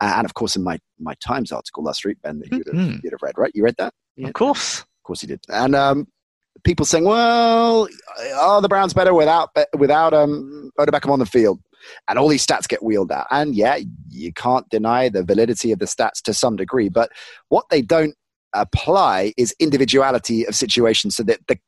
uh, 0.00 0.14
and 0.16 0.24
of 0.24 0.34
course 0.34 0.56
in 0.56 0.62
my 0.62 0.78
my 0.98 1.14
Times 1.14 1.52
article 1.52 1.82
last 1.82 2.04
week, 2.04 2.18
Ben, 2.22 2.40
that 2.40 2.52
you'd 2.52 2.66
have, 2.66 2.74
mm-hmm. 2.74 2.96
you'd 3.02 3.12
have 3.12 3.22
read, 3.22 3.34
right? 3.36 3.52
You 3.54 3.64
read 3.64 3.76
that? 3.78 3.92
Of 4.22 4.32
course. 4.32 4.80
Of 4.80 5.02
course 5.04 5.20
he 5.20 5.26
did. 5.26 5.40
And 5.48 5.76
um, 5.76 6.08
people 6.66 6.84
saying, 6.84 7.04
"Well, 7.04 7.88
are 8.34 8.60
the 8.60 8.68
Browns 8.68 8.92
better 8.92 9.14
without 9.14 9.50
without 9.78 10.12
um, 10.12 10.70
Odell 10.78 11.00
Beckham 11.00 11.12
on 11.12 11.18
the 11.18 11.26
field?" 11.26 11.60
And 12.08 12.18
all 12.18 12.28
these 12.28 12.44
stats 12.44 12.68
get 12.68 12.82
wheeled 12.82 13.12
out. 13.12 13.26
And 13.30 13.54
yeah, 13.54 13.78
you 14.10 14.32
can't 14.32 14.68
deny 14.68 15.08
the 15.08 15.22
validity 15.22 15.72
of 15.72 15.78
the 15.78 15.86
stats 15.86 16.20
to 16.24 16.34
some 16.34 16.56
degree. 16.56 16.88
But 16.88 17.10
what 17.48 17.64
they 17.70 17.80
don't 17.80 18.16
apply 18.52 19.32
is 19.36 19.54
individuality 19.60 20.44
of 20.44 20.54
situations. 20.56 21.16
So 21.16 21.22
that 21.22 21.46
the, 21.46 21.58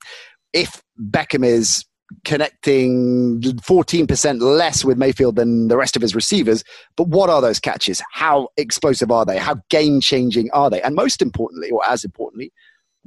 if 0.53 0.83
Beckham 1.01 1.45
is 1.45 1.85
connecting 2.25 3.41
14% 3.43 4.41
less 4.41 4.85
with 4.85 4.97
Mayfield 4.97 5.37
than 5.37 5.69
the 5.69 5.77
rest 5.77 5.95
of 5.95 6.01
his 6.01 6.15
receivers. 6.15 6.65
But 6.97 7.09
what 7.09 7.29
are 7.29 7.43
those 7.43 7.61
catches? 7.61 8.03
How 8.13 8.49
explosive 8.57 9.11
are 9.11 9.27
they? 9.27 9.37
How 9.37 9.57
game 9.69 10.01
changing 10.01 10.51
are 10.53 10.71
they? 10.71 10.81
And 10.81 10.95
most 10.95 11.21
importantly, 11.21 11.71
or 11.71 11.87
as 11.87 12.05
importantly, 12.05 12.51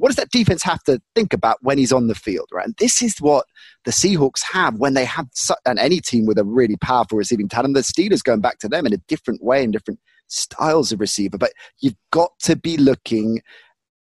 what 0.02 0.10
does 0.10 0.16
that 0.16 0.32
defense 0.32 0.64
have 0.64 0.82
to 0.84 1.00
think 1.14 1.32
about 1.32 1.58
when 1.62 1.78
he's 1.78 1.92
on 1.92 2.08
the 2.08 2.16
field, 2.16 2.50
right? 2.52 2.66
And 2.66 2.76
this 2.78 3.04
is 3.04 3.20
what 3.20 3.46
the 3.86 3.92
Seahawks 3.92 4.42
have 4.52 4.80
when 4.80 4.96
they 4.96 5.06
have, 5.06 5.28
and 5.64 5.78
any 5.78 6.00
team 6.00 6.26
with 6.26 6.40
a 6.40 6.44
really 6.44 6.76
powerful 6.76 7.20
receiving 7.20 7.48
talent, 7.48 7.76
the 7.76 7.82
Steelers 7.82 8.24
going 8.24 8.42
back 8.42 8.58
to 8.60 8.68
them 8.68 8.88
in 8.88 8.94
a 8.94 8.98
different 9.08 9.44
way 9.44 9.64
and 9.64 9.72
different 9.72 10.00
styles 10.26 10.92
of 10.92 11.00
receiver. 11.00 11.38
But 11.38 11.52
you've 11.82 11.98
got 12.12 12.32
to 12.46 12.56
be 12.56 12.78
looking 12.78 13.44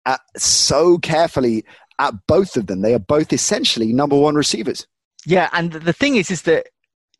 at 0.05 0.21
so 0.37 0.99
carefully 0.99 1.65
at 1.99 2.13
both 2.27 2.55
of 2.55 2.67
them. 2.67 2.79
They 2.81 2.93
are 2.93 2.99
both 2.99 3.33
essentially 3.33 3.91
number 3.91 4.17
one 4.17 4.35
receivers. 4.35 4.87
Yeah, 5.25 5.49
and 5.51 5.73
the 5.73 5.91
thing 5.91 6.15
is, 6.15 6.31
is 6.31 6.43
that 6.43 6.67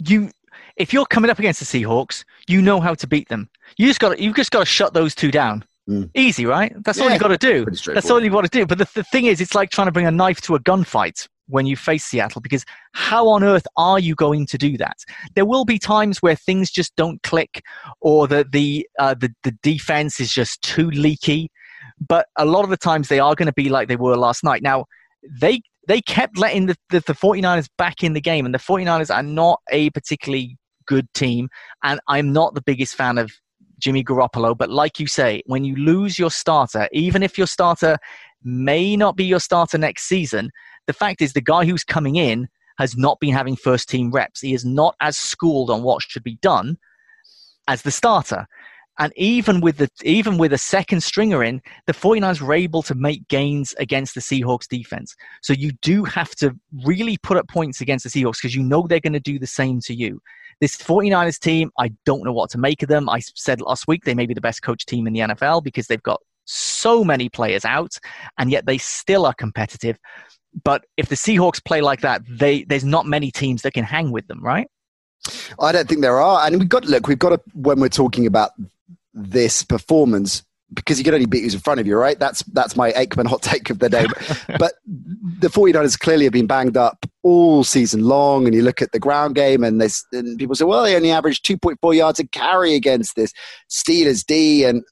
you, 0.08 0.32
if 0.78 0.94
you're 0.94 1.06
coming 1.06 1.30
up 1.30 1.38
against 1.38 1.60
the 1.60 1.66
Seahawks, 1.66 2.24
you 2.48 2.62
know 2.62 2.80
how 2.80 2.94
to 2.94 3.08
beat 3.08 3.28
them. 3.28 3.50
You 3.76 3.88
just 3.88 4.00
got, 4.00 4.20
you've 4.20 4.38
just 4.38 4.52
got 4.52 4.60
to 4.60 4.66
shut 4.66 4.94
those 4.94 5.14
two 5.14 5.32
down. 5.32 5.66
Mm. 5.90 6.10
Easy, 6.14 6.46
right? 6.46 6.72
That's 6.84 7.00
yeah, 7.00 7.06
all 7.06 7.12
you 7.12 7.20
got 7.20 7.30
to 7.30 7.38
do. 7.38 7.66
That's 7.66 8.12
all 8.12 8.24
you 8.24 8.30
got 8.30 8.42
to 8.42 8.50
do. 8.50 8.66
But 8.68 8.78
the, 8.78 8.88
the 8.94 9.04
thing 9.04 9.26
is, 9.26 9.42
it's 9.42 9.56
like 9.56 9.72
trying 9.72 9.88
to 9.88 9.92
bring 9.92 10.06
a 10.06 10.12
knife 10.12 10.40
to 10.42 10.54
a 10.54 10.60
gunfight 10.60 11.28
when 11.48 11.66
you 11.66 11.76
face 11.76 12.06
Seattle 12.06 12.42
because 12.42 12.64
how 12.94 13.28
on 13.28 13.44
earth 13.44 13.66
are 13.76 13.98
you 13.98 14.14
going 14.14 14.46
to 14.46 14.58
do 14.58 14.78
that? 14.78 14.98
There 15.34 15.46
will 15.46 15.66
be 15.66 15.80
times 15.80 16.22
where 16.22 16.36
things 16.36 16.70
just 16.70 16.96
don't 16.96 17.22
click 17.24 17.64
or 18.02 18.28
the 18.28 18.48
the 18.48 18.88
uh, 19.00 19.16
the, 19.16 19.34
the 19.44 19.52
defense 19.64 20.20
is 20.20 20.32
just 20.32 20.62
too 20.62 20.92
leaky, 20.92 21.50
but 22.08 22.28
a 22.38 22.46
lot 22.46 22.64
of 22.64 22.70
the 22.70 22.78
times 22.78 23.08
they 23.08 23.20
are 23.20 23.34
going 23.34 23.48
to 23.48 23.54
be 23.54 23.70
like 23.70 23.88
they 23.88 23.96
were 23.96 24.16
last 24.16 24.44
night. 24.44 24.62
Now, 24.62 24.86
they 25.42 25.62
they 25.88 26.02
kept 26.02 26.38
letting 26.38 26.68
the, 26.68 26.76
the, 26.92 27.00
the 27.00 27.14
49ers 27.14 27.68
back 27.80 28.04
in 28.04 28.14
the 28.14 28.22
game 28.22 28.46
and 28.46 28.54
the 28.54 28.60
49ers 28.60 29.14
are 29.14 29.24
not 29.24 29.60
a 29.72 29.90
particularly 29.90 30.56
good 30.86 31.12
team 31.16 31.50
and 31.84 32.00
I'm 32.08 32.32
not 32.32 32.54
the 32.54 32.62
biggest 32.62 32.94
fan 32.94 33.18
of 33.18 33.32
Jimmy 33.80 34.04
Garoppolo. 34.04 34.58
But 34.58 34.70
like 34.70 35.00
you 35.00 35.08
say, 35.08 35.42
when 35.46 35.64
you 35.64 35.76
lose 35.76 36.20
your 36.20 36.32
starter, 36.32 36.88
even 36.92 37.24
if 37.24 37.38
your 37.38 37.48
starter 37.48 37.98
may 38.44 38.96
not 38.96 39.16
be 39.16 39.26
your 39.26 39.40
starter 39.40 39.78
next 39.78 40.04
season, 40.04 40.52
the 40.88 40.94
fact 40.94 41.22
is 41.22 41.34
the 41.34 41.42
guy 41.42 41.66
who's 41.66 41.84
coming 41.84 42.16
in 42.16 42.48
has 42.78 42.96
not 42.96 43.20
been 43.20 43.34
having 43.34 43.56
first 43.56 43.90
team 43.90 44.12
reps. 44.12 44.42
He 44.42 44.54
is 44.54 44.64
not 44.64 44.96
as 45.02 45.18
schooled 45.18 45.70
on 45.70 45.84
what 45.84 46.02
should 46.02 46.24
be 46.24 46.38
done 46.42 46.78
as 47.68 47.82
the 47.82 47.92
starter. 47.92 48.48
And 49.00 49.14
even 49.16 49.62
with 49.62 49.78
the 49.78 49.90
even 50.04 50.38
with 50.38 50.52
a 50.52 50.58
second 50.58 51.02
stringer 51.02 51.44
in, 51.44 51.62
the 51.88 51.94
49ers 51.94 52.42
were 52.42 52.54
able 52.54 52.84
to 52.84 52.94
make 52.94 53.28
gains 53.30 53.74
against 53.80 54.14
the 54.14 54.22
Seahawks 54.22 54.68
defense. 54.68 55.16
So 55.42 55.54
you 55.54 55.72
do 55.82 56.04
have 56.04 56.32
to 56.36 56.54
really 56.84 57.18
put 57.18 57.38
up 57.38 57.48
points 57.48 57.80
against 57.80 58.04
the 58.04 58.10
Seahawks 58.10 58.42
because 58.42 58.54
you 58.54 58.62
know 58.62 58.86
they're 58.88 59.00
going 59.00 59.14
to 59.14 59.20
do 59.20 59.40
the 59.40 59.48
same 59.48 59.80
to 59.82 59.96
you. 59.96 60.22
This 60.60 60.76
49ers 60.76 61.40
team, 61.40 61.72
I 61.80 61.94
don't 62.06 62.26
know 62.26 62.34
what 62.34 62.50
to 62.52 62.58
make 62.58 62.84
of 62.84 62.90
them. 62.90 63.10
I 63.10 63.20
said 63.20 63.62
last 63.62 63.88
week 63.88 64.04
they 64.04 64.14
may 64.14 64.26
be 64.26 64.34
the 64.34 64.42
best 64.42 64.62
coach 64.62 64.86
team 64.86 65.08
in 65.08 65.14
the 65.14 65.22
NFL 65.22 65.64
because 65.64 65.88
they've 65.88 66.04
got 66.04 66.20
so 66.44 67.04
many 67.04 67.30
players 67.30 67.64
out, 67.64 67.96
and 68.38 68.52
yet 68.52 68.66
they 68.66 68.78
still 68.78 69.26
are 69.26 69.34
competitive. 69.34 69.98
But 70.64 70.84
if 70.98 71.08
the 71.08 71.16
Seahawks 71.16 71.64
play 71.64 71.80
like 71.80 72.02
that, 72.02 72.24
they, 72.28 72.64
there's 72.64 72.84
not 72.84 73.06
many 73.06 73.32
teams 73.32 73.62
that 73.62 73.74
can 73.74 73.86
hang 73.86 74.12
with 74.12 74.28
them, 74.28 74.44
right? 74.44 74.68
I 75.60 75.72
don't 75.72 75.88
think 75.88 76.02
there 76.02 76.20
are. 76.20 76.46
And 76.46 76.60
we've 76.60 76.68
got 76.68 76.86
look, 76.86 77.08
we've 77.08 77.20
got 77.20 77.30
to, 77.30 77.42
when 77.54 77.80
we're 77.80 77.90
talking 77.90 78.26
about 78.26 78.52
this 79.14 79.64
performance, 79.64 80.44
because 80.74 81.00
you 81.00 81.04
can 81.04 81.14
only 81.14 81.26
beat 81.26 81.42
who's 81.42 81.54
in 81.54 81.60
front 81.60 81.80
of 81.80 81.88
you, 81.88 81.98
right? 81.98 82.20
That's 82.20 82.44
that's 82.54 82.76
my 82.76 82.92
Aikman 82.92 83.28
hot 83.28 83.42
take 83.42 83.70
of 83.70 83.80
the 83.80 83.90
day. 83.90 84.06
but 84.60 84.74
the 84.86 85.48
49ers 85.48 86.00
clearly 86.00 86.26
have 86.26 86.34
been 86.34 86.48
banged 86.48 86.78
up 86.78 87.06
all 87.24 87.64
season 87.64 88.04
long. 88.04 88.46
And 88.46 88.56
you 88.56 88.62
look 88.62 88.82
at 88.82 88.92
the 88.92 89.00
ground 89.00 89.36
game, 89.36 89.64
and, 89.64 89.82
this 89.82 90.06
and 90.12 90.38
people 90.38 90.56
say, 90.56 90.66
well, 90.66 90.84
they 90.84 90.96
only 90.96 91.12
averaged 91.12 91.46
2.4 91.46 91.96
yards 91.96 92.20
a 92.20 92.28
carry 92.28 92.76
against 92.76 93.16
this 93.16 93.34
Steelers 93.70 94.26
D. 94.26 94.64
And 94.64 94.84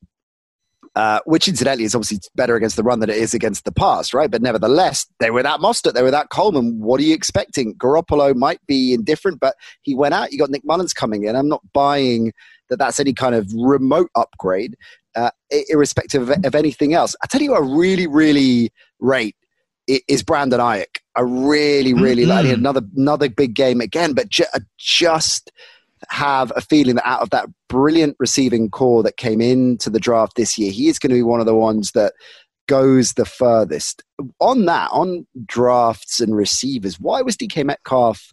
uh, 0.98 1.20
which 1.26 1.48
incidentally 1.48 1.84
is 1.84 1.94
obviously 1.94 2.20
better 2.34 2.56
against 2.56 2.76
the 2.76 2.82
run 2.82 3.00
than 3.00 3.12
it 3.12 3.18
is 3.18 3.36
against 3.36 3.66
the 3.66 3.72
pass, 3.72 4.16
right? 4.16 4.32
But 4.32 4.42
nevertheless, 4.42 5.06
they 5.20 5.30
were 5.30 5.44
that 5.44 5.60
Mostert, 5.60 5.94
they 5.94 6.02
were 6.02 6.10
that 6.10 6.30
Coleman. 6.30 6.80
What 6.80 7.00
are 7.00 7.04
you 7.04 7.14
expecting? 7.14 7.76
Garoppolo 7.76 8.36
might 8.36 8.66
be 8.66 8.94
indifferent, 8.94 9.40
but 9.40 9.56
he 9.84 9.94
went 9.94 10.16
out. 10.16 10.32
You 10.32 10.40
got 10.40 10.50
Nick 10.50 10.66
Mullens 10.66 10.94
coming 10.94 11.26
in. 11.26 11.36
I'm 11.36 11.48
not 11.48 11.62
buying 11.72 12.34
that 12.70 12.78
that's 12.78 13.00
any 13.00 13.14
kind 13.14 13.36
of 13.36 13.52
remote 13.54 14.10
upgrade, 14.16 14.76
uh, 15.16 15.32
irrespective 15.70 16.30
of, 16.30 16.46
of, 16.46 16.56
anything 16.56 16.94
else. 16.94 17.16
I 17.24 17.28
tell 17.28 17.42
you, 17.42 17.54
I 17.54 17.60
really, 17.60 18.08
really 18.08 18.72
rate 19.00 19.36
is 19.88 20.22
Brandon 20.24 20.60
Aiyuk. 20.60 20.98
I 21.16 21.22
really, 21.22 21.94
really 21.94 22.24
mm-hmm. 22.24 22.32
like 22.32 22.46
another 22.46 22.82
another 22.96 23.30
big 23.30 23.54
game 23.54 23.82
again, 23.82 24.14
but 24.14 24.30
ju- 24.30 24.46
just 24.78 25.52
have 26.10 26.52
a 26.56 26.62
feeling 26.62 26.96
that 26.96 27.08
out 27.08 27.22
of 27.22 27.30
that 27.32 27.48
brilliant 27.70 28.16
receiving 28.20 28.70
corps 28.70 29.04
that 29.04 29.18
came 29.18 29.42
into 29.42 29.90
the 29.90 30.00
draft 30.00 30.36
this 30.36 30.58
year, 30.58 30.72
he 30.72 30.88
is 30.88 31.00
going 31.00 31.10
to 31.10 31.16
be 31.16 31.24
one 31.24 31.40
of 31.40 31.46
the 31.46 31.56
ones 31.56 31.92
that 31.92 32.14
goes 32.68 33.14
the 33.14 33.26
furthest. 33.26 34.04
On 34.40 34.66
that, 34.66 34.90
on 34.92 35.26
drafts 35.46 36.20
and 36.20 36.36
receivers, 36.36 37.00
why 37.00 37.22
was 37.22 37.38
DK 37.38 37.66
Metcalf? 37.66 38.32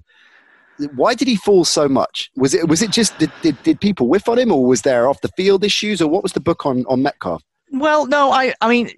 Why 0.95 1.15
did 1.15 1.29
he 1.29 1.37
fall 1.37 1.65
so 1.65 1.89
much? 1.89 2.31
Was 2.37 2.55
it 2.55 2.69
was 2.69 2.83
it 2.83 2.91
just 2.91 3.17
did, 3.19 3.31
did, 3.43 3.63
did 3.63 3.81
people 3.81 4.09
whiff 4.09 4.29
on 4.29 4.39
him, 4.39 4.51
or 4.51 4.67
was 4.67 4.83
there 4.83 5.09
off 5.09 5.21
the 5.21 5.29
field 5.29 5.65
issues, 5.65 6.03
or 6.03 6.09
what 6.09 6.23
was 6.23 6.33
the 6.33 6.41
book 6.41 6.67
on 6.67 6.85
on 6.87 7.03
Metcalf? 7.03 7.43
Well, 7.71 8.07
no, 8.07 8.33
I 8.33 8.55
I 8.61 8.69
mean 8.69 8.91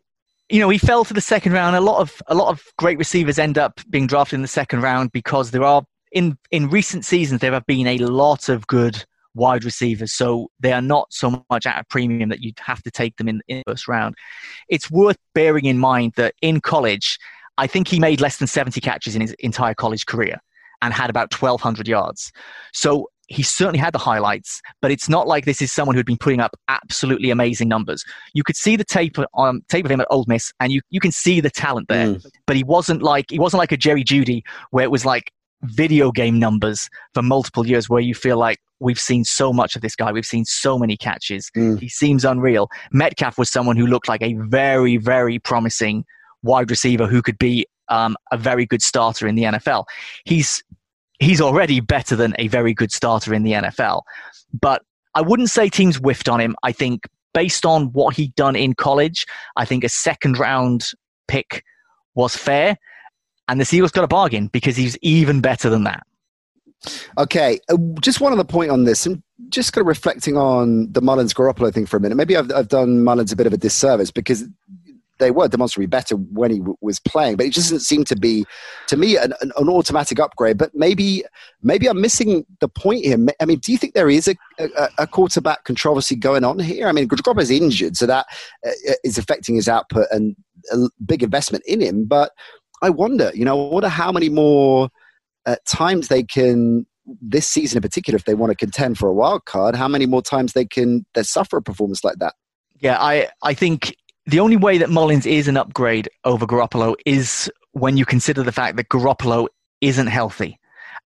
you 0.48 0.60
know, 0.60 0.68
he 0.68 0.78
fell 0.78 1.04
to 1.04 1.14
the 1.14 1.20
second 1.20 1.52
round. 1.52 1.76
A 1.76 1.80
lot 1.80 2.00
of 2.00 2.22
a 2.28 2.34
lot 2.34 2.48
of 2.48 2.62
great 2.78 2.98
receivers 2.98 3.38
end 3.38 3.58
up 3.58 3.80
being 3.90 4.06
drafted 4.06 4.36
in 4.36 4.42
the 4.42 4.48
second 4.48 4.80
round 4.80 5.12
because 5.12 5.50
there 5.50 5.64
are 5.64 5.82
in 6.12 6.38
in 6.50 6.68
recent 6.68 7.04
seasons 7.04 7.40
there 7.40 7.52
have 7.52 7.66
been 7.66 7.86
a 7.86 7.98
lot 7.98 8.48
of 8.48 8.66
good 8.66 9.04
wide 9.34 9.64
receivers, 9.64 10.12
so 10.12 10.48
they 10.60 10.72
are 10.72 10.82
not 10.82 11.12
so 11.12 11.44
much 11.50 11.66
at 11.66 11.80
a 11.80 11.84
premium 11.90 12.28
that 12.30 12.40
you'd 12.40 12.58
have 12.58 12.82
to 12.82 12.90
take 12.90 13.16
them 13.16 13.28
in, 13.28 13.42
in 13.48 13.58
the 13.58 13.72
first 13.72 13.88
round. 13.88 14.14
It's 14.68 14.90
worth 14.90 15.18
bearing 15.34 15.66
in 15.66 15.78
mind 15.78 16.14
that 16.16 16.34
in 16.40 16.60
college, 16.60 17.18
I 17.58 17.66
think 17.66 17.88
he 17.88 17.98
made 17.98 18.20
less 18.20 18.38
than 18.38 18.46
70 18.46 18.80
catches 18.80 19.14
in 19.14 19.20
his 19.20 19.32
entire 19.40 19.74
college 19.74 20.06
career 20.06 20.40
and 20.82 20.92
had 20.92 21.10
about 21.10 21.32
1,200 21.32 21.88
yards. 21.88 22.32
So 22.72 23.08
he 23.28 23.42
certainly 23.42 23.78
had 23.78 23.92
the 23.92 23.98
highlights, 23.98 24.60
but 24.80 24.90
it's 24.90 25.08
not 25.08 25.26
like 25.26 25.44
this 25.44 25.60
is 25.60 25.72
someone 25.72 25.96
who'd 25.96 26.06
been 26.06 26.16
putting 26.16 26.40
up 26.40 26.56
absolutely 26.68 27.30
amazing 27.30 27.68
numbers. 27.68 28.04
You 28.34 28.44
could 28.44 28.56
see 28.56 28.76
the 28.76 28.84
tape 28.84 29.16
um, 29.36 29.62
tape 29.68 29.84
of 29.84 29.90
him 29.90 30.00
at 30.00 30.06
Ole 30.10 30.24
Miss, 30.28 30.52
and 30.60 30.72
you, 30.72 30.80
you 30.90 31.00
can 31.00 31.12
see 31.12 31.40
the 31.40 31.50
talent 31.50 31.88
there. 31.88 32.06
Mm. 32.06 32.26
But 32.46 32.56
he 32.56 32.64
wasn't 32.64 33.02
like 33.02 33.26
he 33.30 33.38
wasn't 33.38 33.58
like 33.58 33.72
a 33.72 33.76
Jerry 33.76 34.04
Jeudy, 34.04 34.42
where 34.70 34.84
it 34.84 34.90
was 34.90 35.04
like 35.04 35.32
video 35.62 36.12
game 36.12 36.38
numbers 36.38 36.88
for 37.14 37.22
multiple 37.22 37.66
years, 37.66 37.88
where 37.88 38.00
you 38.00 38.14
feel 38.14 38.38
like 38.38 38.58
we've 38.78 39.00
seen 39.00 39.24
so 39.24 39.52
much 39.52 39.74
of 39.74 39.82
this 39.82 39.96
guy, 39.96 40.12
we've 40.12 40.24
seen 40.24 40.44
so 40.44 40.78
many 40.78 40.96
catches. 40.96 41.50
Mm. 41.56 41.80
He 41.80 41.88
seems 41.88 42.24
unreal. 42.24 42.68
Metcalf 42.92 43.38
was 43.38 43.50
someone 43.50 43.76
who 43.76 43.86
looked 43.86 44.08
like 44.08 44.22
a 44.22 44.34
very 44.34 44.98
very 44.98 45.38
promising 45.40 46.04
wide 46.42 46.70
receiver 46.70 47.06
who 47.06 47.22
could 47.22 47.38
be 47.38 47.66
um, 47.88 48.16
a 48.32 48.36
very 48.36 48.66
good 48.66 48.82
starter 48.82 49.26
in 49.26 49.34
the 49.34 49.44
NFL. 49.44 49.84
He's 50.24 50.62
he's 51.18 51.40
already 51.40 51.80
better 51.80 52.14
than 52.16 52.34
a 52.38 52.48
very 52.48 52.74
good 52.74 52.92
starter 52.92 53.32
in 53.32 53.42
the 53.42 53.52
NFL. 53.52 54.02
But 54.52 54.82
I 55.14 55.22
wouldn't 55.22 55.50
say 55.50 55.68
teams 55.68 55.96
whiffed 55.96 56.28
on 56.28 56.40
him. 56.40 56.56
I 56.62 56.72
think 56.72 57.08
based 57.32 57.64
on 57.64 57.86
what 57.92 58.16
he'd 58.16 58.34
done 58.34 58.56
in 58.56 58.74
college, 58.74 59.26
I 59.56 59.64
think 59.64 59.84
a 59.84 59.88
second 59.88 60.38
round 60.38 60.90
pick 61.28 61.64
was 62.14 62.36
fair. 62.36 62.76
And 63.48 63.60
the 63.60 63.64
Seagulls 63.64 63.92
got 63.92 64.04
a 64.04 64.08
bargain 64.08 64.48
because 64.48 64.76
he's 64.76 64.98
even 65.02 65.40
better 65.40 65.70
than 65.70 65.84
that. 65.84 66.04
Okay, 67.18 67.60
uh, 67.68 67.76
just 68.00 68.20
one 68.20 68.32
other 68.32 68.44
point 68.44 68.70
on 68.70 68.84
this, 68.84 69.06
and 69.06 69.22
just 69.48 69.72
kind 69.72 69.82
of 69.82 69.86
reflecting 69.86 70.36
on 70.36 70.92
the 70.92 71.00
Mullens 71.00 71.34
Garoppolo 71.34 71.72
thing 71.72 71.86
for 71.86 71.96
a 71.96 72.00
minute. 72.00 72.16
Maybe 72.16 72.36
I've, 72.36 72.52
I've 72.52 72.68
done 72.68 73.02
Mullens 73.02 73.32
a 73.32 73.36
bit 73.36 73.46
of 73.46 73.52
a 73.52 73.56
disservice 73.56 74.10
because 74.10 74.44
they 75.18 75.30
were 75.30 75.48
demonstrably 75.48 75.86
better 75.86 76.16
when 76.16 76.50
he 76.50 76.58
w- 76.58 76.76
was 76.80 76.98
playing, 77.00 77.36
but 77.36 77.46
it 77.46 77.52
just 77.52 77.66
doesn't 77.66 77.80
seem 77.80 78.04
to 78.04 78.16
be, 78.16 78.44
to 78.88 78.96
me, 78.96 79.16
an, 79.16 79.32
an, 79.40 79.52
an, 79.56 79.68
automatic 79.68 80.20
upgrade. 80.20 80.58
But 80.58 80.74
maybe, 80.74 81.24
maybe 81.62 81.88
I'm 81.88 82.00
missing 82.00 82.44
the 82.60 82.68
point 82.68 83.04
here. 83.04 83.18
I 83.40 83.44
mean, 83.44 83.58
do 83.58 83.72
you 83.72 83.78
think 83.78 83.94
there 83.94 84.10
is 84.10 84.28
a, 84.28 84.36
a, 84.58 84.88
a 84.98 85.06
quarterback 85.06 85.64
controversy 85.64 86.16
going 86.16 86.44
on 86.44 86.58
here? 86.58 86.88
I 86.88 86.92
mean, 86.92 87.08
is 87.38 87.50
injured, 87.50 87.96
so 87.96 88.06
that 88.06 88.26
uh, 88.66 88.92
is 89.04 89.18
affecting 89.18 89.54
his 89.54 89.68
output 89.68 90.06
and 90.10 90.36
a 90.72 90.88
big 91.04 91.22
investment 91.22 91.64
in 91.66 91.80
him. 91.80 92.04
But 92.04 92.32
I 92.82 92.90
wonder, 92.90 93.30
you 93.34 93.44
know, 93.44 93.68
I 93.68 93.72
wonder 93.72 93.88
how 93.88 94.12
many 94.12 94.28
more 94.28 94.88
uh, 95.46 95.56
times 95.66 96.08
they 96.08 96.22
can 96.22 96.86
this 97.20 97.46
season 97.46 97.78
in 97.78 97.82
particular, 97.82 98.16
if 98.16 98.24
they 98.24 98.34
want 98.34 98.50
to 98.50 98.56
contend 98.56 98.98
for 98.98 99.08
a 99.08 99.12
wild 99.12 99.44
card, 99.44 99.76
how 99.76 99.88
many 99.88 100.06
more 100.06 100.22
times 100.22 100.52
they 100.52 100.64
can 100.64 101.06
they 101.14 101.22
suffer 101.22 101.56
a 101.58 101.62
performance 101.62 102.04
like 102.04 102.18
that? 102.18 102.34
Yeah, 102.78 102.98
I 103.00 103.28
I 103.42 103.54
think 103.54 103.96
the 104.26 104.40
only 104.40 104.56
way 104.56 104.78
that 104.78 104.90
Mullens 104.90 105.26
is 105.26 105.48
an 105.48 105.56
upgrade 105.56 106.08
over 106.24 106.46
Garoppolo 106.46 106.94
is 107.06 107.50
when 107.72 107.96
you 107.96 108.04
consider 108.04 108.42
the 108.42 108.52
fact 108.52 108.76
that 108.76 108.88
Garoppolo 108.88 109.46
isn't 109.80 110.08
healthy. 110.08 110.58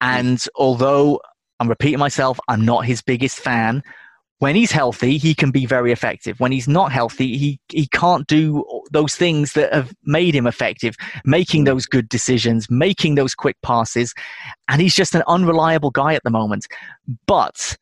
And 0.01 0.43
although 0.55 1.19
I'm 1.59 1.69
repeating 1.69 1.99
myself, 1.99 2.39
I'm 2.47 2.63
not 2.63 2.85
his 2.85 3.01
biggest 3.01 3.39
fan. 3.39 3.81
When 4.39 4.55
he's 4.55 4.71
healthy, 4.71 5.17
he 5.17 5.33
can 5.33 5.49
be 5.49 5.65
very 5.65 5.91
effective. 5.91 6.39
When 6.39 6.51
he's 6.51 6.67
not 6.67 6.91
healthy, 6.91 7.37
he, 7.37 7.59
he 7.69 7.87
can't 7.87 8.27
do 8.27 8.63
those 8.91 9.15
things 9.15 9.53
that 9.53 9.73
have 9.73 9.95
made 10.03 10.35
him 10.35 10.45
effective, 10.45 10.95
making 11.25 11.63
those 11.63 11.87
good 11.87 12.07
decisions, 12.07 12.69
making 12.69 13.15
those 13.15 13.33
quick 13.33 13.57
passes. 13.63 14.13
And 14.67 14.79
he's 14.79 14.93
just 14.93 15.15
an 15.15 15.23
unreliable 15.27 15.89
guy 15.89 16.13
at 16.13 16.23
the 16.23 16.29
moment. 16.29 16.67
But 17.25 17.75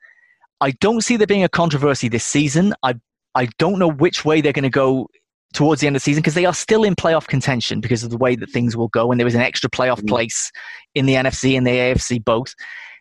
I 0.62 0.72
don't 0.72 1.02
see 1.02 1.18
there 1.18 1.28
being 1.28 1.44
a 1.44 1.50
controversy 1.50 2.08
this 2.08 2.24
season. 2.24 2.74
I 2.84 2.96
I 3.38 3.50
don't 3.58 3.80
know 3.80 3.92
which 3.92 4.24
way 4.24 4.40
they're 4.40 4.54
going 4.54 4.64
to 4.64 4.70
go 4.70 5.10
towards 5.56 5.82
the 5.82 5.88
end 5.88 5.96
of 5.96 6.02
the 6.02 6.04
season 6.04 6.22
because 6.22 6.34
they 6.36 6.46
are 6.46 6.54
still 6.54 6.84
in 6.84 6.96
playoff 6.96 7.28
contention 7.28 7.80
because 7.80 8.04
of 8.04 8.10
the 8.12 8.18
way 8.18 8.36
that 8.36 8.52
things 8.52 8.76
will 8.78 8.90
go. 8.90 9.12
And 9.12 9.20
there 9.20 9.28
is 9.28 9.36
an 9.36 9.42
extra 9.42 9.70
playoff 9.70 10.02
mm. 10.02 10.08
place 10.08 10.52
in 10.94 11.06
the 11.06 11.14
NFC 11.14 11.58
and 11.58 11.66
the 11.66 11.72
AFC 11.72 12.24
both. 12.24 12.54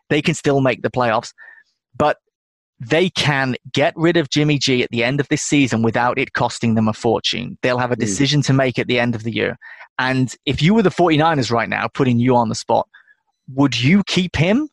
They 0.08 0.22
can 0.22 0.34
still 0.34 0.60
make 0.60 0.82
the 0.82 0.90
playoffs, 0.90 1.32
but 1.96 2.18
they 2.78 3.10
can 3.10 3.56
get 3.72 3.92
rid 3.96 4.16
of 4.16 4.30
Jimmy 4.30 4.58
G 4.58 4.82
at 4.82 4.90
the 4.90 5.02
end 5.02 5.20
of 5.20 5.28
this 5.28 5.42
season 5.42 5.82
without 5.82 6.18
it 6.18 6.32
costing 6.32 6.74
them 6.74 6.88
a 6.88 6.92
fortune. 6.92 7.58
They'll 7.62 7.78
have 7.78 7.92
a 7.92 7.96
mm. 7.96 8.00
decision 8.00 8.40
to 8.42 8.52
make 8.52 8.78
at 8.78 8.86
the 8.86 9.00
end 9.00 9.14
of 9.14 9.24
the 9.24 9.32
year. 9.32 9.58
And 9.98 10.34
if 10.46 10.62
you 10.62 10.74
were 10.74 10.82
the 10.82 10.90
49ers 10.90 11.50
right 11.50 11.68
now, 11.68 11.88
putting 11.88 12.18
you 12.18 12.36
on 12.36 12.48
the 12.48 12.54
spot, 12.54 12.88
would 13.52 13.80
you 13.80 14.02
keep 14.04 14.36
him? 14.36 14.68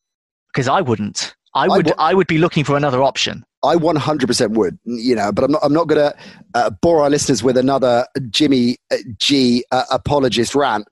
Because 0.54 0.68
I 0.68 0.82
wouldn't. 0.82 1.36
I 1.54 1.68
would. 1.68 1.88
I, 1.88 1.90
w- 1.90 1.96
I 1.98 2.14
would 2.14 2.28
be 2.28 2.38
looking 2.38 2.64
for 2.64 2.78
another 2.78 3.02
option. 3.02 3.44
I 3.64 3.76
100% 3.76 4.51
would, 4.51 4.80
you 4.86 5.16
know, 5.16 5.32
but 5.32 5.43
I'm 5.43 5.51
not. 5.51 5.62
I'm 5.64 5.74
not 5.74 5.88
going 5.88 6.01
to 6.01 6.18
uh, 6.55 6.70
bore 6.82 7.01
our 7.01 7.09
listeners 7.09 7.43
with 7.43 7.57
another 7.57 8.07
Jimmy 8.30 8.78
uh, 8.91 8.97
G 9.18 9.64
uh, 9.72 9.84
apologist 9.91 10.55
rant. 10.55 10.88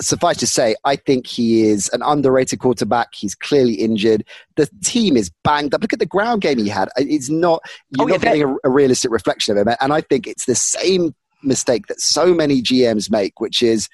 Suffice 0.00 0.38
to 0.38 0.46
say, 0.48 0.74
I 0.84 0.96
think 0.96 1.28
he 1.28 1.62
is 1.62 1.88
an 1.90 2.02
underrated 2.02 2.58
quarterback. 2.58 3.14
He's 3.14 3.36
clearly 3.36 3.74
injured. 3.74 4.24
The 4.56 4.68
team 4.82 5.16
is 5.16 5.30
banged 5.44 5.74
up. 5.74 5.82
Look 5.82 5.92
at 5.92 6.00
the 6.00 6.06
ground 6.06 6.42
game 6.42 6.58
he 6.58 6.68
had. 6.68 6.88
It's 6.96 7.30
not. 7.30 7.62
You're 7.90 8.06
oh, 8.06 8.08
not 8.08 8.20
getting 8.20 8.42
a, 8.42 8.56
a 8.64 8.70
realistic 8.70 9.12
reflection 9.12 9.56
of 9.56 9.66
him, 9.66 9.76
and 9.80 9.92
I 9.92 10.00
think 10.00 10.26
it's 10.26 10.46
the 10.46 10.56
same 10.56 11.14
mistake 11.44 11.86
that 11.86 12.00
so 12.00 12.34
many 12.34 12.62
GMs 12.62 13.10
make, 13.10 13.40
which 13.40 13.62
is 13.62 13.88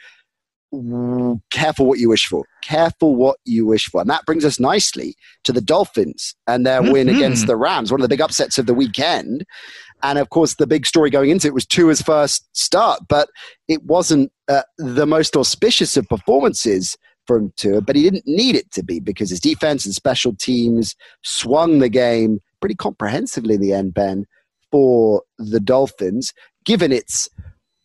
careful 1.50 1.86
what 1.86 1.98
you 1.98 2.08
wish 2.08 2.26
for. 2.26 2.44
Careful 2.62 3.16
what 3.16 3.38
you 3.44 3.66
wish 3.66 3.86
for. 3.86 4.00
And 4.00 4.10
that 4.10 4.26
brings 4.26 4.44
us 4.44 4.60
nicely 4.60 5.14
to 5.44 5.52
the 5.52 5.60
Dolphins 5.60 6.34
and 6.46 6.66
their 6.66 6.82
mm-hmm. 6.82 6.92
win 6.92 7.08
against 7.08 7.46
the 7.46 7.56
Rams, 7.56 7.90
one 7.90 8.00
of 8.00 8.02
the 8.02 8.08
big 8.08 8.20
upsets 8.20 8.58
of 8.58 8.66
the 8.66 8.74
weekend. 8.74 9.44
And 10.02 10.18
of 10.18 10.30
course, 10.30 10.54
the 10.54 10.66
big 10.66 10.86
story 10.86 11.10
going 11.10 11.30
into 11.30 11.48
it 11.48 11.54
was 11.54 11.66
Tua's 11.66 12.02
first 12.02 12.48
start, 12.56 13.00
but 13.08 13.28
it 13.66 13.82
wasn't 13.84 14.30
uh, 14.48 14.62
the 14.76 15.06
most 15.06 15.36
auspicious 15.36 15.96
of 15.96 16.08
performances 16.08 16.96
from 17.26 17.52
Tua, 17.56 17.82
but 17.82 17.96
he 17.96 18.02
didn't 18.02 18.26
need 18.26 18.54
it 18.54 18.70
to 18.72 18.82
be 18.82 19.00
because 19.00 19.30
his 19.30 19.40
defense 19.40 19.84
and 19.84 19.94
special 19.94 20.34
teams 20.34 20.94
swung 21.22 21.78
the 21.78 21.90
game 21.90 22.40
pretty 22.60 22.74
comprehensively 22.74 23.54
in 23.54 23.60
the 23.60 23.72
end, 23.72 23.92
Ben, 23.92 24.24
for 24.70 25.22
the 25.38 25.60
Dolphins, 25.60 26.32
given 26.64 26.90
its 26.90 27.28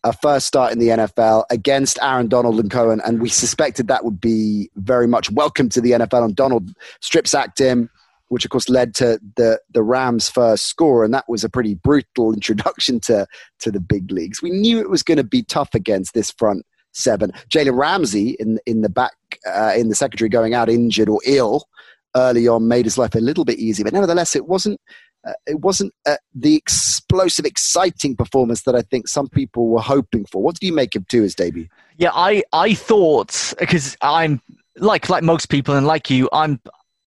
a 0.03 0.13
first 0.13 0.47
start 0.47 0.71
in 0.71 0.79
the 0.79 0.89
NFL 0.89 1.45
against 1.49 1.97
Aaron 2.01 2.27
Donald 2.27 2.59
and 2.59 2.69
Cohen, 2.69 3.01
and 3.05 3.21
we 3.21 3.29
suspected 3.29 3.87
that 3.87 4.03
would 4.03 4.19
be 4.19 4.69
very 4.75 5.07
much 5.07 5.31
welcome 5.31 5.69
to 5.69 5.81
the 5.81 5.91
NFL. 5.91 6.25
And 6.25 6.35
Donald 6.35 6.73
strip 6.99 7.27
sacked 7.27 7.59
him, 7.59 7.89
which 8.27 8.45
of 8.45 8.51
course 8.51 8.69
led 8.69 8.95
to 8.95 9.19
the 9.35 9.59
the 9.71 9.83
Rams' 9.83 10.29
first 10.29 10.67
score, 10.67 11.03
and 11.03 11.13
that 11.13 11.25
was 11.27 11.43
a 11.43 11.49
pretty 11.49 11.75
brutal 11.75 12.33
introduction 12.33 12.99
to 13.01 13.25
to 13.59 13.71
the 13.71 13.79
big 13.79 14.11
leagues. 14.11 14.41
We 14.41 14.51
knew 14.51 14.79
it 14.79 14.89
was 14.89 15.03
going 15.03 15.17
to 15.17 15.23
be 15.23 15.43
tough 15.43 15.73
against 15.73 16.13
this 16.13 16.31
front 16.31 16.65
seven. 16.91 17.31
Jalen 17.49 17.77
Ramsey 17.77 18.35
in 18.39 18.59
in 18.65 18.81
the 18.81 18.89
back 18.89 19.13
uh, 19.47 19.73
in 19.75 19.89
the 19.89 19.95
secondary 19.95 20.29
going 20.29 20.53
out 20.53 20.69
injured 20.69 21.09
or 21.09 21.21
ill 21.25 21.67
early 22.15 22.47
on 22.47 22.67
made 22.67 22.85
his 22.85 22.97
life 22.97 23.15
a 23.15 23.19
little 23.19 23.45
bit 23.45 23.57
easy, 23.57 23.83
but 23.83 23.93
nevertheless, 23.93 24.35
it 24.35 24.47
wasn't 24.47 24.79
uh, 25.25 25.33
it 25.47 25.61
wasn't 25.61 25.93
uh, 26.05 26.17
the 26.35 26.55
explosive, 26.55 27.45
exciting 27.45 28.15
performance 28.15 28.63
that 28.63 28.75
I 28.75 28.81
think 28.81 29.07
some 29.07 29.29
people 29.29 29.67
were 29.67 29.81
hoping 29.81 30.25
for. 30.25 30.41
What 30.41 30.55
did 30.59 30.65
you 30.65 30.73
make 30.73 30.95
of 30.95 31.07
Tua's 31.07 31.35
debut? 31.35 31.67
Yeah, 31.97 32.11
I, 32.13 32.43
I 32.51 32.73
thought 32.73 33.53
because 33.59 33.95
I'm 34.01 34.41
like 34.77 35.09
like 35.09 35.23
most 35.23 35.49
people 35.49 35.75
and 35.75 35.87
like 35.87 36.09
you, 36.09 36.29
I'm 36.33 36.59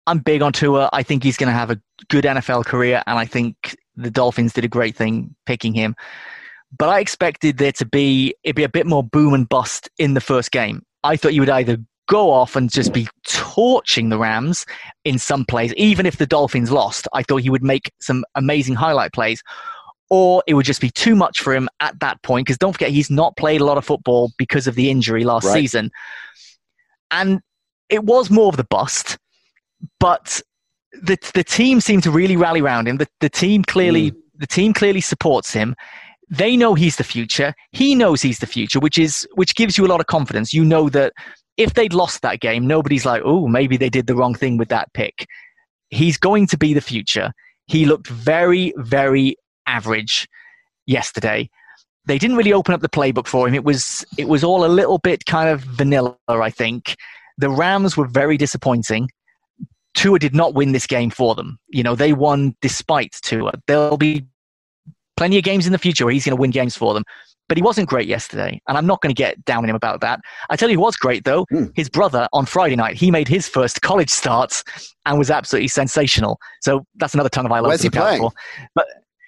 I'm 0.08 0.20
big 0.20 0.42
on 0.42 0.52
Tua. 0.52 0.90
I 0.92 1.04
think 1.04 1.24
he's 1.24 1.38
going 1.38 1.52
to 1.52 1.58
have 1.58 1.72
a 1.72 1.80
good 2.10 2.26
NFL 2.26 2.66
career, 2.66 3.04
and 3.08 3.18
I 3.18 3.26
think 3.26 3.76
the 3.96 4.12
Dolphins 4.12 4.54
did 4.54 4.66
a 4.66 4.70
great 4.70 4.96
thing 4.96 5.36
picking 5.46 5.74
him. 5.74 5.96
But 6.78 6.90
I 6.90 7.00
expected 7.00 7.58
there 7.58 7.74
to 7.74 7.86
be 7.86 8.34
it'd 8.44 8.56
be 8.56 8.64
a 8.64 8.70
bit 8.70 8.88
more 8.88 9.04
boom 9.04 9.34
and 9.34 9.48
bust 9.48 9.90
in 9.98 10.14
the 10.14 10.22
first 10.22 10.52
game. 10.52 10.84
I 11.04 11.16
thought 11.16 11.34
you 11.34 11.42
would 11.42 11.50
either 11.50 11.78
go 12.12 12.30
off 12.30 12.58
and 12.58 12.70
just 12.70 12.92
be 12.92 13.08
torching 13.26 14.10
the 14.10 14.18
Rams 14.18 14.66
in 15.06 15.18
some 15.18 15.46
plays, 15.46 15.74
even 15.76 16.06
if 16.06 16.18
the 16.18 16.28
Dolphins 16.28 16.70
lost. 16.70 17.08
I 17.14 17.24
thought 17.24 17.38
he 17.38 17.50
would 17.50 17.64
make 17.64 17.90
some 18.02 18.26
amazing 18.36 18.76
highlight 18.76 19.14
plays. 19.14 19.42
Or 20.10 20.44
it 20.46 20.56
would 20.56 20.66
just 20.66 20.82
be 20.82 20.90
too 20.90 21.16
much 21.16 21.40
for 21.40 21.56
him 21.56 21.70
at 21.80 21.98
that 22.02 22.22
point, 22.22 22.46
because 22.46 22.58
don't 22.58 22.74
forget, 22.74 22.90
he's 22.90 23.10
not 23.10 23.38
played 23.38 23.62
a 23.62 23.66
lot 23.66 23.78
of 23.78 23.86
football 23.86 24.30
because 24.38 24.68
of 24.68 24.76
the 24.76 24.90
injury 24.90 25.24
last 25.24 25.46
right. 25.46 25.54
season. 25.54 25.90
And 27.12 27.40
it 27.88 28.04
was 28.04 28.30
more 28.30 28.50
of 28.50 28.58
the 28.58 28.66
bust, 28.66 29.18
but 30.02 30.42
the, 30.92 31.18
the 31.34 31.46
team 31.46 31.80
seemed 31.80 32.04
to 32.04 32.12
really 32.12 32.36
rally 32.36 32.60
around 32.60 32.90
him. 32.90 32.98
The, 32.98 33.08
the 33.22 33.30
team 33.30 33.64
clearly 33.64 34.12
mm. 34.12 34.18
the 34.38 34.48
team 34.48 34.74
clearly 34.74 35.00
supports 35.00 35.54
him 35.54 35.76
they 36.32 36.56
know 36.56 36.74
he's 36.76 36.96
the 36.96 37.04
future. 37.04 37.54
He 37.74 37.94
knows 37.94 38.22
he's 38.22 38.40
the 38.40 38.48
future, 38.48 38.80
which 38.80 38.98
is 38.98 39.28
which 39.36 39.54
gives 39.54 39.78
you 39.78 39.86
a 39.86 39.92
lot 39.92 40.00
of 40.00 40.08
confidence. 40.08 40.54
You 40.54 40.64
know 40.64 40.88
that 40.90 41.12
if 41.58 41.74
they'd 41.74 41.94
lost 41.94 42.22
that 42.22 42.40
game, 42.40 42.68
nobody's 42.68 43.06
like, 43.06 43.22
oh, 43.26 43.48
maybe 43.48 43.78
they 43.78 43.90
did 43.90 44.08
the 44.08 44.16
wrong 44.16 44.36
thing 44.36 44.58
with 44.58 44.70
that 44.70 44.92
pick. 44.94 45.28
He's 45.90 46.18
going 46.18 46.48
to 46.48 46.58
be 46.58 46.74
the 46.74 46.82
future. 46.82 47.34
He 47.68 47.86
looked 47.86 48.08
very, 48.08 48.74
very 48.78 49.36
average 49.68 50.28
yesterday. 50.86 51.50
They 52.06 52.18
didn't 52.18 52.38
really 52.38 52.54
open 52.54 52.74
up 52.74 52.82
the 52.82 52.90
playbook 52.90 53.28
for 53.28 53.48
him. 53.48 53.54
It 53.54 53.64
was 53.64 54.04
it 54.18 54.28
was 54.28 54.44
all 54.44 54.66
a 54.66 54.68
little 54.68 54.98
bit 54.98 55.26
kind 55.26 55.50
of 55.50 55.62
vanilla, 55.62 56.18
I 56.28 56.50
think. 56.50 56.96
The 57.38 57.50
Rams 57.50 57.96
were 57.96 58.08
very 58.08 58.38
disappointing. 58.38 59.10
Tua 59.94 60.20
did 60.20 60.34
not 60.34 60.54
win 60.54 60.72
this 60.72 60.88
game 60.88 61.10
for 61.10 61.36
them. 61.36 61.60
You 61.68 61.84
know, 61.84 61.96
they 61.96 62.14
won 62.14 62.56
despite 62.62 63.16
Tua. 63.22 63.54
There'll 63.68 63.98
be 63.98 64.26
plenty 65.18 65.38
of 65.38 65.44
games 65.44 65.68
in 65.68 65.74
the 65.74 65.78
future 65.78 66.06
where 66.06 66.14
he's 66.14 66.26
going 66.26 66.36
to 66.36 66.42
win 66.42 66.52
games 66.52 66.76
for 66.76 66.94
them 66.94 67.04
but 67.52 67.58
he 67.58 67.64
wasn't 67.64 67.90
great 67.90 68.08
yesterday. 68.08 68.62
And 68.70 68.78
I'm 68.78 68.86
not 68.86 69.02
going 69.02 69.14
to 69.14 69.14
get 69.14 69.44
down 69.44 69.66
on 69.66 69.70
him 69.70 69.76
about 69.76 70.00
that. 70.00 70.22
I 70.50 70.56
tell 70.56 70.70
you 70.70 70.78
who 70.78 70.84
was 70.84 70.96
great, 70.96 71.26
though. 71.26 71.46
Mm. 71.52 71.74
His 71.76 71.90
brother 71.90 72.30
on 72.32 72.46
Friday 72.46 72.78
night, 72.78 72.96
he 72.96 73.12
made 73.12 73.28
his 73.28 73.46
first 73.46 73.82
college 73.82 74.10
starts 74.10 74.64
and 75.06 75.20
was 75.20 75.30
absolutely 75.30 75.68
sensational. 75.68 76.40
So 76.62 76.86
that's 76.96 77.14
another 77.14 77.28
tongue 77.28 77.44
of 77.44 77.52
highlights. 77.52 77.68
Where's 77.68 77.82
he 77.82 77.90
playing? 77.90 78.22
For. 78.22 78.32
But 78.74 78.86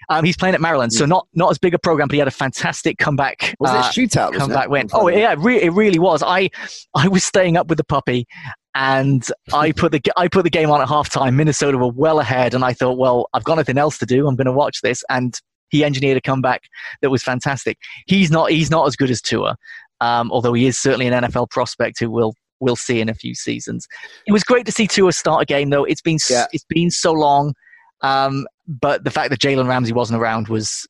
um, 0.07 0.23
he's 0.23 0.37
playing 0.37 0.55
at 0.55 0.61
Maryland, 0.61 0.93
so 0.93 1.03
hmm. 1.03 1.09
not 1.09 1.27
not 1.33 1.51
as 1.51 1.57
big 1.57 1.73
a 1.73 1.79
program, 1.79 2.07
but 2.07 2.13
he 2.13 2.19
had 2.19 2.29
a 2.29 2.31
fantastic 2.31 2.97
comeback. 2.97 3.55
Was 3.59 3.71
uh, 3.71 3.91
it 3.93 4.07
shootout? 4.07 4.33
Comeback 4.37 4.69
win. 4.69 4.87
Oh 4.93 5.09
yeah, 5.09 5.33
it, 5.33 5.39
re- 5.39 5.61
it 5.61 5.71
really 5.71 5.99
was. 5.99 6.23
I 6.23 6.49
I 6.95 7.09
was 7.09 7.25
staying 7.25 7.57
up 7.57 7.67
with 7.67 7.77
the 7.77 7.83
puppy, 7.83 8.25
and 8.73 9.27
I 9.53 9.71
put 9.75 9.91
the 9.91 10.01
I 10.15 10.29
put 10.29 10.43
the 10.43 10.49
game 10.49 10.69
on 10.69 10.81
at 10.81 10.87
halftime. 10.87 11.35
Minnesota 11.35 11.77
were 11.77 11.91
well 11.91 12.21
ahead, 12.21 12.53
and 12.53 12.63
I 12.63 12.71
thought, 12.71 12.97
well, 12.97 13.27
I've 13.33 13.43
got 13.43 13.55
nothing 13.55 13.77
else 13.77 13.97
to 13.97 14.05
do. 14.05 14.27
I'm 14.29 14.37
going 14.37 14.45
to 14.45 14.53
watch 14.53 14.81
this, 14.81 15.03
and 15.09 15.37
he 15.73 15.83
engineered 15.83 16.15
a 16.15 16.21
comeback 16.21 16.69
that 17.01 17.09
was 17.09 17.23
fantastic. 17.23 17.79
He's 18.05 18.29
not 18.29 18.51
he's 18.51 18.69
not 18.69 18.85
as 18.85 18.95
good 18.95 19.09
as 19.09 19.21
Tua, 19.21 19.57
um, 19.99 20.31
although 20.31 20.53
he 20.53 20.67
is 20.67 20.77
certainly 20.77 21.07
an 21.07 21.23
NFL 21.23 21.49
prospect 21.49 21.99
who 21.99 22.11
will 22.11 22.35
we'll 22.59 22.75
see 22.75 23.01
in 23.01 23.09
a 23.09 23.13
few 23.15 23.33
seasons. 23.33 23.87
It 24.27 24.31
was 24.31 24.43
great 24.43 24.67
to 24.67 24.71
see 24.71 24.85
Tua 24.85 25.11
start 25.11 25.41
a 25.41 25.45
game 25.45 25.71
though. 25.71 25.83
It's 25.83 26.01
been 26.01 26.19
yeah. 26.29 26.45
it's 26.53 26.65
been 26.69 26.91
so 26.91 27.11
long, 27.11 27.55
um, 28.01 28.45
but 28.67 29.03
the 29.03 29.09
fact 29.09 29.31
that 29.31 29.39
Jalen 29.39 29.67
Ramsey 29.67 29.93
wasn't 29.93 30.21
around 30.21 30.47
was 30.47 30.87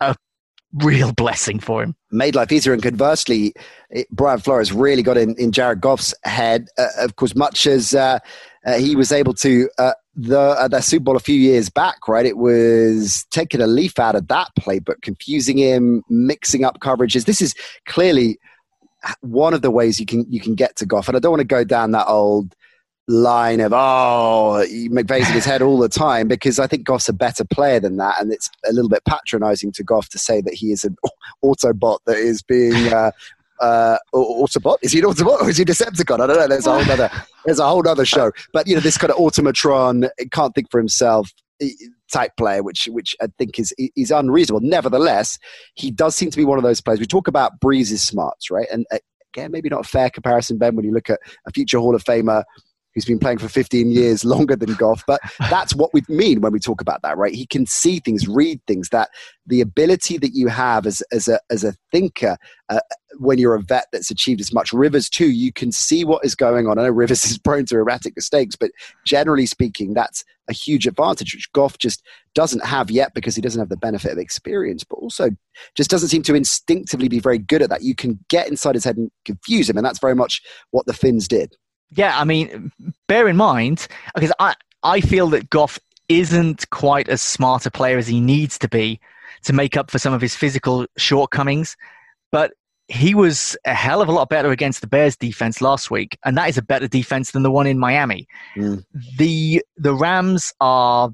a 0.00 0.16
real 0.82 1.12
blessing 1.12 1.60
for 1.60 1.84
him. 1.84 1.94
Made 2.10 2.34
life 2.34 2.50
easier, 2.50 2.72
and 2.72 2.82
conversely, 2.82 3.54
it, 3.90 4.08
Brian 4.10 4.40
Flores 4.40 4.72
really 4.72 5.04
got 5.04 5.16
in, 5.16 5.36
in 5.36 5.52
Jared 5.52 5.80
Goff's 5.80 6.12
head. 6.24 6.66
Uh, 6.76 6.88
of 6.98 7.14
course, 7.14 7.36
much 7.36 7.68
as 7.68 7.94
uh, 7.94 8.18
uh, 8.66 8.78
he 8.78 8.96
was 8.96 9.12
able 9.12 9.34
to 9.34 9.70
uh, 9.78 9.92
the 10.16 10.38
uh, 10.38 10.68
the 10.68 10.80
Super 10.80 11.04
Bowl 11.04 11.16
a 11.16 11.20
few 11.20 11.34
years 11.34 11.68
back, 11.68 12.08
right? 12.08 12.26
It 12.26 12.36
was 12.36 13.26
taking 13.30 13.60
a 13.60 13.66
leaf 13.66 13.98
out 13.98 14.14
of 14.14 14.28
that 14.28 14.48
playbook, 14.58 15.02
confusing 15.02 15.58
him, 15.58 16.02
mixing 16.08 16.64
up 16.64 16.80
coverages. 16.80 17.24
This 17.24 17.42
is 17.42 17.54
clearly 17.86 18.38
one 19.20 19.54
of 19.54 19.62
the 19.62 19.70
ways 19.70 20.00
you 20.00 20.06
can 20.06 20.24
you 20.30 20.40
can 20.40 20.54
get 20.54 20.76
to 20.76 20.86
Goff, 20.86 21.08
and 21.08 21.16
I 21.16 21.20
don't 21.20 21.32
want 21.32 21.40
to 21.40 21.46
go 21.46 21.64
down 21.64 21.90
that 21.92 22.06
old 22.06 22.54
line 23.06 23.60
of 23.60 23.70
oh 23.74 24.64
McVay's 24.88 25.28
in 25.28 25.34
his 25.34 25.44
head 25.44 25.60
all 25.60 25.78
the 25.78 25.90
time 25.90 26.26
because 26.26 26.58
I 26.58 26.66
think 26.66 26.84
Goff's 26.84 27.08
a 27.08 27.12
better 27.12 27.44
player 27.44 27.80
than 27.80 27.96
that, 27.98 28.20
and 28.20 28.32
it's 28.32 28.50
a 28.68 28.72
little 28.72 28.88
bit 28.88 29.04
patronising 29.04 29.72
to 29.72 29.82
Goff 29.82 30.08
to 30.10 30.18
say 30.18 30.40
that 30.40 30.54
he 30.54 30.72
is 30.72 30.84
an 30.84 30.96
Autobot 31.44 31.98
that 32.06 32.16
is 32.16 32.42
being 32.42 32.92
uh, 32.92 33.10
uh, 33.60 33.96
Autobot. 34.14 34.78
Is 34.82 34.92
he 34.92 35.00
an 35.00 35.06
Autobot 35.06 35.42
or 35.42 35.48
is 35.48 35.56
he 35.56 35.64
Decepticon? 35.64 36.20
I 36.20 36.26
don't 36.26 36.36
know. 36.36 36.48
There's 36.48 36.66
a 36.66 36.72
whole 36.72 36.92
other 36.92 37.10
there's 37.44 37.58
a 37.58 37.66
whole 37.66 37.86
other 37.88 38.04
show. 38.04 38.32
But 38.52 38.66
you 38.66 38.74
know, 38.74 38.80
this 38.80 38.98
kind 38.98 39.10
of 39.10 39.18
automatron 39.18 40.08
can't 40.30 40.54
think 40.54 40.70
for 40.70 40.78
himself 40.78 41.30
type 42.12 42.32
player, 42.36 42.62
which 42.62 42.88
which 42.90 43.14
I 43.20 43.26
think 43.38 43.58
is 43.58 43.74
is 43.78 44.10
unreasonable. 44.10 44.66
Nevertheless, 44.66 45.38
he 45.74 45.90
does 45.90 46.14
seem 46.14 46.30
to 46.30 46.36
be 46.36 46.44
one 46.44 46.58
of 46.58 46.64
those 46.64 46.80
players. 46.80 47.00
We 47.00 47.06
talk 47.06 47.28
about 47.28 47.60
Brees's 47.60 48.02
smarts, 48.02 48.50
right? 48.50 48.66
And 48.72 48.86
uh, 48.92 48.98
again, 49.34 49.50
maybe 49.50 49.68
not 49.68 49.80
a 49.84 49.88
fair 49.88 50.10
comparison, 50.10 50.58
Ben, 50.58 50.76
when 50.76 50.84
you 50.84 50.92
look 50.92 51.10
at 51.10 51.20
a 51.46 51.50
future 51.50 51.78
Hall 51.78 51.94
of 51.94 52.04
Famer 52.04 52.44
who's 52.94 53.04
been 53.04 53.18
playing 53.18 53.38
for 53.38 53.48
15 53.48 53.90
years 53.90 54.24
longer 54.24 54.56
than 54.56 54.74
Goff. 54.74 55.04
But 55.06 55.20
that's 55.50 55.74
what 55.74 55.90
we 55.92 56.02
mean 56.08 56.40
when 56.40 56.52
we 56.52 56.60
talk 56.60 56.80
about 56.80 57.02
that, 57.02 57.16
right? 57.16 57.34
He 57.34 57.46
can 57.46 57.66
see 57.66 58.00
things, 58.00 58.28
read 58.28 58.60
things, 58.66 58.90
that 58.90 59.08
the 59.46 59.60
ability 59.60 60.18
that 60.18 60.34
you 60.34 60.48
have 60.48 60.86
as, 60.86 61.02
as, 61.12 61.28
a, 61.28 61.40
as 61.50 61.64
a 61.64 61.74
thinker 61.92 62.36
uh, 62.68 62.80
when 63.18 63.38
you're 63.38 63.54
a 63.54 63.62
vet 63.62 63.86
that's 63.92 64.10
achieved 64.10 64.40
as 64.40 64.52
much. 64.52 64.72
Rivers, 64.72 65.08
too, 65.08 65.30
you 65.30 65.52
can 65.52 65.72
see 65.72 66.04
what 66.04 66.24
is 66.24 66.34
going 66.34 66.66
on. 66.66 66.78
I 66.78 66.84
know 66.84 66.90
Rivers 66.90 67.24
is 67.30 67.38
prone 67.38 67.66
to 67.66 67.76
erratic 67.76 68.14
mistakes, 68.16 68.56
but 68.56 68.70
generally 69.04 69.46
speaking, 69.46 69.94
that's 69.94 70.24
a 70.48 70.52
huge 70.52 70.86
advantage, 70.86 71.34
which 71.34 71.50
Goff 71.52 71.78
just 71.78 72.02
doesn't 72.34 72.64
have 72.64 72.90
yet 72.90 73.14
because 73.14 73.34
he 73.34 73.42
doesn't 73.42 73.60
have 73.60 73.68
the 73.68 73.76
benefit 73.76 74.12
of 74.12 74.18
experience, 74.18 74.84
but 74.84 74.96
also 74.96 75.30
just 75.74 75.90
doesn't 75.90 76.08
seem 76.08 76.22
to 76.24 76.34
instinctively 76.34 77.08
be 77.08 77.20
very 77.20 77.38
good 77.38 77.62
at 77.62 77.70
that. 77.70 77.82
You 77.82 77.94
can 77.94 78.18
get 78.28 78.48
inside 78.48 78.74
his 78.74 78.84
head 78.84 78.96
and 78.96 79.10
confuse 79.24 79.70
him, 79.70 79.76
and 79.76 79.86
that's 79.86 80.00
very 80.00 80.14
much 80.14 80.42
what 80.70 80.86
the 80.86 80.92
Fins 80.92 81.28
did. 81.28 81.56
Yeah, 81.94 82.18
I 82.18 82.24
mean, 82.24 82.72
bear 83.06 83.28
in 83.28 83.36
mind, 83.36 83.86
because 84.14 84.32
I, 84.38 84.54
I 84.82 85.00
feel 85.00 85.28
that 85.28 85.50
Goff 85.50 85.78
isn't 86.08 86.68
quite 86.70 87.08
as 87.08 87.22
smart 87.22 87.66
a 87.66 87.70
player 87.70 87.98
as 87.98 88.06
he 88.06 88.20
needs 88.20 88.58
to 88.58 88.68
be 88.68 89.00
to 89.44 89.52
make 89.52 89.76
up 89.76 89.90
for 89.90 89.98
some 89.98 90.12
of 90.12 90.20
his 90.20 90.34
physical 90.34 90.86
shortcomings. 90.96 91.76
But 92.32 92.52
he 92.88 93.14
was 93.14 93.56
a 93.64 93.74
hell 93.74 94.02
of 94.02 94.08
a 94.08 94.12
lot 94.12 94.28
better 94.28 94.50
against 94.50 94.80
the 94.80 94.86
Bears 94.86 95.16
defense 95.16 95.60
last 95.60 95.90
week, 95.90 96.18
and 96.24 96.36
that 96.36 96.48
is 96.48 96.58
a 96.58 96.62
better 96.62 96.88
defense 96.88 97.30
than 97.30 97.42
the 97.42 97.50
one 97.50 97.66
in 97.66 97.78
Miami. 97.78 98.26
Mm. 98.56 98.84
The 99.16 99.62
the 99.76 99.94
Rams 99.94 100.52
are 100.60 101.10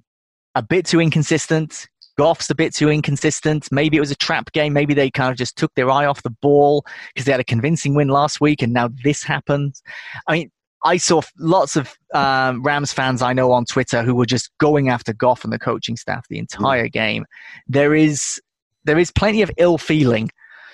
a 0.55 0.63
bit 0.63 0.87
too 0.87 1.01
inconsistent. 1.01 1.87
Goff's 2.19 2.51
a 2.51 2.55
bit 2.55 2.75
too 2.75 2.91
inconsistent. 2.91 3.69
Maybe 3.71 3.97
it 3.97 4.01
was 4.01 4.11
a 4.11 4.17
trap 4.17 4.53
game. 4.53 4.73
Maybe 4.73 4.95
they 4.95 5.11
kind 5.11 5.31
of 5.31 5.39
just 5.39 5.57
took 5.57 5.73
their 5.75 5.91
eye 5.91 6.07
off 6.07 6.23
the 6.23 6.35
ball 6.43 6.85
because 7.15 7.25
they 7.25 7.33
had 7.33 7.41
a 7.41 7.45
convincing 7.45 7.95
win 7.95 8.09
last 8.09 8.41
week, 8.41 8.63
and 8.63 8.73
now 8.73 8.91
this 9.05 9.23
happens. 9.23 9.83
I 10.27 10.33
mean, 10.33 10.51
I 10.85 10.97
saw 10.97 11.21
lots 11.39 11.77
of 11.77 11.95
um, 12.15 12.63
Rams 12.63 12.93
fans 12.93 13.23
I 13.23 13.33
know 13.33 13.53
on 13.53 13.65
Twitter 13.65 14.03
who 14.03 14.15
were 14.15 14.27
just 14.27 14.51
going 14.59 14.89
after 14.89 15.13
Goff 15.13 15.45
and 15.45 15.53
the 15.53 15.59
coaching 15.59 15.97
staff 15.97 16.27
the 16.29 16.39
entire 16.39 16.89
mm. 16.89 16.93
game. 16.93 17.27
There 17.69 17.95
is 17.95 18.41
there 18.85 18.99
is 18.99 19.11
plenty 19.11 19.43
of 19.43 19.51
ill 19.59 19.79
feeling 19.79 20.31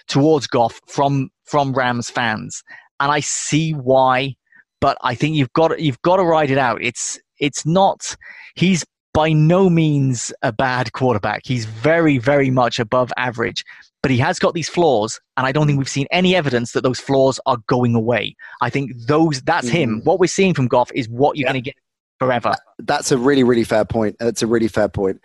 towards 0.07 0.47
Goff 0.47 0.81
from 0.87 1.31
from 1.45 1.73
Rams 1.73 2.11
fans, 2.11 2.63
and 3.01 3.11
I 3.11 3.21
see 3.21 3.73
why. 3.73 4.37
But 4.81 4.99
I 5.03 5.15
think 5.15 5.37
you've 5.37 5.53
got 5.53 5.81
you've 5.81 6.03
got 6.03 6.17
to 6.17 6.25
ride 6.25 6.51
it 6.51 6.59
out. 6.59 6.83
It's 6.83 7.19
it's 7.39 7.67
not 7.67 8.17
he's 8.55 8.85
by 9.13 9.33
no 9.33 9.71
means 9.71 10.33
a 10.43 10.53
bad 10.53 10.93
quarterback. 10.93 11.43
He's 11.45 11.65
very 11.65 12.19
very 12.19 12.51
much 12.51 12.79
above 12.79 13.13
average, 13.17 13.65
but 14.07 14.13
he 14.13 14.19
has 14.19 14.39
got 14.39 14.55
these 14.55 14.69
flaws, 14.69 15.21
and 15.37 15.49
I 15.49 15.51
don't 15.51 15.67
think 15.67 15.79
we've 15.79 15.89
seen 15.89 16.07
any 16.13 16.37
evidence 16.37 16.71
that 16.75 16.83
those 16.83 17.01
flaws 17.01 17.41
are 17.45 17.57
going 17.67 17.97
away. 17.97 18.37
I 18.61 18.71
think 18.71 18.93
those 19.09 19.43
that's 19.43 19.67
mm-hmm. 19.67 19.77
him. 19.77 20.01
What 20.05 20.21
we're 20.21 20.29
seeing 20.29 20.55
from 20.55 20.69
Goff 20.69 20.93
is 20.95 21.09
what 21.09 21.37
you're 21.37 21.49
yeah. 21.49 21.55
going 21.55 21.65
to 21.65 21.71
get 21.71 21.75
forever. 22.21 22.55
That's 22.79 23.11
a 23.11 23.19
really 23.19 23.43
really 23.43 23.65
fair 23.65 23.85
point. 23.85 24.15
That's 24.21 24.43
a 24.43 24.47
really 24.47 24.69
fair 24.69 24.89
point. 24.89 25.21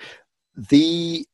The 0.55 1.27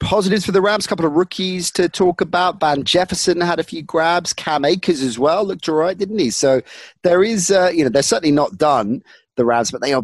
positives 0.00 0.44
for 0.44 0.50
the 0.50 0.60
Rams. 0.60 0.86
A 0.86 0.88
couple 0.88 1.06
of 1.06 1.12
rookies 1.12 1.70
to 1.70 1.88
talk 1.88 2.20
about. 2.20 2.58
Van 2.58 2.82
Jefferson 2.82 3.40
had 3.40 3.60
a 3.60 3.62
few 3.62 3.82
grabs. 3.82 4.32
Cam 4.32 4.64
Akers 4.64 5.02
as 5.02 5.20
well 5.20 5.44
looked 5.44 5.68
all 5.68 5.76
right, 5.76 5.96
didn't 5.96 6.18
he? 6.18 6.30
So 6.30 6.62
there 7.04 7.22
is, 7.22 7.52
uh, 7.52 7.70
you 7.72 7.84
know, 7.84 7.90
they're 7.90 8.02
certainly 8.02 8.32
not 8.32 8.58
done 8.58 9.04
the 9.36 9.44
Rams, 9.44 9.70
but 9.70 9.82
they 9.82 9.92
are 9.92 10.02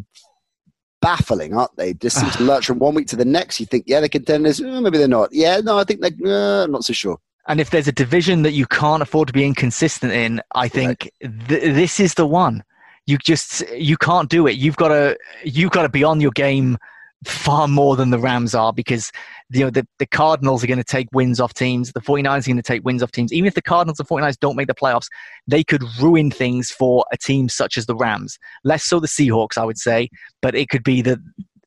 baffling, 1.01 1.55
aren't 1.55 1.77
they? 1.77 1.95
Just 1.95 2.21
seem 2.21 2.31
to 2.31 2.43
lurch 2.45 2.67
from 2.67 2.79
one 2.79 2.95
week 2.95 3.07
to 3.09 3.17
the 3.17 3.25
next. 3.25 3.61
You 3.61 3.67
think, 3.67 3.85
yeah, 3.87 4.01
they're 4.01 4.09
contenders. 4.09 4.61
Oh, 4.61 4.81
maybe 4.81 4.99
they're 4.99 5.09
not. 5.09 5.33
Yeah, 5.33 5.61
no, 5.61 5.79
I 5.79 5.85
think 5.85 6.01
they're. 6.01 6.13
Uh, 6.25 6.65
I'm 6.65 6.73
not 6.73 6.85
so 6.85 6.93
sure. 6.93 7.19
And 7.49 7.61
if 7.61 7.71
there's 7.71 7.89
a 7.89 7.93
division 7.93 8.43
that 8.43 8.53
you 8.53 8.67
can't 8.67 9.03
afford 9.03 9.29
to 9.29 9.33
be 9.33 9.45
inconsistent 9.45 10.13
in, 10.13 10.43
I 10.55 10.69
think 10.69 11.11
right. 11.23 11.49
th- 11.49 11.75
this 11.75 12.01
is 12.01 12.15
the 12.15 12.27
one. 12.27 12.65
You 13.07 13.19
just 13.19 13.63
you 13.71 13.97
can't 13.97 14.29
do 14.29 14.49
it. 14.49 14.57
You've 14.57 14.77
got 14.77 14.89
to 14.89 15.17
you've 15.45 15.71
got 15.71 15.83
to 15.83 15.89
be 15.89 16.03
on 16.03 16.21
your 16.21 16.33
game 16.33 16.77
far 17.25 17.67
more 17.67 17.97
than 17.97 18.11
the 18.11 18.19
Rams 18.19 18.55
are 18.55 18.73
because 18.73 19.11
you 19.51 19.61
know 19.61 19.71
the, 19.71 19.87
the 19.99 20.07
Cardinals 20.07 20.63
are 20.63 20.67
going 20.67 20.79
to 20.79 20.85
take 20.85 21.09
wins 21.13 21.41
off 21.41 21.55
teams, 21.55 21.93
the 21.93 22.01
49ers 22.01 22.45
are 22.45 22.51
going 22.51 22.57
to 22.57 22.63
take 22.63 22.85
wins 22.85 23.03
off 23.03 23.13
teams. 23.13 23.33
Even 23.33 23.47
if 23.47 23.55
the 23.55 23.63
Cardinals 23.63 23.99
and 23.99 24.09
49ers 24.09 24.39
don't 24.39 24.57
make 24.57 24.69
the 24.69 24.75
playoffs, 24.75 25.09
they 25.47 25.65
could 25.65 25.83
ruin 26.01 26.31
things 26.31 26.71
for 26.71 27.05
a 27.13 27.17
team 27.17 27.49
such 27.49 27.77
as 27.77 27.87
the 27.87 27.97
Rams. 27.97 28.39
Less 28.65 28.85
so 28.85 29.01
the 29.01 29.07
Seahawks, 29.07 29.59
I 29.59 29.65
would 29.65 29.79
say, 29.79 30.09
but 30.43 30.55
it 30.55 30.69
could 30.69 30.85
be 30.85 31.03
that 31.03 31.19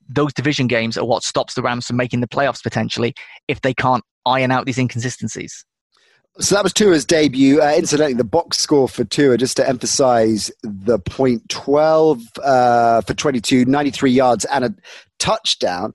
those 0.07 0.33
division 0.33 0.67
games 0.67 0.97
are 0.97 1.05
what 1.05 1.23
stops 1.23 1.53
the 1.53 1.61
Rams 1.61 1.85
from 1.85 1.97
making 1.97 2.21
the 2.21 2.27
playoffs 2.27 2.63
potentially 2.63 3.13
if 3.47 3.61
they 3.61 3.73
can't 3.73 4.03
iron 4.25 4.51
out 4.51 4.65
these 4.65 4.77
inconsistencies. 4.77 5.65
So 6.39 6.55
that 6.55 6.63
was 6.63 6.71
Tua's 6.71 7.03
debut. 7.03 7.61
Uh, 7.61 7.73
incidentally, 7.75 8.13
the 8.13 8.23
box 8.23 8.59
score 8.59 8.87
for 8.87 9.03
Tua, 9.03 9.37
just 9.37 9.57
to 9.57 9.67
emphasize 9.67 10.49
the 10.63 10.97
point 10.97 11.47
12 11.49 12.21
uh, 12.41 13.01
for 13.01 13.13
22, 13.13 13.65
93 13.65 14.11
yards 14.11 14.45
and 14.45 14.63
a 14.63 14.75
touchdown. 15.19 15.93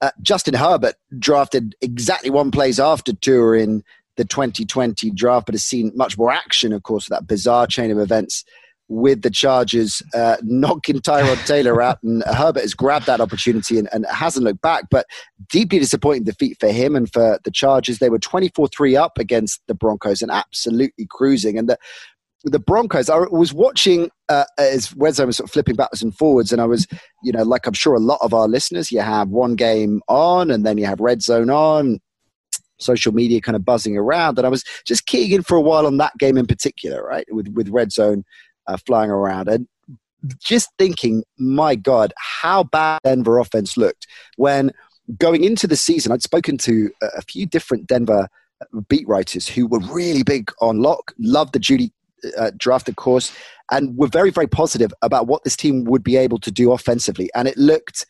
Uh, 0.00 0.10
Justin 0.20 0.54
Herbert 0.54 0.96
drafted 1.18 1.76
exactly 1.80 2.30
one 2.30 2.50
place 2.50 2.80
after 2.80 3.12
Tua 3.12 3.58
in 3.58 3.84
the 4.16 4.24
2020 4.24 5.10
draft, 5.10 5.46
but 5.46 5.54
has 5.54 5.62
seen 5.62 5.92
much 5.94 6.18
more 6.18 6.32
action, 6.32 6.72
of 6.72 6.82
course, 6.82 7.08
with 7.08 7.16
that 7.16 7.28
bizarre 7.28 7.68
chain 7.68 7.92
of 7.92 7.98
events 7.98 8.44
with 8.88 9.22
the 9.22 9.30
Chargers 9.30 10.02
uh, 10.14 10.36
knocking 10.42 11.00
Tyrod 11.00 11.44
Taylor 11.46 11.82
out, 11.82 12.02
and 12.02 12.22
Herbert 12.24 12.62
has 12.62 12.74
grabbed 12.74 13.06
that 13.06 13.20
opportunity 13.20 13.78
and, 13.78 13.88
and, 13.92 14.06
hasn't 14.06 14.44
looked 14.44 14.62
back. 14.62 14.84
But 14.90 15.06
deeply 15.48 15.78
disappointing 15.78 16.24
defeat 16.24 16.56
for 16.60 16.68
him 16.68 16.94
and 16.94 17.12
for 17.12 17.40
the 17.44 17.50
Chargers. 17.50 17.98
They 17.98 18.10
were 18.10 18.18
24 18.18 18.68
3 18.68 18.96
up 18.96 19.18
against 19.18 19.60
the 19.66 19.74
Broncos 19.74 20.22
and 20.22 20.30
absolutely 20.30 21.06
cruising. 21.10 21.58
And 21.58 21.68
the, 21.68 21.78
the 22.44 22.60
Broncos, 22.60 23.10
I 23.10 23.18
was 23.18 23.52
watching 23.52 24.10
uh, 24.28 24.44
as 24.56 24.90
Wezo 24.90 25.26
was 25.26 25.38
sort 25.38 25.48
of 25.48 25.52
flipping 25.52 25.76
backwards 25.76 26.02
and 26.02 26.14
forwards, 26.14 26.52
and 26.52 26.60
I 26.60 26.66
was, 26.66 26.86
you 27.22 27.32
know, 27.32 27.42
like 27.42 27.66
I'm 27.66 27.74
sure 27.74 27.94
a 27.94 28.00
lot 28.00 28.18
of 28.22 28.32
our 28.32 28.46
listeners, 28.46 28.92
you 28.92 29.00
have 29.00 29.28
one 29.28 29.56
game 29.56 30.00
on, 30.08 30.50
and 30.50 30.64
then 30.64 30.78
you 30.78 30.86
have 30.86 31.00
Red 31.00 31.22
Zone 31.22 31.50
on, 31.50 32.00
social 32.78 33.12
media 33.12 33.40
kind 33.40 33.56
of 33.56 33.64
buzzing 33.64 33.96
around, 33.96 34.38
and 34.38 34.46
I 34.46 34.50
was 34.50 34.64
just 34.86 35.06
keying 35.06 35.32
in 35.32 35.42
for 35.42 35.56
a 35.56 35.60
while 35.60 35.86
on 35.86 35.96
that 35.96 36.12
game 36.18 36.36
in 36.36 36.46
particular, 36.46 37.02
right, 37.04 37.26
with 37.30 37.48
with 37.48 37.68
Red 37.68 37.90
Zone 37.90 38.24
uh, 38.68 38.76
flying 38.86 39.10
around. 39.10 39.48
And 39.48 39.66
just 40.38 40.70
thinking, 40.78 41.24
my 41.38 41.74
God, 41.74 42.12
how 42.16 42.64
bad 42.64 43.00
Denver 43.04 43.38
offense 43.38 43.76
looked 43.76 44.06
when 44.36 44.72
going 45.18 45.44
into 45.44 45.66
the 45.66 45.76
season. 45.76 46.12
I'd 46.12 46.22
spoken 46.22 46.58
to 46.58 46.90
a 47.02 47.22
few 47.22 47.46
different 47.46 47.86
Denver 47.86 48.28
uh, 48.60 48.80
beat 48.88 49.06
writers 49.06 49.46
who 49.46 49.66
were 49.66 49.80
really 49.92 50.22
big 50.22 50.50
on 50.60 50.80
Lock, 50.80 51.12
loved 51.18 51.52
the 51.52 51.60
Jeudy 51.60 51.92
uh, 52.38 52.50
draft, 52.56 52.88
of 52.88 52.96
course, 52.96 53.32
and 53.70 53.96
were 53.96 54.08
very, 54.08 54.30
very 54.30 54.46
positive 54.46 54.92
about 55.02 55.26
what 55.26 55.44
this 55.44 55.56
team 55.56 55.84
would 55.84 56.02
be 56.02 56.16
able 56.16 56.38
to 56.38 56.50
do 56.50 56.72
offensively. 56.72 57.30
And 57.34 57.46
it 57.46 57.56
looked 57.56 58.06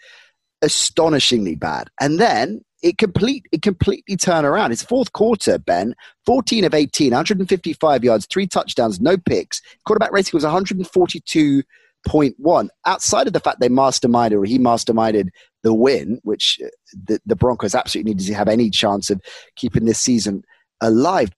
astonishingly 0.63 1.55
bad. 1.55 1.91
And 2.01 2.19
then 2.19 2.63
it 2.83 2.99
complete 2.99 3.47
it 3.53 3.63
completely 3.63 4.17
turned 4.17 4.47
around. 4.47 4.71
His 4.71 4.83
fourth 4.83 5.13
quarter, 5.13 5.59
Ben, 5.59 5.95
14 6.27 6.65
of 6.65 6.75
18, 6.75 7.11
155 7.11 8.05
yards, 8.05 8.27
three 8.27 8.47
touchdowns, 8.47 9.01
no 9.01 9.17
picks. 9.17 9.63
Quarterback 9.85 10.13
rating 10.13 10.37
was 10.37 10.45
142.1. 10.45 12.69
Outside 12.85 13.27
of 13.27 13.33
the 13.33 13.41
fact 13.41 13.61
they 13.61 13.69
masterminded 13.69 14.33
or 14.33 14.45
he 14.45 14.59
masterminded 14.59 15.29
the 15.63 15.75
win, 15.75 16.21
which 16.23 16.61
uh, 16.65 16.69
the, 17.07 17.21
the 17.27 17.37
Broncos 17.37 17.75
absolutely 17.75 18.13
needed 18.13 18.27
to 18.27 18.35
have 18.35 18.49
any 18.49 18.71
chance 18.71 19.11
of 19.11 19.21
keeping 19.57 19.85
this 19.85 20.01
season 20.01 20.43
alive. 20.81 21.31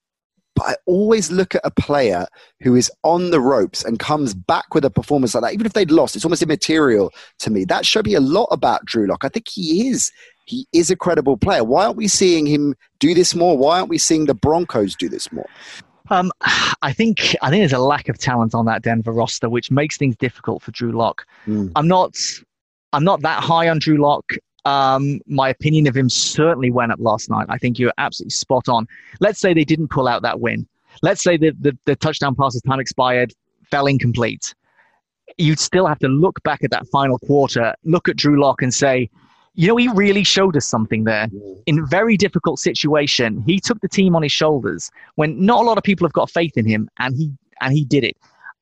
But 0.54 0.66
I 0.66 0.76
always 0.86 1.30
look 1.30 1.54
at 1.54 1.60
a 1.64 1.70
player 1.70 2.26
who 2.60 2.74
is 2.74 2.90
on 3.04 3.30
the 3.30 3.40
ropes 3.40 3.84
and 3.84 4.00
comes 4.00 4.34
back 4.34 4.74
with 4.74 4.84
a 4.84 4.90
performance 4.90 5.34
like 5.34 5.42
that. 5.42 5.54
Even 5.54 5.66
if 5.66 5.72
they'd 5.72 5.92
lost, 5.92 6.16
it's 6.16 6.24
almost 6.24 6.42
immaterial 6.42 7.12
to 7.38 7.50
me. 7.50 7.64
That 7.64 7.86
showed 7.86 8.06
me 8.06 8.14
a 8.14 8.20
lot 8.20 8.48
about 8.50 8.84
Drew 8.84 9.06
Lock. 9.06 9.24
I 9.24 9.28
think 9.28 9.46
he 9.48 9.88
is 9.88 10.10
he 10.48 10.66
is 10.72 10.90
a 10.90 10.96
credible 10.96 11.36
player. 11.36 11.62
Why 11.62 11.84
aren't 11.84 11.96
we 11.96 12.08
seeing 12.08 12.46
him 12.46 12.74
do 12.98 13.14
this 13.14 13.34
more? 13.34 13.56
Why 13.56 13.78
aren't 13.78 13.90
we 13.90 13.98
seeing 13.98 14.26
the 14.26 14.34
Broncos 14.34 14.96
do 14.96 15.08
this 15.08 15.30
more? 15.30 15.48
Um, 16.10 16.32
I 16.82 16.92
think 16.92 17.36
I 17.42 17.50
think 17.50 17.60
there's 17.60 17.72
a 17.72 17.78
lack 17.78 18.08
of 18.08 18.18
talent 18.18 18.54
on 18.54 18.64
that 18.64 18.82
Denver 18.82 19.12
roster, 19.12 19.50
which 19.50 19.70
makes 19.70 19.98
things 19.98 20.16
difficult 20.16 20.62
for 20.62 20.70
Drew 20.70 20.92
Lock. 20.92 21.26
Mm. 21.46 21.70
I'm 21.76 21.86
not 21.86 22.16
I'm 22.94 23.04
not 23.04 23.20
that 23.22 23.42
high 23.42 23.68
on 23.68 23.78
Drew 23.78 23.98
Lock. 23.98 24.32
Um, 24.64 25.20
my 25.26 25.48
opinion 25.50 25.86
of 25.86 25.96
him 25.96 26.08
certainly 26.08 26.70
went 26.70 26.92
up 26.92 26.98
last 27.00 27.30
night. 27.30 27.46
I 27.48 27.58
think 27.58 27.78
you're 27.78 27.92
absolutely 27.98 28.30
spot 28.30 28.68
on. 28.68 28.86
Let's 29.20 29.40
say 29.40 29.54
they 29.54 29.64
didn't 29.64 29.88
pull 29.88 30.08
out 30.08 30.22
that 30.22 30.40
win. 30.40 30.66
Let's 31.02 31.22
say 31.22 31.36
the, 31.36 31.52
the, 31.60 31.76
the 31.84 31.96
touchdown 31.96 32.34
passes 32.34 32.60
time 32.62 32.80
expired, 32.80 33.32
fell 33.70 33.86
incomplete. 33.86 34.54
You'd 35.36 35.60
still 35.60 35.86
have 35.86 35.98
to 36.00 36.08
look 36.08 36.42
back 36.42 36.64
at 36.64 36.70
that 36.70 36.86
final 36.88 37.18
quarter, 37.20 37.74
look 37.84 38.08
at 38.08 38.16
Drew 38.16 38.40
Lock 38.40 38.60
and 38.60 38.74
say, 38.74 39.08
you 39.54 39.66
know, 39.66 39.76
he 39.76 39.88
really 39.88 40.24
showed 40.24 40.56
us 40.56 40.66
something 40.66 41.04
there. 41.04 41.28
In 41.66 41.80
a 41.80 41.86
very 41.86 42.16
difficult 42.16 42.58
situation, 42.58 43.42
he 43.46 43.58
took 43.60 43.80
the 43.80 43.88
team 43.88 44.14
on 44.14 44.22
his 44.22 44.32
shoulders 44.32 44.90
when 45.16 45.44
not 45.44 45.62
a 45.62 45.64
lot 45.64 45.78
of 45.78 45.84
people 45.84 46.06
have 46.06 46.12
got 46.12 46.30
faith 46.30 46.56
in 46.56 46.66
him, 46.66 46.88
and 46.98 47.16
he 47.16 47.32
and 47.60 47.72
he 47.72 47.84
did 47.84 48.04
it. 48.04 48.16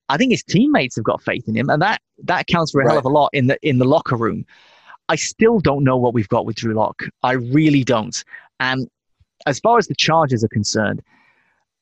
I 0.09 0.17
think 0.17 0.31
his 0.31 0.43
teammates 0.43 0.97
have 0.97 1.05
got 1.05 1.23
faith 1.23 1.47
in 1.49 1.57
him, 1.57 1.69
and 1.69 1.83
that 1.83 2.01
that 2.25 2.47
counts 2.47 2.73
for 2.73 2.81
a 2.81 2.85
right. 2.85 2.93
hell 2.93 2.99
of 2.99 3.05
a 3.05 3.09
lot 3.09 3.31
in 3.33 3.49
the 3.49 3.59
in 3.63 3.79
the 3.79 3.85
locker 3.85 4.17
room. 4.17 4.47
I 5.09 5.17
still 5.17 5.61
don't 5.61 5.85
know 5.85 5.97
what 5.97 6.15
we've 6.15 6.29
got 6.29 6.47
with 6.47 6.57
Drew 6.57 6.75
Lock. 6.75 7.05
I 7.23 7.33
really 7.33 7.85
don't. 7.85 8.25
And 8.59 8.89
as 9.47 9.61
far 9.61 9.79
as 9.79 9.87
the 9.87 9.95
charges 9.95 10.43
are 10.43 10.49
concerned, 10.49 11.03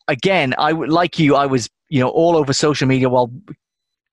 again, 0.09 0.55
I 0.59 0.73
like 0.73 1.19
you. 1.19 1.37
I 1.37 1.47
was 1.47 1.69
you 1.89 2.01
know 2.01 2.09
all 2.09 2.37
over 2.37 2.53
social 2.53 2.89
media 2.89 3.09
while 3.09 3.31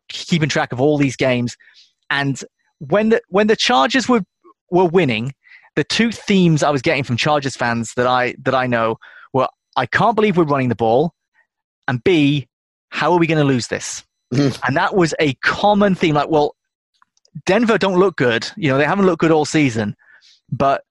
keeping 0.10 0.50
track 0.50 0.72
of 0.72 0.82
all 0.82 0.98
these 0.98 1.16
games, 1.16 1.58
and 2.10 2.44
when 2.80 3.10
the 3.10 3.22
when 3.30 3.48
the 3.48 3.56
Chargers 3.56 4.10
were 4.10 4.22
were 4.72 4.86
winning, 4.86 5.34
the 5.76 5.84
two 5.84 6.12
themes 6.12 6.64
I 6.64 6.70
was 6.70 6.82
getting 6.82 7.04
from 7.04 7.18
Chargers 7.18 7.56
fans 7.56 7.94
that 7.96 8.08
I 8.08 8.36
that 8.42 8.56
I 8.56 8.68
know 8.68 8.98
were 9.34 9.48
I 9.76 9.86
can't 9.86 10.16
believe 10.16 10.38
we're 10.38 10.44
running 10.44 10.70
the 10.70 10.76
ball, 10.76 11.14
and 11.88 12.04
B, 12.04 12.48
how 12.90 13.12
are 13.12 13.20
we 13.20 13.28
going 13.28 13.40
to 13.40 13.46
lose 13.46 13.68
this? 13.68 14.04
and 14.32 14.76
that 14.76 14.96
was 14.96 15.14
a 15.20 15.34
common 15.36 15.94
theme. 15.96 16.16
Like, 16.16 16.30
well, 16.30 16.56
Denver 17.46 17.78
don't 17.78 18.00
look 18.00 18.18
good. 18.18 18.50
You 18.56 18.70
know, 18.70 18.78
they 18.78 18.86
haven't 18.86 19.06
looked 19.06 19.22
good 19.22 19.32
all 19.32 19.46
season. 19.46 19.96
But 20.52 20.84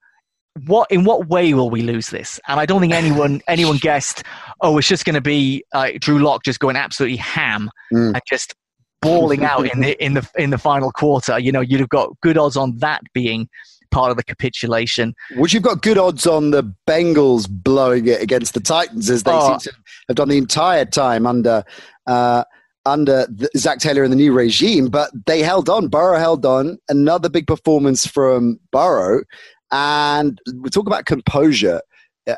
what 0.67 0.91
in 0.91 1.05
what 1.05 1.29
way 1.29 1.55
will 1.55 1.71
we 1.71 1.83
lose 1.83 2.09
this? 2.09 2.41
And 2.49 2.59
I 2.59 2.67
don't 2.67 2.81
think 2.81 2.93
anyone 2.93 3.41
anyone 3.49 3.77
guessed. 3.77 4.23
Oh, 4.61 4.79
it's 4.79 4.89
just 4.89 5.05
going 5.05 5.15
to 5.15 5.21
be 5.21 5.65
uh, 5.73 5.91
Drew 5.99 6.19
Lock 6.19 6.45
just 6.45 6.61
going 6.61 6.77
absolutely 6.77 7.17
ham 7.17 7.71
mm. 7.93 8.15
and 8.15 8.23
just 8.29 8.55
balling 9.03 9.45
out 9.45 9.67
in 9.73 9.81
the 9.83 10.05
in 10.05 10.15
the 10.15 10.29
in 10.37 10.51
the 10.51 10.59
final 10.59 10.91
quarter. 10.93 11.39
You 11.39 11.53
know, 11.53 11.61
you'd 11.61 11.81
have 11.81 11.89
got 11.89 12.19
good 12.21 12.39
odds 12.39 12.57
on 12.57 12.79
that 12.79 13.03
being 13.15 13.49
part 13.91 14.11
of 14.11 14.17
the 14.17 14.25
capitulation. 14.25 15.15
Would 15.37 15.53
you've 15.53 15.63
got 15.63 15.83
good 15.83 15.99
odds 15.99 16.27
on 16.27 16.51
the 16.51 16.63
Bengals 16.87 17.49
blowing 17.51 18.07
it 18.07 18.23
against 18.23 18.55
the 18.55 18.61
Titans 18.61 19.11
as 19.11 19.25
they 19.25 19.33
oh. 19.33 19.59
seem 19.59 19.59
to 19.61 19.73
have 20.09 20.17
done 20.17 20.29
the 20.29 20.39
entire 20.39 20.85
time 20.85 21.27
under 21.27 21.65
uh, 22.07 22.45
under 22.87 23.27
the, 23.27 23.49
Zac 23.57 23.79
Taylor 23.79 24.03
and 24.03 24.13
the 24.13 24.17
new 24.17 24.33
regime, 24.33 24.87
but 24.87 25.11
they 25.27 25.43
held 25.43 25.69
on. 25.69 25.89
Burrow 25.89 26.19
held 26.19 26.47
on. 26.47 26.79
Another 26.89 27.29
big 27.29 27.47
performance 27.47 28.07
from 28.07 28.59
Burrow, 28.73 29.23
and 29.71 30.41
we 30.57 30.71
talk 30.71 30.87
about 30.87 31.07
composure 31.07 31.81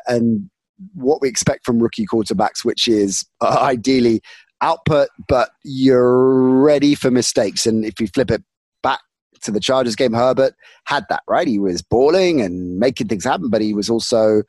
and 0.07 0.49
what 0.93 1.21
we 1.21 1.29
expect 1.29 1.65
from 1.65 1.79
rookie 1.79 2.05
quarterbacks, 2.05 2.63
which 2.63 2.87
is 2.87 3.25
uh, 3.41 3.59
ideally 3.61 4.21
output, 4.63 5.09
but 5.27 5.51
you're 5.63 6.61
ready 6.61 6.95
for 6.95 7.11
mistakes. 7.11 7.65
And 7.65 7.85
if 7.85 7.99
you 7.99 8.07
flip 8.07 8.31
it 8.31 8.41
back 8.81 9.01
to 9.41 9.51
the 9.51 9.59
Chargers 9.59 9.95
game, 9.95 10.13
Herbert 10.13 10.55
had 10.85 11.03
that, 11.09 11.21
right? 11.27 11.47
He 11.47 11.59
was 11.59 11.81
balling 11.81 12.41
and 12.41 12.79
making 12.79 13.07
things 13.07 13.25
happen, 13.25 13.49
but 13.49 13.61
he 13.61 13.73
was 13.73 13.89
also 13.89 14.43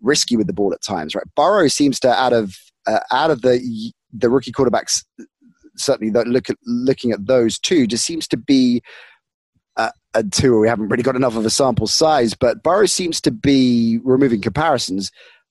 risky 0.00 0.36
with 0.36 0.46
the 0.46 0.52
ball 0.52 0.72
at 0.72 0.82
times, 0.82 1.14
right? 1.14 1.26
Burrow 1.36 1.68
seems 1.68 2.00
to, 2.00 2.10
out 2.10 2.32
of 2.32 2.56
uh, 2.86 3.00
out 3.12 3.30
of 3.30 3.42
the 3.42 3.92
the 4.12 4.30
rookie 4.30 4.52
quarterbacks, 4.52 5.04
certainly 5.76 6.10
that 6.12 6.26
look 6.26 6.48
at, 6.48 6.56
looking 6.64 7.12
at 7.12 7.26
those 7.26 7.58
two, 7.58 7.86
just 7.86 8.06
seems 8.06 8.26
to 8.28 8.38
be 8.38 8.80
uh, 9.76 9.90
a 10.14 10.24
two. 10.24 10.58
We 10.58 10.68
haven't 10.68 10.88
really 10.88 11.02
got 11.02 11.16
enough 11.16 11.36
of 11.36 11.44
a 11.44 11.50
sample 11.50 11.86
size, 11.86 12.32
but 12.32 12.62
Burrow 12.62 12.86
seems 12.86 13.20
to 13.20 13.30
be 13.30 13.98
removing 14.02 14.40
comparisons 14.40 15.10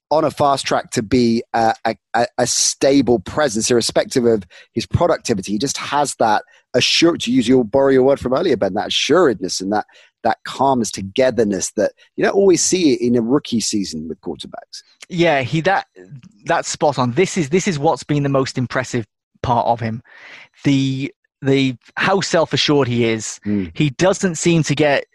on 0.09 0.23
a 0.23 0.31
fast 0.31 0.65
track 0.65 0.91
to 0.91 1.03
be 1.03 1.43
a, 1.53 1.73
a, 1.85 2.27
a, 2.37 2.47
stable 2.47 3.19
presence, 3.19 3.69
irrespective 3.69 4.25
of 4.25 4.43
his 4.73 4.85
productivity. 4.85 5.51
He 5.51 5.57
just 5.57 5.77
has 5.77 6.15
that 6.15 6.43
assured, 6.73 7.21
to 7.21 7.31
use 7.31 7.47
your 7.47 7.65
borrow 7.65 7.91
your 7.91 8.03
word 8.03 8.19
from 8.19 8.33
earlier, 8.33 8.55
Ben, 8.55 8.73
that 8.75 8.87
assuredness 8.87 9.59
and 9.59 9.71
that 9.73 9.85
that 10.23 10.37
calmness, 10.45 10.91
togetherness 10.91 11.71
that 11.73 11.93
you 12.15 12.23
don't 12.23 12.35
always 12.35 12.61
see 12.61 12.93
in 12.93 13.15
a 13.15 13.21
rookie 13.21 13.59
season 13.59 14.07
with 14.07 14.19
quarterbacks. 14.21 14.81
Yeah, 15.09 15.41
he 15.41 15.61
that 15.61 15.87
that's 16.45 16.69
spot 16.69 16.97
on. 16.97 17.11
This 17.13 17.37
is 17.37 17.49
this 17.49 17.67
is 17.67 17.79
what's 17.79 18.03
been 18.03 18.23
the 18.23 18.29
most 18.29 18.57
impressive 18.57 19.05
part 19.43 19.67
of 19.67 19.79
him. 19.79 20.01
The 20.63 21.13
the 21.41 21.77
how 21.95 22.21
self 22.21 22.53
assured 22.53 22.87
he 22.87 23.05
is. 23.05 23.39
Mm. 23.45 23.71
He 23.75 23.91
doesn't 23.91 24.35
seem 24.35 24.63
to 24.63 24.75
get 24.75 25.05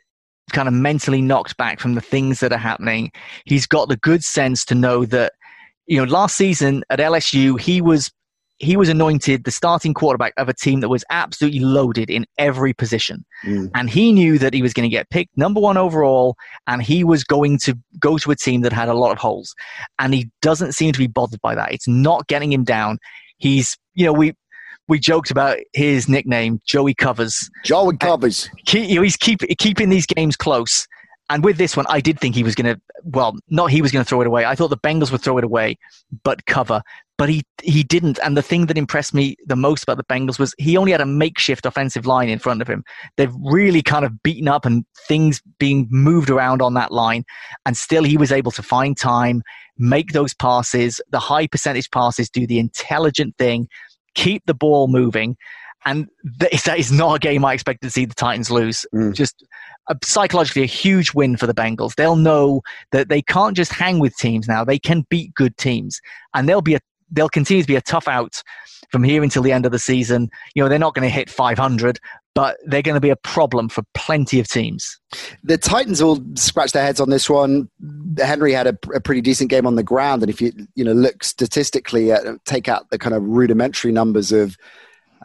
kind 0.51 0.69
of 0.69 0.75
mentally 0.75 1.23
knocked 1.23 1.57
back 1.57 1.81
from 1.81 1.95
the 1.95 2.01
things 2.01 2.41
that 2.41 2.53
are 2.53 2.59
happening. 2.59 3.11
He's 3.45 3.67
got 3.67 3.89
the 3.89 3.97
good 3.97 4.25
sense 4.25 4.65
to 4.67 4.75
know 4.75 5.05
that, 5.07 5.33
you 5.87 5.99
know, 5.99 6.05
last 6.05 6.37
season 6.37 6.85
at 6.91 6.99
LSU, 6.99 7.59
he 7.61 7.81
was 7.81 8.11
he 8.63 8.77
was 8.77 8.89
anointed 8.89 9.43
the 9.43 9.51
starting 9.51 9.93
quarterback 9.93 10.33
of 10.37 10.49
a 10.49 10.55
team 10.55 10.81
that 10.81 10.89
was 10.89 11.05
absolutely 11.11 11.59
loaded 11.59 12.09
in 12.09 12.25
every 12.39 12.73
position. 12.73 13.25
Mm. 13.45 13.71
And 13.75 13.91
he 13.91 14.13
knew 14.13 14.39
that 14.39 14.55
he 14.55 14.63
was 14.63 14.73
going 14.73 14.89
to 14.89 14.95
get 14.95 15.11
picked 15.11 15.37
number 15.37 15.61
one 15.61 15.77
overall, 15.77 16.37
and 16.69 16.81
he 16.81 17.03
was 17.03 17.25
going 17.25 17.59
to 17.59 17.77
go 17.99 18.19
to 18.19 18.31
a 18.31 18.37
team 18.37 18.61
that 18.61 18.73
had 18.73 18.89
a 18.89 18.95
lot 18.95 19.11
of 19.11 19.19
holes. 19.19 19.53
And 19.99 20.15
he 20.15 20.31
doesn't 20.43 20.73
seem 20.73 20.93
to 20.93 20.99
be 20.99 21.09
bothered 21.09 21.41
by 21.41 21.57
that. 21.57 21.73
It's 21.73 21.89
not 21.89 22.29
getting 22.29 22.53
him 22.53 22.63
down. 22.63 22.99
He's, 23.39 23.77
you 23.95 24.07
know, 24.07 24.13
we 24.13 24.35
we 24.89 24.99
joked 24.99 25.31
about 25.31 25.59
his 25.73 26.09
nickname, 26.09 26.61
Joey 26.67 26.95
Covers. 26.95 27.49
Joey 27.65 27.97
Covers. 27.97 28.49
Know, 28.75 29.03
he's 29.03 29.17
keep, 29.17 29.41
keeping 29.59 29.89
these 29.89 30.07
games 30.07 30.37
close. 30.37 30.87
And 31.31 31.45
with 31.45 31.57
this 31.57 31.77
one, 31.77 31.87
I 31.89 32.01
did 32.01 32.21
think 32.21 32.35
he 32.35 32.43
was 32.43 32.55
going 32.55 32.75
to, 32.75 32.81
well, 33.05 33.35
not 33.49 33.71
he 33.71 33.81
was 33.81 33.91
going 33.91 34.05
to 34.05 34.09
throw 34.09 34.21
it 34.21 34.27
away. 34.27 34.45
I 34.45 34.55
thought 34.55 34.69
the 34.69 34.77
Bengals 34.77 35.11
would 35.11 35.23
throw 35.23 35.39
it 35.39 35.45
away, 35.45 35.79
but 36.25 36.45
cover. 36.47 36.83
But 37.17 37.29
he, 37.29 37.43
he 37.63 37.85
didn't. 37.85 38.19
And 38.23 38.37
the 38.37 38.43
thing 38.43 38.67
that 38.67 38.77
impressed 38.77 39.15
me 39.15 39.37
the 39.47 39.57
most 39.57 39.85
about 39.85 39.97
the 39.97 40.05
Bengals 40.05 40.39
was 40.39 40.55
he 40.59 40.77
only 40.77 40.93
had 40.93 41.01
a 41.01 41.07
makeshift 41.07 41.65
offensive 41.65 42.05
line 42.05 42.29
in 42.29 42.39
front 42.39 42.61
of 42.61 42.69
him. 42.69 42.85
They've 43.17 43.33
really 43.45 43.81
kind 43.81 44.05
of 44.05 44.23
beaten 44.23 44.49
up 44.49 44.67
and 44.67 44.85
things 45.07 45.41
being 45.59 45.87
moved 45.91 46.29
around 46.29 46.61
on 46.61 46.75
that 46.75 46.91
line. 46.91 47.25
And 47.65 47.77
still, 47.77 48.03
he 48.03 48.17
was 48.17 48.33
able 48.33 48.51
to 48.53 48.63
find 48.63 48.97
time, 48.97 49.43
make 49.79 50.13
those 50.13 50.35
passes, 50.35 51.01
the 51.13 51.21
high 51.21 51.47
percentage 51.47 51.91
passes, 51.91 52.29
do 52.29 52.47
the 52.47 52.59
intelligent 52.59 53.39
thing 53.39 53.69
keep 54.15 54.45
the 54.47 54.55
ball 54.55 54.89
moving. 54.89 55.37
And 55.85 56.09
that 56.39 56.79
is 56.79 56.93
not 56.93 57.17
a 57.17 57.19
game 57.19 57.45
I 57.45 57.55
expect 57.55 57.83
to 57.83 57.91
see 57.91 58.05
the 58.05 58.15
Titans 58.15 58.51
lose. 58.51 58.87
Mm. 58.95 59.15
Just 59.15 59.45
a, 59.89 59.97
psychologically, 60.05 60.63
a 60.63 60.67
huge 60.67 61.13
win 61.13 61.37
for 61.37 61.47
the 61.47 61.55
Bengals. 61.55 61.97
They'll 61.97 62.17
know 62.17 62.63
that 62.93 63.09
they 63.09 63.21
can't 63.21 63.57
just 63.57 63.73
hang 63.73 63.99
with 63.99 64.17
teams 64.17 64.47
now; 64.47 64.65
they 64.65 64.79
can 64.79 65.05
beat 65.11 65.35
good 65.35 65.57
teams, 65.57 66.01
and 66.35 66.49
they'll 66.49 66.63
be 66.63 66.75
a 66.75 66.81
they'll 67.11 67.29
continue 67.29 67.63
to 67.63 67.67
be 67.67 67.77
a 67.77 67.81
tough 67.81 68.07
out 68.09 68.43
from 68.91 69.03
here 69.03 69.23
until 69.23 69.43
the 69.43 69.53
end 69.53 69.67
of 69.67 69.73
the 69.73 69.79
season. 69.79 70.31
You 70.55 70.63
know, 70.63 70.69
they're 70.69 70.79
not 70.79 70.95
going 70.95 71.09
to 71.09 71.15
hit 71.15 71.29
500, 71.29 71.99
but 72.35 72.57
they're 72.65 72.83
going 72.83 72.95
to 72.95 73.01
be 73.01 73.11
a 73.11 73.17
problem 73.17 73.69
for 73.69 73.83
plenty 73.95 74.41
of 74.41 74.49
teams. 74.49 74.99
The 75.43 75.59
Titans 75.59 76.03
will 76.03 76.23
scratch 76.35 76.73
their 76.73 76.83
heads 76.83 77.01
on 77.01 77.11
this 77.11 77.29
one. 77.29 77.69
Henry 78.19 78.53
had 78.53 78.67
a, 78.67 78.79
a 78.95 79.01
pretty 79.01 79.21
decent 79.21 79.51
game 79.51 79.67
on 79.67 79.77
the 79.77 79.83
ground, 79.83 80.23
and 80.23 80.31
if 80.31 80.41
you 80.41 80.53
you 80.75 80.85
know 80.85 80.93
look 80.93 81.25
statistically, 81.25 82.13
at, 82.13 82.23
take 82.45 82.69
out 82.69 82.91
the 82.91 82.99
kind 82.99 83.15
of 83.15 83.23
rudimentary 83.23 83.93
numbers 83.93 84.33
of 84.33 84.57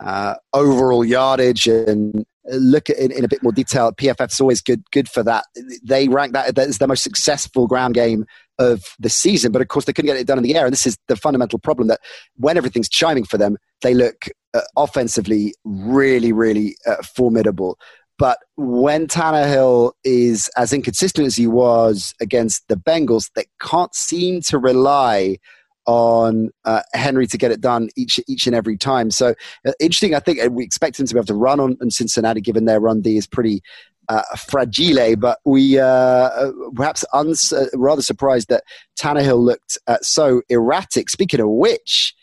uh, 0.01 0.35
overall 0.53 1.05
yardage 1.05 1.67
and 1.67 2.25
look 2.49 2.89
at 2.89 2.97
it 2.97 3.11
in 3.11 3.25
a 3.25 3.27
bit 3.27 3.43
more 3.43 3.51
detail. 3.51 3.91
PFF's 3.91 4.39
always 4.39 4.61
good 4.61 4.83
good 4.91 5.09
for 5.09 5.23
that. 5.23 5.45
They 5.83 6.07
rank 6.07 6.33
that 6.33 6.57
as 6.57 6.77
the 6.77 6.87
most 6.87 7.03
successful 7.03 7.67
ground 7.67 7.93
game 7.93 8.25
of 8.59 8.83
the 8.99 9.09
season, 9.09 9.51
but 9.51 9.61
of 9.61 9.67
course 9.67 9.85
they 9.85 9.93
couldn't 9.93 10.07
get 10.07 10.17
it 10.17 10.27
done 10.27 10.37
in 10.37 10.43
the 10.43 10.55
air. 10.55 10.65
And 10.65 10.73
this 10.73 10.87
is 10.87 10.97
the 11.07 11.15
fundamental 11.15 11.59
problem 11.59 11.87
that 11.89 11.99
when 12.35 12.57
everything's 12.57 12.89
chiming 12.89 13.23
for 13.23 13.37
them, 13.37 13.57
they 13.81 13.93
look 13.93 14.27
uh, 14.53 14.61
offensively 14.75 15.53
really, 15.63 16.31
really 16.31 16.75
uh, 16.85 17.01
formidable. 17.03 17.77
But 18.17 18.39
when 18.55 19.07
Tannehill 19.07 19.91
is 20.03 20.49
as 20.57 20.73
inconsistent 20.73 21.27
as 21.27 21.35
he 21.35 21.47
was 21.47 22.15
against 22.19 22.67
the 22.67 22.75
Bengals, 22.75 23.29
they 23.35 23.45
can't 23.61 23.93
seem 23.93 24.41
to 24.41 24.57
rely 24.57 25.37
on 25.85 26.49
uh, 26.65 26.81
Henry 26.93 27.27
to 27.27 27.37
get 27.37 27.51
it 27.51 27.61
done 27.61 27.89
each 27.95 28.19
each 28.27 28.45
and 28.45 28.55
every 28.55 28.77
time. 28.77 29.09
So 29.09 29.33
uh, 29.65 29.71
interesting. 29.79 30.15
I 30.15 30.19
think 30.19 30.43
uh, 30.43 30.49
we 30.49 30.63
expect 30.63 30.99
him 30.99 31.05
to 31.05 31.13
be 31.13 31.17
able 31.17 31.27
to 31.27 31.35
run 31.35 31.59
on, 31.59 31.77
on 31.81 31.91
Cincinnati, 31.91 32.41
given 32.41 32.65
their 32.65 32.79
run 32.79 33.01
D 33.01 33.17
is 33.17 33.27
pretty 33.27 33.61
uh, 34.09 34.23
fragile. 34.35 35.15
But 35.15 35.39
we 35.45 35.79
uh, 35.79 35.85
uh 35.85 36.51
perhaps 36.75 37.05
uns- 37.13 37.53
uh, 37.53 37.67
rather 37.75 38.01
surprised 38.01 38.49
that 38.49 38.63
Tannehill 38.99 39.39
looked 39.39 39.77
so 40.01 40.41
erratic. 40.49 41.09
Speaking 41.09 41.39
of 41.39 41.49
which, 41.49 42.13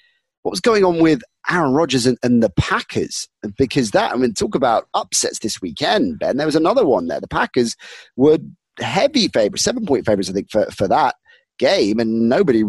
what 0.43 0.51
was 0.51 0.61
going 0.61 0.85
on 0.85 0.99
with 0.99 1.22
Aaron 1.51 1.73
Rodgers 1.73 2.07
and, 2.07 2.19
and, 2.23 2.43
the 2.43 2.51
Packers? 2.51 3.29
Because 3.57 3.91
that, 3.91 4.13
I 4.13 4.17
mean, 4.17 4.33
talk 4.35 4.55
about 4.55 4.89
upsets 4.95 5.41
this 5.41 5.61
weekend, 5.61 6.19
Ben. 6.19 6.37
There 6.37 6.47
was 6.47 6.57
another 6.57 6.87
one 6.87 7.07
there. 7.07 7.21
The 7.21 7.29
Packers 7.29 7.77
were 8.17 8.39
heavy 8.81 9.29
favorites, 9.29 9.65
seven 9.65 9.87
point 9.87 10.07
favorites, 10.07 10.31
I 10.31 10.33
think, 10.33 10.51
for, 10.51 10.67
for 10.71 10.89
that 10.89 11.17
game. 11.59 12.01
And 12.01 12.29
nobody 12.29 12.65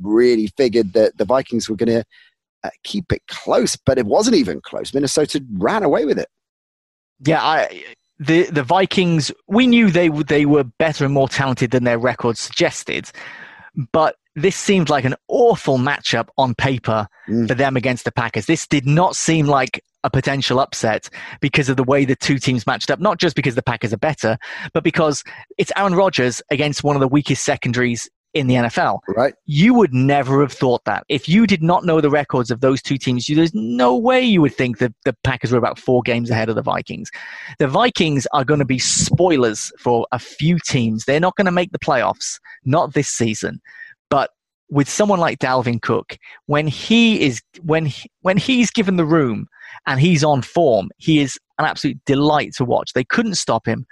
really 0.00 0.48
figured 0.56 0.92
that 0.92 1.16
the 1.18 1.24
Vikings 1.24 1.68
were 1.68 1.76
going 1.76 2.00
to 2.00 2.04
uh, 2.64 2.70
keep 2.82 3.12
it 3.12 3.22
close, 3.28 3.76
but 3.76 3.98
it 3.98 4.06
wasn't 4.06 4.36
even 4.36 4.60
close. 4.60 4.92
Minnesota 4.92 5.42
ran 5.54 5.82
away 5.82 6.04
with 6.04 6.18
it. 6.18 6.28
Yeah, 7.24 7.42
I 7.42 7.84
the 8.18 8.44
the 8.44 8.62
Vikings. 8.62 9.32
We 9.46 9.66
knew 9.66 9.90
they 9.90 10.08
they 10.08 10.46
were 10.46 10.64
better 10.64 11.04
and 11.04 11.14
more 11.14 11.28
talented 11.28 11.70
than 11.70 11.84
their 11.84 11.98
record 11.98 12.36
suggested, 12.36 13.10
but 13.92 14.16
this 14.36 14.54
seemed 14.54 14.90
like 14.90 15.04
an 15.04 15.14
awful 15.28 15.78
matchup 15.78 16.28
on 16.36 16.54
paper 16.54 17.08
mm. 17.28 17.48
for 17.48 17.54
them 17.54 17.76
against 17.76 18.04
the 18.04 18.12
Packers. 18.12 18.46
This 18.46 18.66
did 18.66 18.86
not 18.86 19.16
seem 19.16 19.46
like 19.46 19.82
a 20.04 20.10
potential 20.10 20.60
upset 20.60 21.08
because 21.40 21.68
of 21.68 21.76
the 21.76 21.82
way 21.82 22.04
the 22.04 22.14
two 22.14 22.38
teams 22.38 22.66
matched 22.66 22.90
up, 22.90 23.00
not 23.00 23.18
just 23.18 23.34
because 23.34 23.56
the 23.56 23.62
Packers 23.62 23.92
are 23.92 23.98
better, 23.98 24.38
but 24.72 24.84
because 24.84 25.24
it's 25.58 25.72
Aaron 25.74 25.94
Rodgers 25.94 26.42
against 26.50 26.84
one 26.84 26.94
of 26.94 27.00
the 27.00 27.08
weakest 27.08 27.44
secondaries 27.44 28.08
in 28.34 28.46
the 28.46 28.54
NFL. 28.54 28.98
Right. 29.08 29.32
You 29.46 29.72
would 29.72 29.94
never 29.94 30.42
have 30.42 30.52
thought 30.52 30.84
that. 30.84 31.04
If 31.08 31.26
you 31.26 31.46
did 31.46 31.62
not 31.62 31.86
know 31.86 32.02
the 32.02 32.10
records 32.10 32.50
of 32.50 32.60
those 32.60 32.82
two 32.82 32.98
teams, 32.98 33.30
you, 33.30 33.34
there's 33.34 33.54
no 33.54 33.96
way 33.96 34.20
you 34.20 34.42
would 34.42 34.54
think 34.54 34.76
that 34.78 34.92
the 35.06 35.16
Packers 35.24 35.52
were 35.52 35.58
about 35.58 35.78
four 35.78 36.02
games 36.02 36.30
ahead 36.30 36.50
of 36.50 36.54
the 36.54 36.62
Vikings. 36.62 37.10
The 37.58 37.66
Vikings 37.66 38.26
are 38.34 38.44
going 38.44 38.60
to 38.60 38.66
be 38.66 38.78
spoilers 38.78 39.72
for 39.78 40.06
a 40.12 40.18
few 40.18 40.58
teams. 40.58 41.06
They're 41.06 41.18
not 41.18 41.36
going 41.36 41.46
to 41.46 41.52
make 41.52 41.72
the 41.72 41.78
playoffs, 41.78 42.38
not 42.66 42.92
this 42.92 43.08
season. 43.08 43.62
With 44.68 44.88
someone 44.88 45.20
like 45.20 45.38
Dalvin 45.38 45.80
Cook, 45.80 46.18
when 46.46 46.66
he 46.66 47.20
is 47.20 47.40
when 47.62 47.86
he, 47.86 48.10
when 48.22 48.36
he's 48.36 48.70
given 48.70 48.96
the 48.96 49.04
room 49.04 49.46
and 49.86 50.00
he's 50.00 50.24
on 50.24 50.42
form, 50.42 50.90
he 50.96 51.20
is 51.20 51.38
an 51.58 51.64
absolute 51.64 51.98
delight 52.04 52.52
to 52.56 52.64
watch. 52.64 52.92
They 52.92 53.04
couldn't 53.04 53.36
stop 53.36 53.66
him. 53.66 53.86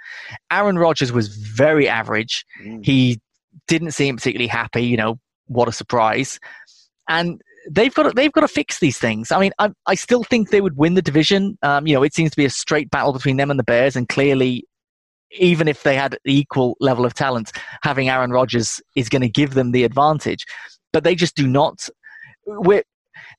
Aaron 0.51 0.77
Rodgers 0.77 1.11
was 1.11 1.29
very 1.29 1.87
average. 1.87 2.45
Mm. 2.63 2.85
He 2.85 3.21
didn't 3.67 3.91
seem 3.91 4.17
particularly 4.17 4.47
happy. 4.47 4.83
You 4.83 4.97
know, 4.97 5.19
what 5.47 5.69
a 5.69 5.71
surprise! 5.71 6.39
And 7.07 7.41
they've 7.69 7.93
got 7.93 8.03
to, 8.03 8.11
they've 8.11 8.31
got 8.31 8.41
to 8.41 8.47
fix 8.47 8.79
these 8.79 8.97
things. 8.97 9.31
I 9.31 9.39
mean, 9.39 9.51
I, 9.59 9.71
I 9.87 9.95
still 9.95 10.23
think 10.23 10.49
they 10.49 10.61
would 10.61 10.77
win 10.77 10.95
the 10.95 11.01
division. 11.01 11.57
Um, 11.61 11.87
you 11.87 11.95
know, 11.95 12.03
it 12.03 12.13
seems 12.13 12.31
to 12.31 12.37
be 12.37 12.45
a 12.45 12.49
straight 12.49 12.91
battle 12.91 13.13
between 13.13 13.37
them 13.37 13.49
and 13.49 13.59
the 13.59 13.63
Bears, 13.63 13.95
and 13.95 14.09
clearly, 14.09 14.65
even 15.37 15.67
if 15.67 15.83
they 15.83 15.95
had 15.95 16.17
equal 16.25 16.77
level 16.79 17.05
of 17.05 17.13
talent, 17.13 17.51
having 17.83 18.09
Aaron 18.09 18.31
Rodgers 18.31 18.81
is 18.95 19.09
going 19.09 19.21
to 19.21 19.29
give 19.29 19.53
them 19.53 19.71
the 19.71 19.83
advantage. 19.83 20.45
But 20.93 21.03
they 21.03 21.15
just 21.15 21.35
do 21.35 21.47
not. 21.47 21.89
We're, 22.45 22.83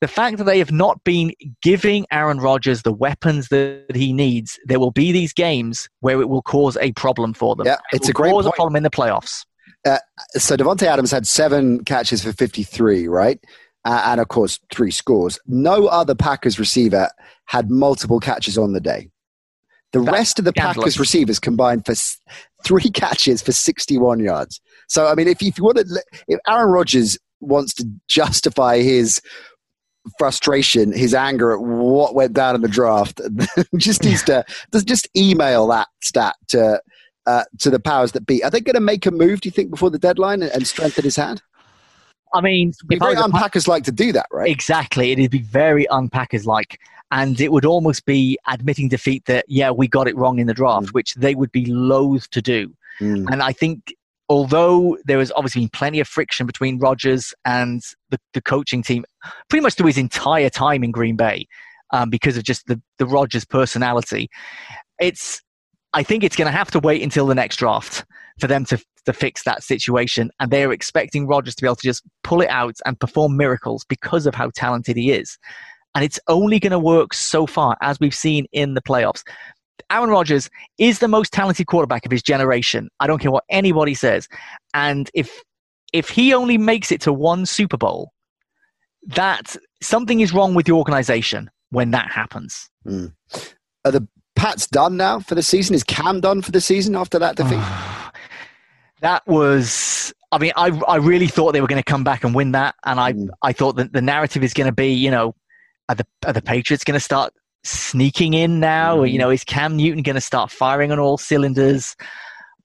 the 0.01 0.09
fact 0.09 0.39
that 0.39 0.45
they 0.45 0.59
have 0.59 0.73
not 0.73 1.03
been 1.05 1.33
giving 1.63 2.07
Aaron 2.11 2.39
Rodgers 2.39 2.83
the 2.83 2.93
weapons 2.93 3.49
that 3.49 3.95
he 3.95 4.13
needs, 4.13 4.59
there 4.67 4.81
will 4.81 4.91
be 4.91 5.13
these 5.13 5.33
games 5.33 5.89
where 6.01 6.21
it 6.21 6.29
will 6.29 6.43
cause 6.43 6.77
a 6.79 6.93
problem 6.93 7.33
for 7.33 7.57
them. 7.57 7.67
Yeah, 7.67 7.79
it's 7.93 8.09
it 8.09 8.11
a 8.11 8.15
great 8.15 8.33
cause 8.33 8.45
point. 8.45 8.55
a 8.55 8.57
problem 8.57 8.77
in 8.77 8.83
the 8.83 8.91
playoffs. 8.91 9.45
Uh, 9.85 9.99
so 10.33 10.57
Davante 10.57 10.83
Adams 10.83 11.11
had 11.11 11.27
seven 11.27 11.85
catches 11.85 12.23
for 12.23 12.33
53, 12.33 13.09
right? 13.09 13.39
Uh, 13.85 14.03
and 14.07 14.21
of 14.21 14.29
course, 14.29 14.59
three 14.73 14.91
scores. 14.91 15.39
No 15.47 15.87
other 15.87 16.15
Packers 16.15 16.59
receiver 16.59 17.09
had 17.47 17.71
multiple 17.71 18.19
catches 18.19 18.59
on 18.59 18.73
the 18.73 18.81
day. 18.81 19.09
The 19.97 20.05
That's 20.05 20.19
rest 20.19 20.39
of 20.39 20.45
the 20.45 20.51
scandalous. 20.51 20.77
Packers 20.77 21.01
receivers 21.01 21.39
combined 21.39 21.87
for 21.87 21.95
three 22.65 22.91
catches 22.95 23.43
for 23.43 23.53
61 23.53 24.21
yards. 24.21 24.61
So, 24.89 25.07
I 25.07 25.15
mean, 25.15 25.29
if, 25.29 25.43
if 25.43 25.59
you 25.59 25.65
want 25.65 25.79
to, 25.79 26.05
if 26.29 26.39
Aaron 26.47 26.71
Rodgers 26.71 27.19
wants 27.41 27.75
to 27.75 27.87
justify 28.09 28.79
his 28.79 29.21
frustration, 30.19 30.93
his 30.93 31.15
anger 31.15 31.53
at 31.53 31.61
what 31.61 32.15
went 32.15 32.33
down 32.33 32.55
in 32.55 32.61
the 32.61 32.69
draft, 32.69 33.21
just 33.77 34.05
needs 34.05 34.23
to 34.25 34.45
just 34.85 35.09
email 35.17 35.67
that 35.69 35.89
stat 36.03 36.37
to 36.49 36.81
uh, 37.27 37.45
to 37.59 37.71
the 37.71 37.81
powers 37.81 38.13
that 38.13 38.27
be. 38.27 38.45
Are 38.45 38.51
they 38.51 38.61
going 38.61 38.75
to 38.75 38.81
make 38.81 39.05
a 39.07 39.11
move? 39.11 39.41
Do 39.41 39.49
you 39.49 39.53
think 39.53 39.71
before 39.71 39.91
the 39.91 39.99
deadline 39.99 40.43
and, 40.43 40.53
and 40.53 40.67
strengthen 40.67 41.05
his 41.05 41.17
hand? 41.17 41.43
I 42.37 42.41
mean, 42.43 42.73
if 42.91 42.99
very 42.99 43.17
unpackers 43.17 43.67
like 43.67 43.85
to 43.85 43.93
do 43.93 44.13
that, 44.13 44.27
right? 44.31 44.51
Exactly. 44.51 45.13
It'd 45.13 45.31
be 45.31 45.39
very 45.41 45.87
unpackers 45.91 46.45
like. 46.45 46.79
And 47.11 47.41
it 47.41 47.53
would 47.53 47.65
almost 47.65 48.05
be 48.05 48.37
admitting 48.49 48.89
defeat 48.89 49.25
that, 49.27 49.45
yeah, 49.49 49.71
we 49.71 49.87
got 49.87 50.09
it 50.09 50.17
wrong 50.17 50.39
in 50.39 50.49
the 50.49 50.55
draft, 50.55 50.93
which 50.93 51.15
they 51.15 51.35
would 51.37 51.53
be 51.53 51.67
loath 51.67 52.29
to 52.31 52.43
do. 52.43 52.75
Mm. 53.01 53.27
And 53.31 53.43
I 53.43 53.53
think, 53.53 53.95
although 54.29 54.99
there 55.05 55.21
has 55.21 55.31
obviously 55.37 55.63
been 55.63 55.69
plenty 55.69 56.01
of 56.01 56.09
friction 56.09 56.47
between 56.47 56.81
Rodgers 56.81 57.33
and 57.45 57.81
the, 58.11 58.19
the 58.35 58.43
coaching 58.43 58.83
team, 58.83 59.05
pretty 59.49 59.63
much 59.63 59.75
through 59.75 59.87
his 59.87 59.99
entire 59.99 60.51
time 60.51 60.83
in 60.83 60.91
Green 60.91 61.15
Bay, 61.15 61.47
um, 61.93 62.11
because 62.11 62.37
of 62.37 62.43
just 62.43 62.67
the, 62.67 62.81
the 62.99 63.07
Rodgers 63.07 63.45
personality, 63.45 64.29
it's, 65.01 65.43
I 65.93 66.03
think 66.03 66.25
it's 66.25 66.35
going 66.35 66.51
to 66.51 66.59
have 66.59 66.73
to 66.73 66.81
wait 66.81 67.03
until 67.03 67.27
the 67.27 67.37
next 67.37 67.57
draft 67.57 68.05
for 68.41 68.49
them 68.49 68.65
to, 68.65 68.83
to 69.07 69.13
fix 69.13 69.45
that 69.45 69.63
situation. 69.63 70.31
And 70.39 70.51
they're 70.51 70.73
expecting 70.73 71.27
Rodgers 71.27 71.55
to 71.55 71.63
be 71.63 71.67
able 71.67 71.77
to 71.77 71.87
just 71.87 72.03
pull 72.23 72.41
it 72.43 72.51
out 72.51 72.77
and 72.85 72.99
perform 73.01 73.37
miracles 73.37 73.85
because 73.89 74.27
of 74.27 74.35
how 74.35 74.51
talented 74.55 74.97
he 74.97 75.13
is. 75.13 75.39
And 75.95 76.05
it's 76.05 76.21
only 76.29 76.61
going 76.61 76.73
to 76.73 76.79
work 76.79 77.15
so 77.15 77.47
far, 77.47 77.77
as 77.81 77.99
we've 77.99 78.15
seen 78.15 78.47
in 78.53 78.75
the 78.75 78.83
playoffs. 78.83 79.23
Aaron 79.91 80.11
Rodgers 80.11 80.51
is 80.79 80.99
the 80.99 81.09
most 81.09 81.33
talented 81.33 81.67
quarterback 81.69 82.05
of 82.05 82.13
his 82.13 82.23
generation. 82.23 82.89
I 83.01 83.07
don't 83.07 83.19
care 83.19 83.31
what 83.31 83.45
anybody 83.49 83.95
says. 83.95 84.29
And 84.75 85.11
if 85.15 85.43
if 85.93 86.11
he 86.11 86.35
only 86.35 86.59
makes 86.59 86.91
it 86.91 87.01
to 87.03 87.13
one 87.13 87.47
Super 87.47 87.77
Bowl, 87.77 88.13
that 89.07 89.57
something 89.81 90.21
is 90.21 90.35
wrong 90.35 90.55
with 90.55 90.67
the 90.67 90.73
organization 90.73 91.51
when 91.71 91.93
that 91.93 92.11
happens. 92.11 92.69
Hmm. 92.85 93.07
Are 93.85 93.93
the 93.93 94.07
Pats 94.35 94.67
done 94.67 94.99
now 94.99 95.21
for 95.21 95.35
the 95.35 95.43
season? 95.43 95.75
Is 95.75 95.85
Cam 95.85 96.21
done 96.21 96.43
for 96.43 96.51
the 96.51 96.61
season 96.61 96.95
after 96.95 97.19
that 97.19 97.37
defeat? 97.37 97.59
that 99.01 99.27
was 99.27 100.13
I 100.33 100.39
mean, 100.39 100.53
I 100.57 100.69
I 100.89 100.97
really 100.97 101.29
thought 101.29 101.53
they 101.53 101.61
were 101.61 101.67
going 101.67 101.83
to 101.83 101.91
come 101.91 102.05
back 102.05 102.25
and 102.25 102.35
win 102.35 102.53
that, 102.53 102.75
and 102.85 102.99
I 103.01 103.13
Mm. 103.13 103.29
I 103.43 103.53
thought 103.53 103.77
that 103.77 103.93
the 103.93 104.03
narrative 104.03 104.43
is 104.43 104.53
going 104.55 104.67
to 104.67 104.73
be, 104.75 104.93
you 104.93 105.11
know, 105.11 105.35
are 105.89 105.95
the 105.95 106.07
are 106.27 106.33
the 106.33 106.43
Patriots 106.43 106.85
going 106.85 106.99
to 106.99 107.05
start 107.05 107.33
sneaking 107.65 108.35
in 108.35 108.61
now? 108.61 108.99
Or, 108.99 109.07
you 109.07 109.17
Mm. 109.17 109.23
know, 109.23 109.31
is 109.31 109.45
Cam 109.45 109.77
Newton 109.77 110.03
going 110.03 110.15
to 110.15 110.21
start 110.21 110.51
firing 110.51 110.93
on 110.93 110.99
all 110.99 111.19
cylinders? 111.19 111.97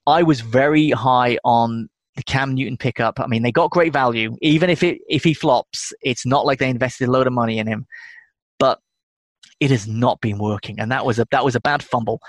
I 0.06 0.22
was 0.22 0.40
very 0.40 0.90
high 0.90 1.38
on 1.44 1.88
the 2.16 2.22
Cam 2.24 2.54
Newton 2.54 2.76
pickup. 2.76 3.20
I 3.20 3.26
mean, 3.26 3.42
they 3.42 3.52
got 3.52 3.70
great 3.70 3.92
value. 3.92 4.36
Even 4.42 4.68
if 4.70 4.82
it 4.82 4.98
if 5.08 5.24
he 5.24 5.34
flops, 5.34 5.92
it's 6.02 6.26
not 6.26 6.44
like 6.44 6.58
they 6.58 6.68
invested 6.68 7.08
a 7.08 7.12
load 7.12 7.26
of 7.26 7.32
money 7.32 7.58
in 7.58 7.66
him. 7.66 7.86
But 8.58 8.80
it 9.60 9.70
has 9.70 9.86
not 9.86 10.20
been 10.20 10.38
working, 10.38 10.80
and 10.80 10.90
that 10.90 11.06
was 11.06 11.18
a 11.18 11.26
that 11.30 11.44
was 11.44 11.54
a 11.54 11.60
bad 11.60 11.82
fumble. 11.82 12.20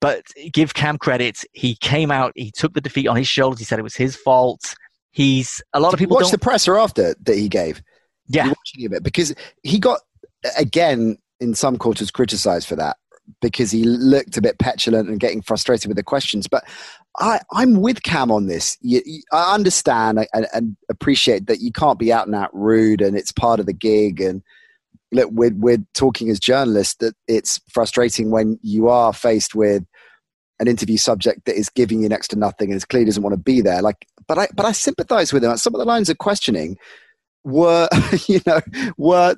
But 0.00 0.22
give 0.52 0.74
Cam 0.74 0.96
credit. 0.98 1.44
He 1.52 1.74
came 1.76 2.10
out. 2.10 2.32
He 2.36 2.52
took 2.52 2.74
the 2.74 2.80
defeat 2.80 3.08
on 3.08 3.16
his 3.16 3.26
shoulders. 3.26 3.58
He 3.58 3.64
said 3.64 3.78
it 3.78 3.82
was 3.82 3.96
his 3.96 4.14
fault. 4.14 4.74
He's 5.10 5.60
a 5.74 5.80
lot 5.80 5.92
of 5.92 5.98
people 5.98 6.16
Watch 6.16 6.30
the 6.30 6.38
presser 6.38 6.78
after 6.78 7.14
that 7.20 7.34
he 7.36 7.48
gave. 7.48 7.82
yeah, 8.28 8.44
You 8.44 8.50
watch 8.50 8.72
any 8.76 8.84
of 8.84 8.92
it 8.92 9.02
because 9.02 9.34
he 9.62 9.78
got 9.80 10.00
again 10.56 11.18
in 11.40 11.54
some 11.54 11.76
quarters 11.76 12.10
criticized 12.10 12.68
for 12.68 12.76
that 12.76 12.96
because 13.40 13.70
he 13.70 13.84
looked 13.84 14.36
a 14.36 14.40
bit 14.40 14.58
petulant 14.58 15.08
and 15.08 15.20
getting 15.20 15.42
frustrated 15.42 15.88
with 15.88 15.96
the 15.96 16.02
questions. 16.02 16.46
But 16.46 16.64
I, 17.18 17.40
I'm 17.52 17.80
with 17.80 18.02
Cam 18.02 18.30
on 18.30 18.46
this. 18.46 18.78
You, 18.80 19.02
you, 19.04 19.22
I 19.32 19.54
understand 19.54 20.24
and, 20.32 20.46
and 20.52 20.76
appreciate 20.88 21.46
that 21.46 21.60
you 21.60 21.72
can't 21.72 21.98
be 21.98 22.12
out 22.12 22.26
and 22.26 22.36
out 22.36 22.50
rude, 22.54 23.00
and 23.00 23.16
it's 23.16 23.32
part 23.32 23.60
of 23.60 23.66
the 23.66 23.72
gig. 23.72 24.20
And 24.20 24.42
look, 25.12 25.30
we're 25.32 25.54
we're 25.54 25.84
talking 25.94 26.30
as 26.30 26.38
journalists 26.38 26.96
that 26.96 27.14
it's 27.26 27.60
frustrating 27.70 28.30
when 28.30 28.58
you 28.62 28.88
are 28.88 29.12
faced 29.12 29.54
with 29.54 29.84
an 30.60 30.68
interview 30.68 30.96
subject 30.96 31.44
that 31.44 31.56
is 31.56 31.68
giving 31.68 32.02
you 32.02 32.08
next 32.08 32.28
to 32.28 32.36
nothing 32.36 32.70
and 32.70 32.76
is 32.76 32.84
clearly 32.84 33.06
doesn't 33.06 33.22
want 33.22 33.32
to 33.32 33.40
be 33.40 33.60
there. 33.60 33.80
Like, 33.82 34.06
but 34.26 34.38
I 34.38 34.48
but 34.54 34.66
I 34.66 34.72
sympathise 34.72 35.32
with 35.32 35.44
him. 35.44 35.56
Some 35.56 35.74
of 35.74 35.78
the 35.78 35.84
lines 35.84 36.08
of 36.08 36.18
questioning 36.18 36.76
were, 37.44 37.88
you 38.26 38.40
know, 38.46 38.60
were 38.96 39.36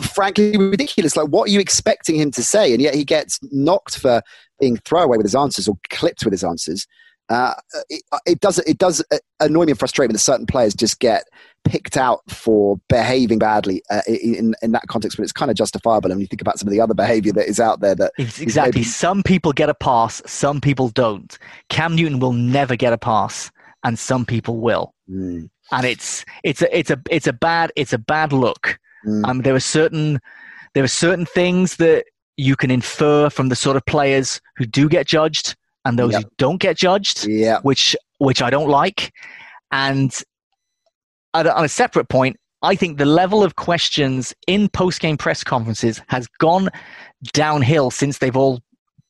frankly 0.00 0.56
ridiculous. 0.56 1.16
Like, 1.16 1.28
what 1.28 1.48
are 1.48 1.52
you 1.52 1.60
expecting 1.60 2.16
him 2.16 2.30
to 2.32 2.42
say? 2.42 2.72
And 2.72 2.80
yet 2.80 2.94
he 2.94 3.04
gets 3.04 3.38
knocked 3.50 3.98
for 3.98 4.22
being 4.60 4.76
throwaway 4.78 5.16
with 5.16 5.26
his 5.26 5.34
answers 5.34 5.68
or 5.68 5.76
clipped 5.90 6.24
with 6.24 6.32
his 6.32 6.44
answers. 6.44 6.86
Uh, 7.30 7.54
it, 7.88 8.02
it 8.26 8.40
does 8.40 8.58
it 8.60 8.76
does 8.78 9.02
annoy 9.40 9.64
me 9.64 9.72
and 9.72 9.78
frustrate 9.78 10.10
me 10.10 10.12
that 10.12 10.18
certain 10.18 10.46
players 10.46 10.74
just 10.74 11.00
get 11.00 11.24
picked 11.64 11.96
out 11.96 12.20
for 12.28 12.78
behaving 12.90 13.38
badly 13.38 13.82
uh, 13.90 14.02
in 14.06 14.54
in 14.60 14.72
that 14.72 14.86
context, 14.88 15.16
but 15.16 15.22
it's 15.22 15.32
kind 15.32 15.50
of 15.50 15.56
justifiable. 15.56 16.12
And 16.12 16.20
you 16.20 16.26
think 16.26 16.42
about 16.42 16.58
some 16.58 16.68
of 16.68 16.72
the 16.72 16.80
other 16.80 16.92
behaviour 16.94 17.32
that 17.32 17.48
is 17.48 17.58
out 17.58 17.80
there 17.80 17.94
that 17.94 18.12
Ex- 18.18 18.40
exactly. 18.40 18.80
maybe- 18.80 18.84
Some 18.84 19.22
people 19.22 19.52
get 19.52 19.70
a 19.70 19.74
pass. 19.74 20.20
Some 20.26 20.60
people 20.60 20.90
don't. 20.90 21.38
Cam 21.70 21.96
Newton 21.96 22.18
will 22.20 22.34
never 22.34 22.76
get 22.76 22.92
a 22.92 22.98
pass, 22.98 23.50
and 23.84 23.98
some 23.98 24.26
people 24.26 24.58
will. 24.58 24.92
Mm, 25.10 25.48
And 25.72 25.86
it's 25.86 26.24
it's 26.42 26.60
a 26.60 26.78
it's 26.78 26.90
a 26.90 27.00
it's 27.10 27.26
a 27.26 27.32
bad 27.32 27.72
it's 27.76 27.94
a 27.94 27.98
bad 27.98 28.32
look. 28.34 28.78
mm, 29.06 29.26
Um, 29.26 29.40
there 29.40 29.54
are 29.54 29.60
certain 29.60 30.20
there 30.74 30.84
are 30.84 30.88
certain 30.88 31.24
things 31.24 31.76
that 31.76 32.04
you 32.36 32.56
can 32.56 32.70
infer 32.70 33.30
from 33.30 33.48
the 33.48 33.56
sort 33.56 33.76
of 33.76 33.86
players 33.86 34.40
who 34.56 34.66
do 34.66 34.88
get 34.90 35.06
judged 35.06 35.56
and 35.84 35.98
those 35.98 36.12
Yep. 36.12 36.22
who 36.22 36.28
don't 36.38 36.60
get 36.60 36.76
judged, 36.76 37.26
yeah, 37.26 37.60
which 37.62 37.96
which 38.18 38.40
I 38.42 38.50
don't 38.50 38.68
like. 38.68 39.12
And 39.72 40.14
on 41.34 41.46
a, 41.46 41.50
on 41.50 41.64
a 41.64 41.68
separate 41.68 42.08
point, 42.08 42.36
I 42.62 42.74
think 42.76 42.98
the 42.98 43.04
level 43.04 43.42
of 43.42 43.56
questions 43.56 44.32
in 44.46 44.68
post 44.68 45.00
game 45.00 45.16
press 45.16 45.42
conferences 45.44 46.00
has 46.08 46.26
gone 46.38 46.70
downhill 47.32 47.90
since 47.90 48.18
they've 48.18 48.36
all 48.36 48.60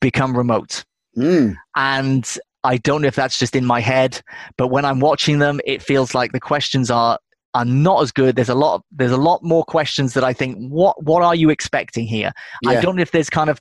become 0.01 0.35
remote. 0.35 0.83
mm, 1.17 1.55
And 1.75 2.37
I 2.63 2.77
don't 2.77 3.01
know 3.03 3.07
if 3.07 3.15
that's 3.15 3.37
just 3.37 3.55
in 3.55 3.63
my 3.65 3.79
head, 3.79 4.21
but 4.57 4.67
when 4.69 4.85
I'm 4.85 4.99
watching 4.99 5.39
them, 5.39 5.59
it 5.65 5.81
feels 5.83 6.15
like 6.15 6.31
the 6.31 6.39
questions 6.39 6.89
are 6.89 7.19
are 7.55 7.65
not 7.65 8.03
as 8.03 8.11
good. 8.11 8.35
There's 8.35 8.49
a 8.49 8.55
lot 8.55 8.83
there's 8.91 9.13
a 9.13 9.17
lot 9.17 9.41
more 9.41 9.63
questions 9.63 10.13
that 10.13 10.23
I 10.23 10.33
think 10.33 10.57
what 10.69 11.01
what 11.01 11.23
are 11.23 11.33
you 11.33 11.49
expecting 11.49 12.05
here? 12.05 12.31
I 12.67 12.81
don't 12.81 12.97
know 12.97 13.01
if 13.01 13.11
there's 13.11 13.29
kind 13.29 13.49
of 13.49 13.59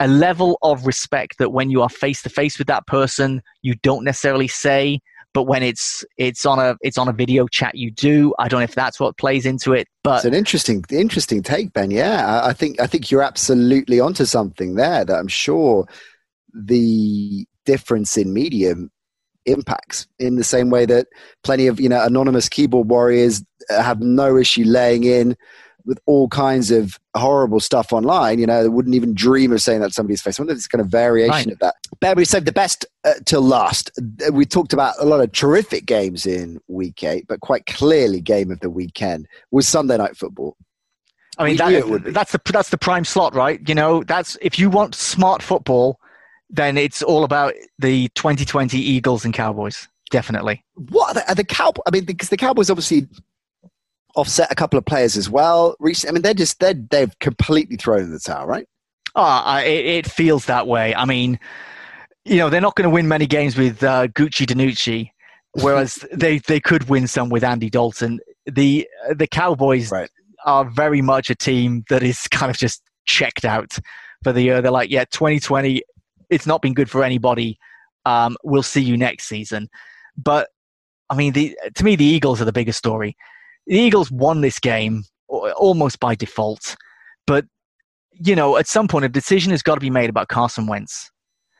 a 0.00 0.08
level 0.08 0.58
of 0.62 0.84
respect 0.84 1.38
that 1.38 1.50
when 1.50 1.70
you 1.70 1.80
are 1.80 1.88
face 1.88 2.22
to 2.22 2.28
face 2.28 2.58
with 2.58 2.66
that 2.66 2.86
person, 2.88 3.40
you 3.62 3.76
don't 3.82 4.04
necessarily 4.04 4.48
say, 4.48 5.00
but 5.32 5.44
when 5.44 5.62
it's 5.62 6.04
it's 6.18 6.44
on 6.44 6.58
a 6.58 6.76
it's 6.80 6.98
on 6.98 7.08
a 7.08 7.12
video 7.12 7.46
chat, 7.46 7.76
you 7.76 7.92
do. 7.92 8.34
I 8.40 8.48
don't 8.48 8.60
know 8.60 8.64
if 8.64 8.74
that's 8.74 8.98
what 8.98 9.16
plays 9.16 9.46
into 9.46 9.72
it, 9.74 9.86
but 10.02 10.16
It's 10.16 10.24
an 10.24 10.34
interesting, 10.34 10.84
interesting 10.90 11.40
take, 11.40 11.72
Ben. 11.72 11.92
Yeah, 11.92 12.26
I, 12.26 12.48
I 12.48 12.52
think 12.52 12.80
I 12.80 12.88
think 12.88 13.12
you're 13.12 13.22
absolutely 13.22 14.00
onto 14.00 14.24
something 14.24 14.74
there. 14.74 15.04
That 15.04 15.18
I'm 15.20 15.28
sure 15.28 15.86
the 16.52 17.46
difference 17.64 18.16
in 18.16 18.32
medium 18.32 18.90
impacts 19.46 20.06
in 20.18 20.36
the 20.36 20.44
same 20.44 20.70
way 20.70 20.86
that 20.86 21.06
plenty 21.42 21.66
of 21.66 21.80
you 21.80 21.88
know 21.88 22.02
anonymous 22.04 22.48
keyboard 22.48 22.88
warriors 22.88 23.42
have 23.70 24.00
no 24.00 24.36
issue 24.36 24.64
laying 24.64 25.04
in 25.04 25.36
with 25.84 26.00
all 26.06 26.26
kinds 26.28 26.72
of 26.72 26.98
horrible 27.16 27.60
stuff 27.60 27.92
online. 27.92 28.40
You 28.40 28.46
know, 28.46 28.60
they 28.64 28.68
wouldn't 28.68 28.96
even 28.96 29.14
dream 29.14 29.52
of 29.52 29.62
saying 29.62 29.80
that 29.82 29.88
to 29.88 29.92
somebody's 29.94 30.20
face. 30.20 30.38
I 30.38 30.42
wonder 30.42 30.52
if 30.52 30.56
it's 30.56 30.66
kind 30.66 30.80
of 30.80 30.88
variation 30.88 31.30
Right. 31.32 31.52
of 31.52 31.58
that. 31.60 31.76
Ben, 32.00 32.16
we 32.16 32.24
saved 32.24 32.44
the 32.44 32.50
best 32.52 32.84
uh, 33.04 33.14
till 33.24 33.40
last. 33.42 33.92
Uh, 34.26 34.32
We 34.32 34.46
talked 34.46 34.72
about 34.72 34.94
a 34.98 35.04
lot 35.04 35.20
of 35.20 35.30
terrific 35.30 35.86
games 35.86 36.26
in 36.26 36.58
week 36.66 37.04
eight, 37.04 37.26
but 37.28 37.38
quite 37.40 37.66
clearly, 37.66 38.20
game 38.20 38.50
of 38.50 38.58
the 38.58 38.68
weekend 38.68 39.28
was 39.52 39.68
Sunday 39.68 39.96
night 39.96 40.16
football. 40.16 40.56
I 41.38 41.44
mean, 41.44 41.56
that, 41.58 42.12
that's 42.12 42.32
the 42.32 42.40
that's 42.46 42.70
the 42.70 42.78
prime 42.78 43.04
slot, 43.04 43.34
right? 43.36 43.60
You 43.68 43.74
know, 43.76 44.02
that's 44.02 44.36
if 44.42 44.58
you 44.58 44.70
want 44.70 44.96
smart 44.96 45.40
football, 45.40 46.00
then 46.50 46.76
it's 46.78 47.02
all 47.02 47.24
about 47.24 47.54
the 47.78 48.08
2020 48.10 48.78
Eagles 48.78 49.24
and 49.24 49.34
Cowboys, 49.34 49.88
definitely. 50.10 50.64
What 50.74 51.10
are 51.10 51.14
the, 51.14 51.30
are 51.30 51.34
the 51.34 51.44
Cowboys? 51.44 51.82
I 51.86 51.90
mean, 51.90 52.04
because 52.04 52.28
the 52.28 52.36
Cowboys 52.36 52.70
obviously 52.70 53.08
offset 54.14 54.50
a 54.50 54.54
couple 54.54 54.78
of 54.78 54.84
players 54.84 55.16
as 55.16 55.28
well. 55.28 55.76
Recently, 55.78 56.10
I 56.10 56.14
mean, 56.14 56.22
they're 56.22 56.34
just 56.34 56.58
they're, 56.60 56.74
they've 56.74 57.16
completely 57.18 57.76
thrown 57.76 58.10
the 58.10 58.18
towel, 58.18 58.46
right? 58.46 58.66
Oh, 59.14 59.58
it, 59.58 59.86
it 59.86 60.10
feels 60.10 60.46
that 60.46 60.66
way. 60.66 60.94
I 60.94 61.04
mean, 61.04 61.38
you 62.24 62.36
know, 62.36 62.50
they're 62.50 62.60
not 62.60 62.74
going 62.74 62.88
to 62.88 62.94
win 62.94 63.08
many 63.08 63.26
games 63.26 63.56
with 63.56 63.82
uh, 63.82 64.08
Gucci 64.08 64.46
DiNucci, 64.46 65.10
whereas 65.62 66.04
they, 66.12 66.38
they 66.38 66.60
could 66.60 66.88
win 66.88 67.06
some 67.06 67.28
with 67.28 67.44
Andy 67.44 67.70
Dalton. 67.70 68.20
The 68.46 68.86
the 69.14 69.26
Cowboys 69.26 69.90
right. 69.90 70.10
are 70.44 70.64
very 70.64 71.02
much 71.02 71.30
a 71.30 71.34
team 71.34 71.84
that 71.88 72.02
is 72.02 72.28
kind 72.28 72.50
of 72.50 72.56
just 72.56 72.82
checked 73.06 73.44
out 73.44 73.78
for 74.22 74.32
the 74.32 74.42
year. 74.42 74.62
They're 74.62 74.70
like, 74.70 74.90
yeah, 74.90 75.04
2020, 75.04 75.82
it's 76.30 76.46
not 76.46 76.62
been 76.62 76.74
good 76.74 76.90
for 76.90 77.04
anybody. 77.04 77.58
Um, 78.04 78.36
we'll 78.44 78.62
see 78.62 78.82
you 78.82 78.96
next 78.96 79.28
season. 79.28 79.68
But 80.16 80.48
I 81.10 81.16
mean, 81.16 81.32
the, 81.32 81.56
to 81.74 81.84
me, 81.84 81.96
the 81.96 82.04
Eagles 82.04 82.40
are 82.40 82.44
the 82.44 82.52
biggest 82.52 82.78
story. 82.78 83.16
The 83.66 83.78
Eagles 83.78 84.10
won 84.10 84.40
this 84.40 84.58
game 84.58 85.04
almost 85.28 85.98
by 86.00 86.14
default, 86.14 86.76
but 87.26 87.44
you 88.18 88.34
know, 88.34 88.56
at 88.56 88.66
some 88.66 88.88
point, 88.88 89.04
a 89.04 89.08
decision 89.08 89.50
has 89.50 89.62
got 89.62 89.74
to 89.74 89.80
be 89.80 89.90
made 89.90 90.08
about 90.08 90.28
Carson 90.28 90.66
Wentz 90.66 91.10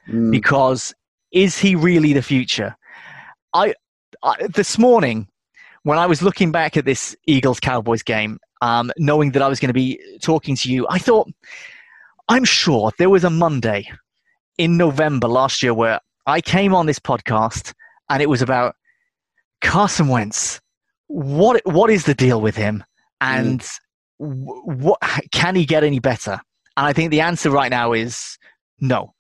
mm. 0.09 0.31
because 0.31 0.95
is 1.33 1.59
he 1.59 1.75
really 1.75 2.13
the 2.13 2.23
future? 2.23 2.77
I, 3.53 3.75
I, 4.23 4.47
this 4.49 4.79
morning 4.79 5.29
when 5.83 5.99
I 5.99 6.07
was 6.07 6.23
looking 6.23 6.53
back 6.53 6.77
at 6.77 6.85
this 6.85 7.15
Eagles 7.27 7.61
Cowboys 7.61 8.03
game, 8.03 8.39
um, 8.63 8.91
knowing 8.97 9.33
that 9.33 9.43
I 9.43 9.49
was 9.49 9.61
going 9.61 9.69
to 9.69 9.75
be 9.75 10.01
talking 10.23 10.57
to 10.57 10.73
you, 10.73 10.87
I 10.89 10.99
thought 10.99 11.29
I'm 12.29 12.45
sure 12.45 12.91
there 12.99 13.11
was 13.11 13.25
a 13.25 13.31
Monday 13.31 13.89
in 14.59 14.77
November 14.77 15.29
last 15.29 15.63
year 15.63 15.75
where 15.75 16.01
I 16.27 16.41
came 16.41 16.75
on 16.75 16.87
this 16.87 16.99
podcast 16.99 17.73
and 18.09 18.23
it 18.23 18.29
was 18.29 18.43
about 18.43 18.75
Carson 19.61 20.09
Wentz. 20.09 20.61
What 21.09 21.61
what 21.65 21.91
is 21.91 22.05
the 22.05 22.15
deal 22.15 22.41
with 22.41 22.57
him? 22.57 22.85
And 23.21 23.61
mm. 23.61 23.77
what 24.19 25.01
can 25.31 25.55
he 25.55 25.65
get 25.65 25.85
any 25.85 26.01
better? 26.01 26.41
And 26.77 26.87
I 26.87 26.93
think 26.93 27.11
the 27.11 27.21
answer 27.21 27.51
right 27.51 27.71
now 27.71 27.93
is 27.93 28.39
no. 28.81 29.15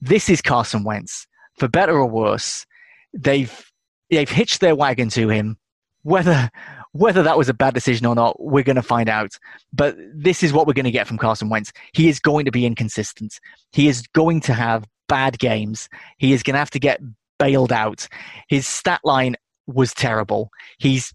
This 0.00 0.28
is 0.28 0.42
Carson 0.42 0.84
Wentz. 0.84 1.26
For 1.58 1.68
better 1.68 1.96
or 1.96 2.06
worse, 2.06 2.66
they've 3.12 3.72
they've 4.10 4.28
hitched 4.28 4.60
their 4.60 4.74
wagon 4.74 5.08
to 5.10 5.28
him. 5.28 5.56
Whether 6.02 6.50
whether 6.94 7.24
that 7.24 7.36
was 7.36 7.48
a 7.48 7.54
bad 7.54 7.74
decision 7.74 8.06
or 8.06 8.14
not, 8.14 8.40
we're 8.40 8.62
going 8.62 8.76
to 8.76 8.82
find 8.82 9.08
out. 9.08 9.36
But 9.72 9.96
this 10.14 10.44
is 10.44 10.52
what 10.52 10.66
we're 10.66 10.74
going 10.74 10.84
to 10.84 10.92
get 10.92 11.08
from 11.08 11.18
Carson 11.18 11.48
Wentz. 11.48 11.72
He 11.92 12.08
is 12.08 12.20
going 12.20 12.44
to 12.44 12.52
be 12.52 12.64
inconsistent. 12.64 13.40
He 13.72 13.88
is 13.88 14.06
going 14.14 14.40
to 14.42 14.54
have 14.54 14.84
bad 15.08 15.40
games. 15.40 15.88
He 16.18 16.32
is 16.32 16.44
going 16.44 16.54
to 16.54 16.60
have 16.60 16.70
to 16.70 16.78
get 16.78 17.00
bailed 17.40 17.72
out. 17.72 18.06
His 18.48 18.68
stat 18.68 19.00
line 19.02 19.34
was 19.66 19.92
terrible. 19.92 20.50
He's 20.78 21.12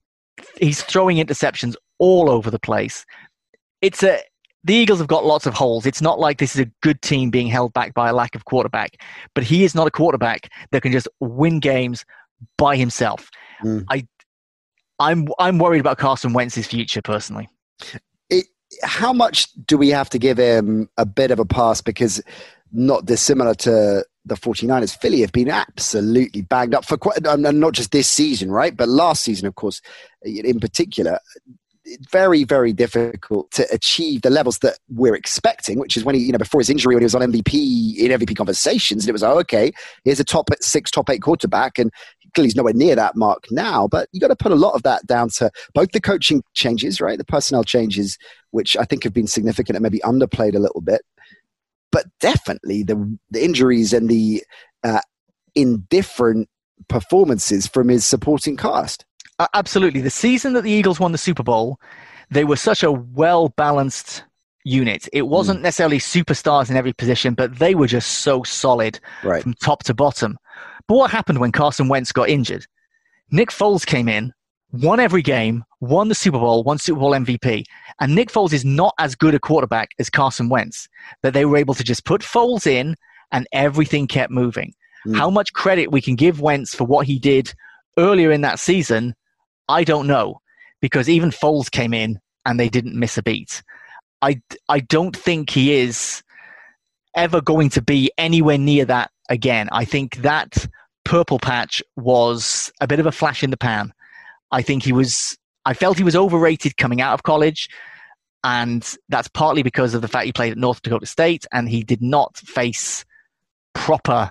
he's 0.60 0.84
throwing 0.84 1.18
interceptions 1.18 1.76
all 1.98 2.30
over 2.30 2.52
the 2.52 2.60
place. 2.60 3.06
It's 3.82 4.04
a 4.04 4.20
the 4.66 4.74
Eagles 4.74 5.00
have 5.00 5.08
got 5.08 5.26
lots 5.26 5.46
of 5.46 5.54
holes. 5.54 5.86
It's 5.86 6.02
not 6.02 6.20
like 6.20 6.40
this 6.40 6.56
is 6.56 6.62
a 6.62 6.72
good 6.82 7.02
team 7.02 7.30
being 7.30 7.48
held 7.48 7.72
back 7.72 7.94
by 7.94 8.10
a 8.10 8.14
lack 8.14 8.36
of 8.36 8.44
quarterback, 8.44 9.02
but 9.34 9.46
he 9.46 9.64
is 9.64 9.74
not 9.74 9.88
a 9.88 9.92
quarterback 9.92 10.50
that 10.72 10.82
can 10.82 10.92
just 10.92 11.08
win 11.22 11.62
games 11.62 12.04
by 12.58 12.76
himself. 12.76 13.30
Mm. 13.64 13.86
I 13.90 14.06
I'm 15.00 15.28
I'm 15.40 15.60
worried 15.60 15.80
about 15.80 15.98
Carson 15.98 16.34
Wentz's 16.34 16.68
future 16.68 17.02
personally. 17.02 17.50
It, 18.30 18.46
how 18.84 19.14
much 19.14 19.48
do 19.66 19.78
we 19.78 19.90
have 19.90 20.10
to 20.10 20.20
give 20.20 20.38
him 20.38 20.90
a 20.98 21.06
bit 21.06 21.32
of 21.32 21.40
a 21.40 21.46
pass 21.46 21.82
because 21.82 22.22
not 22.72 23.06
dissimilar 23.06 23.56
to 23.56 24.06
the 24.26 24.36
49ers 24.36 24.96
Philly 24.96 25.22
have 25.22 25.32
been 25.32 25.50
absolutely 25.50 26.42
banged 26.44 26.76
up 26.76 26.86
for 26.86 26.98
quite 26.98 27.26
and 27.26 27.60
not 27.60 27.74
just 27.74 27.92
this 27.92 28.08
season 28.08 28.52
right 28.52 28.78
but 28.78 28.88
last 28.88 29.24
season 29.24 29.48
of 29.48 29.56
course 29.56 29.82
in 30.22 30.60
particular 30.60 31.20
very, 32.12 32.44
very 32.44 32.74
difficult 32.74 33.52
to 33.52 33.68
achieve 33.72 34.22
the 34.22 34.30
levels 34.30 34.60
that 34.60 34.78
we're 34.90 35.16
expecting, 35.16 35.80
which 35.80 35.98
is 35.98 36.04
when 36.04 36.16
he, 36.16 36.22
you 36.22 36.32
know, 36.32 36.38
before 36.38 36.60
his 36.60 36.70
injury, 36.70 36.96
when 36.96 37.02
he 37.02 37.06
was 37.06 37.16
on 37.16 37.22
MVP 37.22 37.98
in 37.98 38.12
MVP 38.12 38.36
conversations, 38.36 39.04
and 39.04 39.10
it 39.10 39.14
was, 39.14 39.24
oh, 39.24 39.40
okay, 39.40 39.72
here's 40.04 40.20
a 40.20 40.24
top 40.24 40.50
six, 40.62 40.92
top 40.92 41.10
eight 41.10 41.22
quarterback, 41.22 41.78
and 41.80 41.92
clearly 42.34 42.48
he's 42.48 42.56
nowhere 42.56 42.74
near 42.74 42.96
that 42.96 43.16
mark 43.16 43.46
now. 43.52 43.88
But 43.88 44.10
you 44.12 44.20
got 44.20 44.28
to 44.28 44.36
put 44.36 44.52
a 44.52 44.56
lot 44.56 44.74
of 44.74 44.84
that 44.84 45.06
down 45.08 45.30
to 45.38 45.52
both 45.74 45.92
the 45.92 46.02
coaching 46.02 46.44
changes, 46.54 47.02
right, 47.02 47.18
the 47.18 47.26
personnel 47.26 47.64
changes, 47.64 48.18
which 48.52 48.76
I 48.78 48.84
think 48.84 49.04
have 49.04 49.14
been 49.14 49.28
significant 49.28 49.76
and 49.76 49.84
maybe 49.84 50.00
underplayed 50.00 50.56
a 50.56 50.60
little 50.60 50.82
bit, 50.82 51.02
but 51.92 52.06
definitely 52.20 52.84
the, 52.84 53.18
the 53.32 53.44
injuries 53.44 53.94
and 53.94 54.10
the 54.10 54.44
uh, 54.84 55.02
indifferent 55.56 56.50
performances 56.88 57.68
from 57.68 57.90
his 57.90 58.06
supporting 58.06 58.58
cast. 58.58 59.06
Uh, 59.40 59.48
absolutely. 59.54 60.02
The 60.02 60.10
season 60.10 60.54
that 60.54 60.64
the 60.64 60.72
Eagles 60.72 61.00
won 61.00 61.12
the 61.12 61.18
Super 61.18 61.44
Bowl, 61.44 61.80
they 62.30 62.44
were 62.44 62.56
such 62.56 62.84
a 62.84 62.92
well 62.92 63.50
balanced 63.50 64.24
unit. 64.66 65.08
It 65.14 65.24
wasn't 65.24 65.60
mm. 65.60 65.64
necessarily 65.64 66.00
superstars 66.00 66.70
in 66.70 66.76
every 66.76 66.94
position, 66.94 67.34
but 67.34 67.58
they 67.58 67.76
were 67.76 67.88
just 67.88 68.20
so 68.20 68.44
solid 68.44 69.00
right. 69.24 69.42
from 69.42 69.54
top 69.56 69.84
to 69.84 69.94
bottom. 69.94 70.38
But 70.90 70.96
what 70.96 71.12
happened 71.12 71.40
when 71.40 71.52
Carson 71.52 71.88
Wentz 71.88 72.12
got 72.12 72.30
injured? 72.30 72.66
Nick 73.32 73.52
Foles 73.52 73.86
came 73.86 74.10
in, 74.10 74.34
won 74.72 75.00
every 75.00 75.22
game, 75.22 75.64
won 75.80 76.10
the 76.10 76.16
Super 76.16 76.40
Bowl, 76.40 76.64
won 76.64 76.80
Super 76.80 77.00
Bowl 77.00 77.12
MVP. 77.12 77.64
And 78.02 78.16
Nick 78.16 78.30
Foles 78.30 78.54
is 78.54 78.66
not 78.66 78.96
as 78.98 79.14
good 79.16 79.36
a 79.36 79.40
quarterback 79.40 79.92
as 80.00 80.10
Carson 80.10 80.50
Wentz, 80.50 80.90
that 81.22 81.34
they 81.34 81.46
were 81.46 81.58
able 81.58 81.76
to 81.76 81.84
just 81.84 82.06
put 82.06 82.22
Foles 82.22 82.66
in 82.66 82.96
and 83.32 83.48
everything 83.54 84.08
kept 84.08 84.32
moving. 84.32 84.74
Mm. 85.06 85.16
How 85.16 85.30
much 85.30 85.54
credit 85.54 85.92
we 85.92 86.02
can 86.02 86.16
give 86.16 86.42
Wentz 86.42 86.74
for 86.74 86.86
what 86.86 87.06
he 87.06 87.20
did 87.20 87.54
earlier 87.98 88.32
in 88.32 88.42
that 88.42 88.60
season 88.60 89.14
I 89.70 89.84
don't 89.84 90.08
know 90.08 90.42
because 90.82 91.08
even 91.08 91.30
Foles 91.30 91.70
came 91.70 91.94
in 91.94 92.20
and 92.46 92.60
they 92.60 92.70
didn't 92.70 93.00
miss 93.00 93.20
a 93.20 93.24
beat. 93.24 93.62
I, 94.24 94.42
I 94.68 94.80
don't 94.80 95.16
think 95.16 95.52
he 95.52 95.76
is 95.76 96.24
ever 97.16 97.40
going 97.40 97.70
to 97.70 97.82
be 97.82 98.12
anywhere 98.18 98.58
near 98.58 98.86
that 98.86 99.12
again. 99.30 99.70
I 99.72 99.86
think 99.86 100.18
that 100.18 100.66
purple 101.10 101.40
patch 101.40 101.82
was 101.96 102.72
a 102.82 102.88
bit 102.88 103.00
of 103.00 103.08
a 103.08 103.12
flash 103.12 103.42
in 103.44 103.50
the 103.50 103.58
pan. 103.58 103.92
I 104.52 104.62
think 104.62 104.84
he 104.84 104.94
was, 104.94 105.36
I 105.66 105.74
felt 105.74 105.98
he 105.98 106.04
was 106.04 106.16
overrated 106.16 106.78
coming 106.78 107.02
out 107.02 107.16
of 107.16 107.24
college. 107.24 107.68
And 108.44 108.88
that's 109.10 109.28
partly 109.28 109.64
because 109.64 109.96
of 109.96 110.04
the 110.04 110.08
fact 110.08 110.28
he 110.28 110.32
played 110.32 110.52
at 110.52 110.58
North 110.60 110.84
Dakota 110.84 111.08
State 111.08 111.48
and 111.52 111.68
he 111.68 111.84
did 111.84 112.04
not 112.04 112.38
face 112.38 113.06
proper 113.74 114.30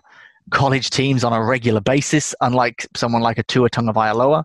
college 0.50 0.90
teams 0.90 1.24
on 1.24 1.32
a 1.32 1.44
regular 1.44 1.80
basis, 1.80 2.32
unlike 2.40 2.86
someone 2.94 3.22
like 3.22 3.38
a 3.38 3.42
Tua 3.42 3.68
Tagovailoa. 3.70 4.44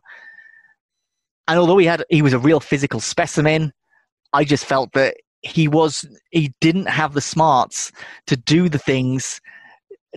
And 1.48 1.60
although 1.60 1.78
he 1.78 1.86
had 1.86 2.04
he 2.10 2.24
was 2.24 2.34
a 2.34 2.40
real 2.40 2.60
physical 2.60 3.00
specimen, 3.00 3.72
I 4.34 4.44
just 4.44 4.66
felt 4.66 4.92
that 4.94 5.18
he 5.42 5.68
was 5.68 6.04
he 6.32 6.52
didn't 6.62 6.88
have 6.88 7.14
the 7.14 7.22
smarts 7.22 7.92
to 8.26 8.36
do 8.36 8.70
the 8.70 8.80
things 8.80 9.40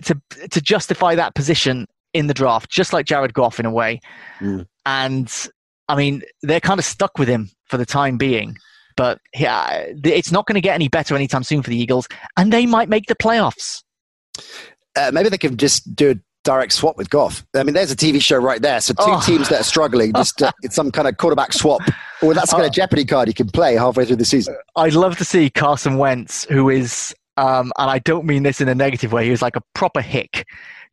to 0.03 0.19
to 0.49 0.61
justify 0.61 1.13
that 1.13 1.35
position 1.35 1.85
in 2.17 2.27
the 2.27 2.33
draft, 2.33 2.69
just 2.69 2.93
like 2.93 3.05
Jared 3.05 3.33
Goff 3.33 3.59
in 3.59 3.65
a 3.65 3.71
way. 3.71 3.99
Mm. 4.39 4.65
And 4.85 5.47
I 5.87 5.95
mean, 5.95 6.23
they're 6.41 6.59
kind 6.59 6.79
of 6.79 6.85
stuck 6.85 7.17
with 7.17 7.27
him 7.27 7.49
for 7.65 7.77
the 7.77 7.85
time 7.85 8.17
being. 8.17 8.57
But 8.95 9.19
yeah, 9.35 9.85
it's 10.03 10.31
not 10.31 10.47
going 10.47 10.55
to 10.55 10.61
get 10.61 10.73
any 10.73 10.87
better 10.87 11.15
anytime 11.15 11.43
soon 11.43 11.61
for 11.61 11.69
the 11.69 11.77
Eagles, 11.77 12.07
and 12.35 12.51
they 12.51 12.65
might 12.65 12.89
make 12.89 13.05
the 13.05 13.15
playoffs. 13.15 13.83
Uh, 14.95 15.11
maybe 15.13 15.29
they 15.29 15.37
can 15.37 15.55
just 15.57 15.95
do 15.95 16.11
a 16.11 16.15
direct 16.43 16.71
swap 16.71 16.97
with 16.97 17.09
Goff. 17.09 17.45
I 17.55 17.63
mean, 17.63 17.75
there's 17.75 17.91
a 17.91 17.95
TV 17.95 18.21
show 18.21 18.37
right 18.37 18.61
there. 18.61 18.81
So 18.81 18.93
two 18.93 19.03
oh. 19.05 19.21
teams 19.23 19.49
that 19.49 19.61
are 19.61 19.63
struggling, 19.63 20.13
just 20.13 20.41
uh, 20.41 20.51
it's 20.63 20.75
some 20.75 20.91
kind 20.91 21.07
of 21.07 21.17
quarterback 21.17 21.53
swap, 21.53 21.81
or 22.23 22.33
that's 22.33 22.51
kind 22.51 22.63
of 22.63 22.69
oh. 22.69 22.73
Jeopardy 22.73 23.05
card 23.05 23.27
you 23.27 23.35
can 23.35 23.49
play 23.49 23.75
halfway 23.75 24.05
through 24.05 24.15
the 24.15 24.25
season. 24.25 24.55
I'd 24.75 24.93
love 24.93 25.17
to 25.17 25.25
see 25.25 25.51
Carson 25.51 25.97
Wentz, 25.97 26.45
who 26.45 26.69
is, 26.69 27.13
um, 27.37 27.71
and 27.77 27.91
I 27.91 27.99
don't 27.99 28.25
mean 28.25 28.41
this 28.41 28.61
in 28.61 28.67
a 28.67 28.75
negative 28.75 29.11
way. 29.11 29.25
He 29.25 29.31
was 29.31 29.43
like 29.43 29.55
a 29.55 29.61
proper 29.75 30.01
hick. 30.01 30.45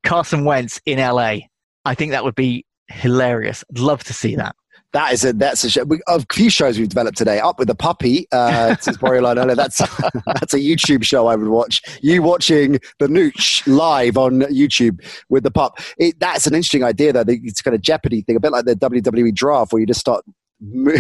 Carson 0.04 0.44
Wentz 0.44 0.80
in 0.86 0.98
LA. 0.98 1.36
I 1.84 1.94
think 1.94 2.12
that 2.12 2.24
would 2.24 2.34
be 2.34 2.64
hilarious. 2.88 3.64
I'd 3.70 3.78
love 3.78 4.04
to 4.04 4.12
see 4.12 4.36
that 4.36 4.54
that 4.94 5.12
is 5.12 5.24
a 5.24 5.32
that's 5.32 5.64
a, 5.64 5.70
show. 5.70 5.84
a 6.06 6.24
few 6.32 6.48
shows 6.48 6.78
we've 6.78 6.88
developed 6.88 7.18
today. 7.18 7.40
Up 7.40 7.58
with 7.58 7.68
the 7.68 7.74
puppy, 7.74 8.26
uh, 8.32 8.76
since 8.80 8.96
Borderline 8.96 9.36
That's 9.48 9.78
that's 10.26 10.54
a 10.54 10.58
YouTube 10.58 11.02
show 11.02 11.26
I 11.26 11.34
would 11.34 11.48
watch. 11.48 11.82
You 12.00 12.22
watching 12.22 12.78
the 13.00 13.08
Nooch 13.08 13.66
live 13.66 14.16
on 14.16 14.40
YouTube 14.42 15.04
with 15.28 15.42
the 15.42 15.50
pup. 15.50 15.78
It, 15.98 16.18
that's 16.20 16.46
an 16.46 16.54
interesting 16.54 16.84
idea 16.84 17.12
though. 17.12 17.24
It's 17.26 17.60
kind 17.60 17.74
of 17.74 17.82
Jeopardy 17.82 18.22
thing, 18.22 18.36
a 18.36 18.40
bit 18.40 18.52
like 18.52 18.64
the 18.64 18.76
WWE 18.76 19.34
draft, 19.34 19.72
where 19.72 19.80
you 19.80 19.86
just 19.86 20.00
start 20.00 20.24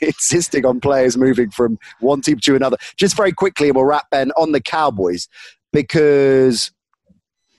insisting 0.00 0.64
on 0.64 0.80
players 0.80 1.18
moving 1.18 1.50
from 1.50 1.78
one 2.00 2.22
team 2.22 2.38
to 2.40 2.56
another. 2.56 2.78
Just 2.96 3.14
very 3.14 3.32
quickly, 3.32 3.68
and 3.68 3.76
we'll 3.76 3.84
wrap 3.84 4.06
Ben 4.10 4.32
on 4.38 4.52
the 4.52 4.60
Cowboys 4.60 5.28
because 5.70 6.72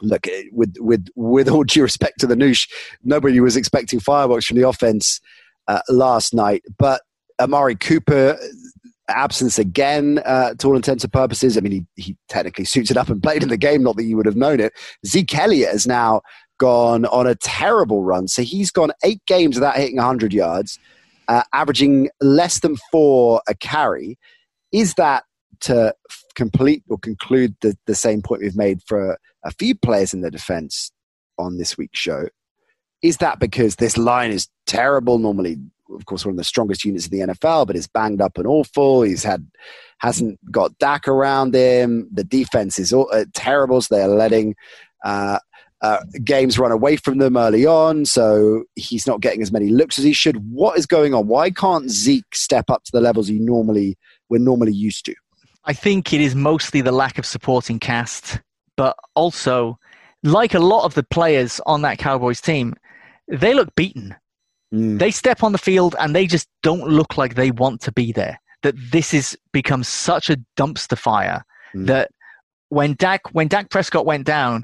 look 0.01 0.27
with 0.51 0.75
with 0.79 1.07
with 1.15 1.49
all 1.49 1.63
due 1.63 1.83
respect 1.83 2.19
to 2.19 2.27
the 2.27 2.35
Nooch, 2.35 2.69
nobody 3.03 3.39
was 3.39 3.55
expecting 3.55 3.99
fireworks 3.99 4.45
from 4.45 4.57
the 4.57 4.67
offense 4.67 5.19
uh, 5.67 5.81
last 5.89 6.33
night. 6.33 6.63
But 6.77 7.01
Amari 7.39 7.75
Cooper 7.75 8.37
absence 9.07 9.57
again 9.57 10.19
uh, 10.25 10.53
to 10.55 10.67
all 10.67 10.75
intents 10.75 11.03
and 11.03 11.11
purposes. 11.11 11.57
I 11.57 11.61
mean, 11.61 11.87
he, 11.95 12.03
he 12.03 12.17
technically 12.27 12.65
suited 12.65 12.97
up 12.97 13.09
and 13.09 13.23
played 13.23 13.41
in 13.43 13.49
the 13.49 13.57
game, 13.57 13.81
not 13.83 13.95
that 13.95 14.03
you 14.03 14.15
would 14.17 14.27
have 14.27 14.35
known 14.35 14.59
it. 14.59 14.73
Zeke 15.05 15.35
Elliott 15.35 15.71
has 15.71 15.87
now 15.87 16.21
gone 16.59 17.05
on 17.05 17.25
a 17.25 17.35
terrible 17.35 18.03
run. 18.03 18.27
So 18.27 18.43
he's 18.43 18.69
gone 18.69 18.91
eight 19.03 19.21
games 19.25 19.55
without 19.55 19.77
hitting 19.77 19.95
100 19.95 20.33
yards. 20.33 20.77
uh, 21.29 21.43
averaging 21.53 22.09
less 22.19 22.59
than 22.59 22.75
four 22.91 23.41
a 23.47 23.55
carry. 23.55 24.17
Is 24.71 24.95
that 24.95 25.23
to 25.61 25.93
complete 26.35 26.83
or 26.89 26.97
conclude 26.97 27.55
the, 27.61 27.77
the 27.85 27.95
same 27.95 28.21
point 28.21 28.41
we've 28.41 28.55
made 28.55 28.81
for 28.85 29.17
a 29.43 29.51
few 29.51 29.75
players 29.75 30.13
in 30.13 30.21
the 30.21 30.31
defense 30.31 30.91
on 31.37 31.57
this 31.57 31.77
week's 31.77 31.99
show? 31.99 32.27
Is 33.01 33.17
that 33.17 33.39
because 33.39 33.77
this 33.77 33.97
line 33.97 34.31
is 34.31 34.47
terrible? 34.65 35.19
Normally, 35.19 35.57
of 35.93 36.05
course, 36.05 36.25
one 36.25 36.33
of 36.33 36.37
the 36.37 36.43
strongest 36.43 36.83
units 36.83 37.07
in 37.07 37.17
the 37.17 37.33
NFL, 37.33 37.67
but 37.67 37.75
is 37.75 37.87
banged 37.87 38.21
up 38.21 38.37
and 38.37 38.47
awful. 38.47 39.03
He's 39.03 39.23
had 39.23 39.47
hasn't 39.99 40.39
got 40.51 40.77
Dak 40.79 41.07
around 41.07 41.53
him. 41.53 42.09
The 42.11 42.23
defense 42.23 42.79
is 42.79 42.93
all, 42.93 43.09
uh, 43.11 43.25
terrible, 43.33 43.81
so 43.81 43.95
they're 43.95 44.07
letting 44.07 44.55
uh, 45.03 45.39
uh, 45.81 45.99
games 46.23 46.59
run 46.59 46.71
away 46.71 46.95
from 46.95 47.17
them 47.17 47.37
early 47.37 47.65
on. 47.65 48.05
So 48.05 48.63
he's 48.75 49.07
not 49.07 49.21
getting 49.21 49.41
as 49.41 49.51
many 49.51 49.69
looks 49.69 49.97
as 49.97 50.05
he 50.05 50.13
should. 50.13 50.37
What 50.51 50.77
is 50.77 50.85
going 50.85 51.13
on? 51.13 51.27
Why 51.27 51.51
can't 51.51 51.89
Zeke 51.89 52.35
step 52.35 52.69
up 52.69 52.83
to 52.85 52.91
the 52.91 53.01
levels 53.01 53.27
he 53.27 53.39
normally 53.39 53.97
we're 54.29 54.39
normally 54.39 54.73
used 54.73 55.05
to? 55.05 55.15
I 55.65 55.73
think 55.73 56.13
it 56.13 56.21
is 56.21 56.35
mostly 56.35 56.81
the 56.81 56.91
lack 56.91 57.17
of 57.17 57.25
supporting 57.25 57.79
cast, 57.79 58.39
but 58.79 58.95
also, 59.13 59.77
like 60.23 60.53
a 60.53 60.59
lot 60.59 60.85
of 60.85 60.93
the 60.93 61.03
players 61.03 61.59
on 61.65 61.81
that 61.81 61.97
Cowboys 61.97 62.39
team, 62.39 62.75
they 63.27 63.53
look 63.53 63.75
beaten. 63.75 64.15
Mm. 64.73 64.99
They 64.99 65.11
step 65.11 65.43
on 65.43 65.51
the 65.51 65.57
field 65.57 65.97
and 65.99 66.15
they 66.15 66.25
just 66.25 66.47
don't 66.63 66.87
look 66.87 67.17
like 67.17 67.35
they 67.35 67.51
want 67.51 67.81
to 67.81 67.91
be 67.91 68.13
there. 68.13 68.39
That 68.63 68.75
this 68.93 69.11
has 69.11 69.35
become 69.51 69.83
such 69.83 70.29
a 70.29 70.37
dumpster 70.55 70.97
fire 70.97 71.43
mm. 71.75 71.87
that 71.87 72.11
when 72.69 72.93
Dak 72.93 73.19
when 73.33 73.49
Dak 73.49 73.69
Prescott 73.69 74.05
went 74.05 74.25
down, 74.25 74.63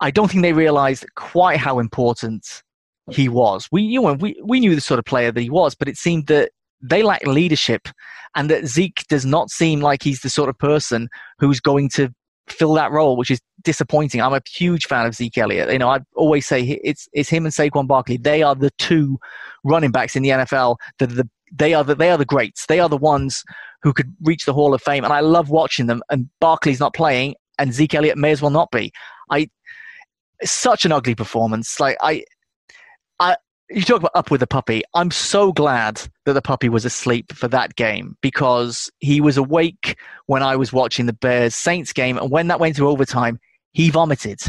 I 0.00 0.10
don't 0.10 0.28
think 0.28 0.42
they 0.42 0.54
realized 0.54 1.06
quite 1.14 1.58
how 1.58 1.78
important 1.78 2.64
he 3.12 3.28
was. 3.28 3.68
We 3.70 3.82
you 3.82 4.02
know 4.02 4.14
we, 4.14 4.34
we 4.42 4.58
knew 4.58 4.74
the 4.74 4.80
sort 4.80 4.98
of 4.98 5.04
player 5.04 5.30
that 5.30 5.40
he 5.40 5.50
was, 5.50 5.76
but 5.76 5.86
it 5.86 5.96
seemed 5.96 6.26
that 6.26 6.50
they 6.80 7.04
lack 7.04 7.24
leadership 7.28 7.86
and 8.34 8.50
that 8.50 8.66
Zeke 8.66 9.04
does 9.08 9.24
not 9.24 9.50
seem 9.50 9.80
like 9.80 10.02
he's 10.02 10.22
the 10.22 10.30
sort 10.30 10.48
of 10.48 10.58
person 10.58 11.08
who's 11.38 11.60
going 11.60 11.90
to 11.90 12.12
fill 12.48 12.74
that 12.74 12.92
role, 12.92 13.16
which 13.16 13.30
is 13.30 13.40
disappointing. 13.62 14.20
I'm 14.20 14.34
a 14.34 14.42
huge 14.48 14.86
fan 14.86 15.06
of 15.06 15.14
Zeke 15.14 15.38
Elliott. 15.38 15.72
You 15.72 15.78
know, 15.78 15.88
I 15.88 16.00
always 16.14 16.46
say 16.46 16.80
it's 16.82 17.08
it's 17.12 17.28
him 17.28 17.44
and 17.44 17.54
Saquon 17.54 17.86
Barkley. 17.86 18.16
They 18.16 18.42
are 18.42 18.54
the 18.54 18.70
two 18.78 19.18
running 19.64 19.90
backs 19.90 20.16
in 20.16 20.22
the 20.22 20.30
NFL 20.30 20.76
that 20.98 21.08
the 21.08 21.28
they 21.54 21.74
are 21.74 21.84
the 21.84 21.94
they 21.94 22.10
are 22.10 22.18
the 22.18 22.24
greats. 22.24 22.66
They 22.66 22.80
are 22.80 22.88
the 22.88 22.96
ones 22.96 23.44
who 23.82 23.92
could 23.92 24.14
reach 24.22 24.44
the 24.44 24.54
Hall 24.54 24.74
of 24.74 24.82
Fame, 24.82 25.04
and 25.04 25.12
I 25.12 25.20
love 25.20 25.50
watching 25.50 25.86
them. 25.86 26.02
And 26.10 26.28
Barkley's 26.40 26.80
not 26.80 26.94
playing, 26.94 27.34
and 27.58 27.72
Zeke 27.72 27.94
Elliott 27.94 28.18
may 28.18 28.32
as 28.32 28.42
well 28.42 28.50
not 28.50 28.70
be. 28.70 28.92
I 29.30 29.48
such 30.44 30.84
an 30.84 30.92
ugly 30.92 31.14
performance. 31.14 31.78
Like 31.78 31.96
I, 32.00 32.24
I 33.20 33.36
you 33.74 33.82
talk 33.82 33.98
about 33.98 34.12
up 34.14 34.30
with 34.30 34.40
the 34.40 34.46
puppy. 34.46 34.82
I'm 34.94 35.10
so 35.10 35.52
glad 35.52 36.00
that 36.24 36.32
the 36.34 36.42
puppy 36.42 36.68
was 36.68 36.84
asleep 36.84 37.32
for 37.32 37.48
that 37.48 37.76
game 37.76 38.16
because 38.20 38.90
he 39.00 39.20
was 39.20 39.36
awake 39.36 39.96
when 40.26 40.42
I 40.42 40.56
was 40.56 40.72
watching 40.72 41.06
the 41.06 41.12
Bears 41.12 41.54
Saints 41.54 41.92
game, 41.92 42.18
and 42.18 42.30
when 42.30 42.48
that 42.48 42.60
went 42.60 42.76
to 42.76 42.88
overtime, 42.88 43.40
he 43.72 43.90
vomited, 43.90 44.40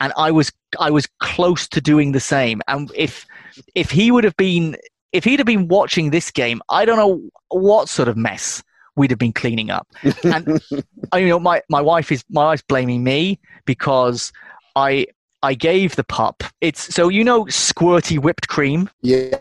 and 0.00 0.12
I 0.16 0.30
was 0.30 0.52
I 0.78 0.90
was 0.90 1.06
close 1.20 1.68
to 1.68 1.80
doing 1.80 2.12
the 2.12 2.20
same. 2.20 2.62
And 2.68 2.90
if 2.94 3.26
if 3.74 3.90
he 3.90 4.10
would 4.10 4.24
have 4.24 4.36
been 4.36 4.76
if 5.12 5.24
he'd 5.24 5.38
have 5.38 5.46
been 5.46 5.68
watching 5.68 6.10
this 6.10 6.30
game, 6.30 6.60
I 6.68 6.84
don't 6.84 6.98
know 6.98 7.22
what 7.48 7.88
sort 7.88 8.08
of 8.08 8.16
mess 8.16 8.62
we'd 8.96 9.10
have 9.10 9.18
been 9.18 9.32
cleaning 9.32 9.70
up. 9.70 9.88
And 10.24 10.60
I 11.12 11.18
you 11.18 11.28
know 11.28 11.40
my 11.40 11.62
my 11.68 11.80
wife 11.80 12.12
is 12.12 12.24
my 12.30 12.44
wife's 12.44 12.62
blaming 12.62 13.04
me 13.04 13.38
because 13.64 14.32
I 14.76 15.06
I 15.42 15.54
gave 15.54 15.96
the 15.96 16.04
pup. 16.04 16.42
It's 16.60 16.94
so 16.94 17.08
you 17.08 17.24
know 17.24 17.44
squirty 17.46 18.18
whipped 18.18 18.48
cream. 18.48 18.90
Yeah. 19.02 19.38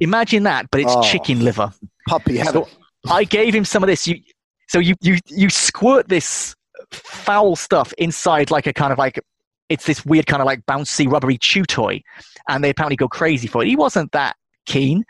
Imagine 0.00 0.42
that, 0.42 0.70
but 0.70 0.80
it's 0.80 0.92
oh, 0.94 1.02
chicken 1.02 1.44
liver. 1.44 1.72
Puppy 2.08 2.42
so 2.42 2.68
I 3.08 3.24
gave 3.24 3.54
him 3.54 3.64
some 3.64 3.82
of 3.82 3.86
this. 3.86 4.06
You 4.06 4.20
so 4.68 4.78
you 4.78 4.94
you 5.00 5.18
you 5.28 5.48
squirt 5.50 6.08
this 6.08 6.54
foul 6.90 7.56
stuff 7.56 7.92
inside 7.98 8.50
like 8.50 8.66
a 8.66 8.72
kind 8.72 8.92
of 8.92 8.98
like 8.98 9.20
it's 9.68 9.86
this 9.86 10.04
weird 10.04 10.26
kind 10.26 10.40
of 10.40 10.46
like 10.46 10.64
bouncy 10.66 11.10
rubbery 11.10 11.38
chew 11.38 11.64
toy, 11.64 12.02
and 12.48 12.62
they 12.62 12.70
apparently 12.70 12.96
go 12.96 13.08
crazy 13.08 13.46
for 13.46 13.62
it. 13.62 13.68
He 13.68 13.76
wasn't 13.76 14.12
that 14.12 14.36
keen, 14.66 15.04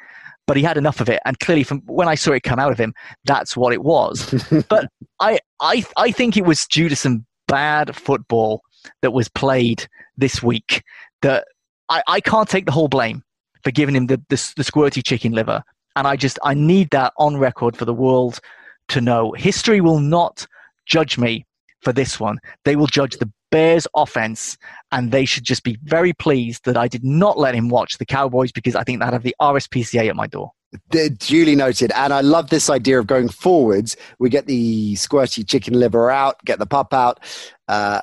but 0.47 0.57
he 0.57 0.63
had 0.63 0.77
enough 0.77 1.01
of 1.01 1.09
it, 1.09 1.21
and 1.25 1.39
clearly 1.41 1.65
from 1.65 1.81
when 1.87 2.09
I 2.09 2.15
saw 2.15 2.33
it 2.33 2.43
come 2.43 2.59
out 2.59 2.73
of 2.73 2.79
him, 2.79 2.95
that's 3.25 3.57
what 3.57 3.73
it 3.73 3.83
was. 3.83 4.45
but 4.69 4.89
I 5.21 5.39
I 5.61 5.85
I 5.97 6.13
think 6.13 6.37
it 6.37 6.45
was 6.45 6.67
due 6.67 6.89
to 6.89 6.97
some 6.97 7.27
bad 7.49 7.95
football 7.97 8.63
that 9.03 9.13
was 9.13 9.29
played 9.29 9.89
this 10.17 10.43
week 10.43 10.83
that 11.23 11.47
I, 11.89 12.03
I 12.07 12.21
can't 12.21 12.49
take 12.49 12.67
the 12.67 12.73
whole 12.73 12.89
blame 12.89 13.23
for 13.63 13.71
giving 13.71 13.97
him 13.97 14.07
the, 14.07 14.17
the, 14.29 14.53
the 14.57 14.65
squirty 14.65 15.05
chicken 15.05 15.33
liver. 15.33 15.63
And 15.97 16.07
I 16.07 16.17
just, 16.17 16.39
I 16.43 16.55
need 16.55 16.91
that 16.91 17.13
on 17.19 17.37
record 17.39 17.77
for 17.77 17.85
the 17.85 17.95
world 17.95 18.41
to 18.89 19.01
know. 19.01 19.33
History 19.33 19.81
will 19.81 20.01
not 20.01 20.47
judge 20.85 21.19
me 21.19 21.47
for 21.81 21.93
this 21.93 22.21
one. 22.21 22.39
They 22.65 22.77
will 22.77 22.87
judge 22.87 23.17
the 23.17 23.31
Bears 23.51 23.87
offense, 23.95 24.59
and 24.93 25.13
they 25.13 25.25
should 25.25 25.45
just 25.45 25.63
be 25.63 25.79
very 25.85 26.13
pleased 26.13 26.65
that 26.65 26.77
I 26.77 26.89
did 26.89 27.05
not 27.05 27.39
let 27.39 27.55
him 27.55 27.69
watch 27.69 27.99
the 27.99 28.05
Cowboys 28.05 28.53
because 28.53 28.75
I 28.75 28.83
think 28.83 29.01
that 29.01 29.13
have 29.13 29.23
the 29.23 29.37
RSPCA 29.41 30.09
at 30.09 30.17
my 30.17 30.27
door. 30.27 30.51
Duly 30.91 31.55
noted. 31.55 31.93
And 31.95 32.13
I 32.13 32.21
love 32.21 32.51
this 32.51 32.69
idea 32.69 32.99
of 32.99 33.07
going 33.07 33.29
forwards. 33.29 33.97
We 34.19 34.29
get 34.29 34.47
the 34.47 34.95
squirty 34.95 35.49
chicken 35.49 35.75
liver 35.75 36.11
out, 36.11 36.37
get 36.45 36.59
the 36.59 36.67
pup 36.67 36.93
out, 36.93 37.21
uh, 37.69 38.01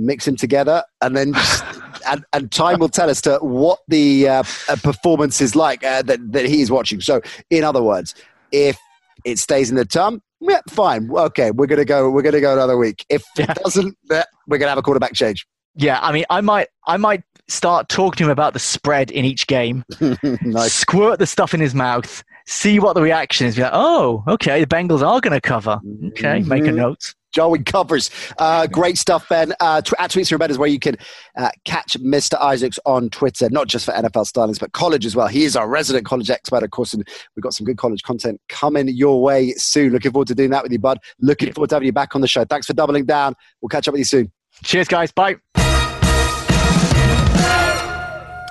mix 0.00 0.24
them 0.24 0.36
together, 0.36 0.82
and 1.00 1.16
then 1.16 1.32
just, 1.32 1.64
and, 2.06 2.24
and, 2.32 2.50
time 2.50 2.78
will 2.78 2.88
tell 2.88 3.10
us 3.10 3.20
to 3.22 3.38
what 3.38 3.80
the 3.88 4.28
uh, 4.28 4.42
performance 4.82 5.40
is 5.40 5.54
like 5.54 5.84
uh, 5.84 6.02
that, 6.02 6.32
that 6.32 6.46
he's 6.46 6.70
watching. 6.70 7.00
So, 7.00 7.20
in 7.50 7.64
other 7.64 7.82
words, 7.82 8.14
if 8.52 8.78
it 9.24 9.38
stays 9.38 9.70
in 9.70 9.76
the 9.76 9.84
tum, 9.84 10.22
yeah, 10.40 10.60
fine. 10.68 11.10
Okay, 11.10 11.50
we're 11.50 11.66
gonna 11.66 11.84
go. 11.84 12.10
We're 12.10 12.22
gonna 12.22 12.40
go 12.40 12.52
another 12.52 12.76
week. 12.76 13.04
If 13.08 13.22
it 13.36 13.48
doesn't, 13.62 13.96
we're 14.08 14.58
gonna 14.58 14.70
have 14.70 14.78
a 14.78 14.82
quarterback 14.82 15.14
change. 15.14 15.46
Yeah, 15.76 16.00
I 16.00 16.12
mean, 16.12 16.24
I 16.30 16.40
might, 16.40 16.68
I 16.86 16.96
might 16.96 17.22
start 17.50 17.88
talking 17.88 18.18
to 18.18 18.24
him 18.24 18.30
about 18.30 18.52
the 18.54 18.58
spread 18.58 19.10
in 19.10 19.24
each 19.24 19.46
game. 19.46 19.84
nice. 20.42 20.72
Squirt 20.72 21.18
the 21.18 21.26
stuff 21.26 21.54
in 21.54 21.60
his 21.60 21.74
mouth. 21.74 22.22
See 22.46 22.78
what 22.78 22.94
the 22.94 23.02
reaction 23.02 23.46
is. 23.46 23.56
Be 23.56 23.62
like, 23.62 23.72
oh, 23.74 24.24
okay, 24.26 24.60
the 24.64 24.66
Bengals 24.66 25.02
are 25.06 25.20
going 25.20 25.32
to 25.32 25.40
cover. 25.40 25.80
Okay, 26.08 26.40
mm-hmm. 26.40 26.48
make 26.48 26.64
a 26.64 26.68
mm-hmm. 26.68 26.76
note. 26.76 27.14
Jarwin 27.32 27.64
covers. 27.64 28.10
Uh, 28.38 28.66
great 28.66 28.98
stuff, 28.98 29.28
Ben. 29.28 29.52
Uh, 29.60 29.80
tw- 29.82 29.94
at 29.98 30.10
Tweets 30.10 30.28
for 30.28 30.38
Bet 30.38 30.50
is 30.50 30.58
where 30.58 30.68
you 30.68 30.78
can 30.78 30.96
uh, 31.36 31.50
catch 31.64 31.98
Mr. 32.00 32.40
Isaacs 32.40 32.78
on 32.86 33.10
Twitter, 33.10 33.48
not 33.50 33.68
just 33.68 33.84
for 33.84 33.92
NFL 33.92 34.26
stylings, 34.30 34.58
but 34.58 34.72
college 34.72 35.06
as 35.06 35.14
well. 35.14 35.28
He 35.28 35.44
is 35.44 35.56
our 35.56 35.68
resident 35.68 36.06
college 36.06 36.30
expert, 36.30 36.62
of 36.62 36.70
course, 36.70 36.92
and 36.92 37.06
we've 37.36 37.42
got 37.42 37.54
some 37.54 37.64
good 37.64 37.78
college 37.78 38.02
content 38.02 38.40
coming 38.48 38.88
your 38.88 39.22
way 39.22 39.52
soon. 39.52 39.92
Looking 39.92 40.12
forward 40.12 40.28
to 40.28 40.34
doing 40.34 40.50
that 40.50 40.62
with 40.62 40.72
you, 40.72 40.78
bud. 40.78 40.98
Looking 41.20 41.52
forward 41.52 41.70
to 41.70 41.76
having 41.76 41.86
you 41.86 41.92
back 41.92 42.14
on 42.14 42.20
the 42.20 42.28
show. 42.28 42.44
Thanks 42.44 42.66
for 42.66 42.72
doubling 42.72 43.04
down. 43.06 43.34
We'll 43.60 43.68
catch 43.68 43.88
up 43.88 43.92
with 43.92 44.00
you 44.00 44.04
soon. 44.04 44.32
Cheers, 44.62 44.88
guys. 44.88 45.12
Bye. 45.12 45.36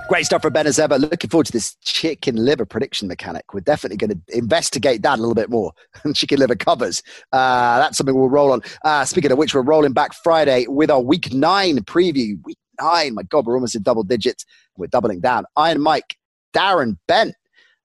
Great 0.09 0.25
stuff 0.25 0.41
from 0.41 0.53
Ben 0.53 0.65
as 0.65 0.79
ever. 0.79 0.97
Looking 0.97 1.29
forward 1.29 1.45
to 1.45 1.51
this 1.51 1.75
chicken 1.83 2.35
liver 2.35 2.65
prediction 2.65 3.07
mechanic. 3.07 3.53
We're 3.53 3.59
definitely 3.59 3.97
going 3.97 4.09
to 4.09 4.35
investigate 4.35 5.03
that 5.03 5.19
a 5.19 5.21
little 5.21 5.35
bit 5.35 5.51
more. 5.51 5.71
chicken 6.15 6.39
liver 6.39 6.55
covers. 6.55 7.03
Uh, 7.31 7.77
that's 7.77 7.95
something 7.95 8.15
we'll 8.15 8.27
roll 8.27 8.51
on. 8.51 8.61
Uh, 8.83 9.05
speaking 9.05 9.31
of 9.31 9.37
which, 9.37 9.53
we're 9.53 9.61
rolling 9.61 9.93
back 9.93 10.15
Friday 10.23 10.65
with 10.67 10.89
our 10.89 10.99
week 10.99 11.31
nine 11.31 11.77
preview. 11.81 12.43
Week 12.43 12.57
nine, 12.81 13.13
my 13.13 13.21
God, 13.21 13.45
we're 13.45 13.53
almost 13.53 13.75
in 13.75 13.83
double 13.83 14.01
digits. 14.01 14.47
We're 14.77 14.87
doubling 14.87 15.19
down. 15.19 15.45
Iron 15.55 15.79
Mike, 15.79 16.17
Darren 16.55 16.97
Bent. 17.07 17.35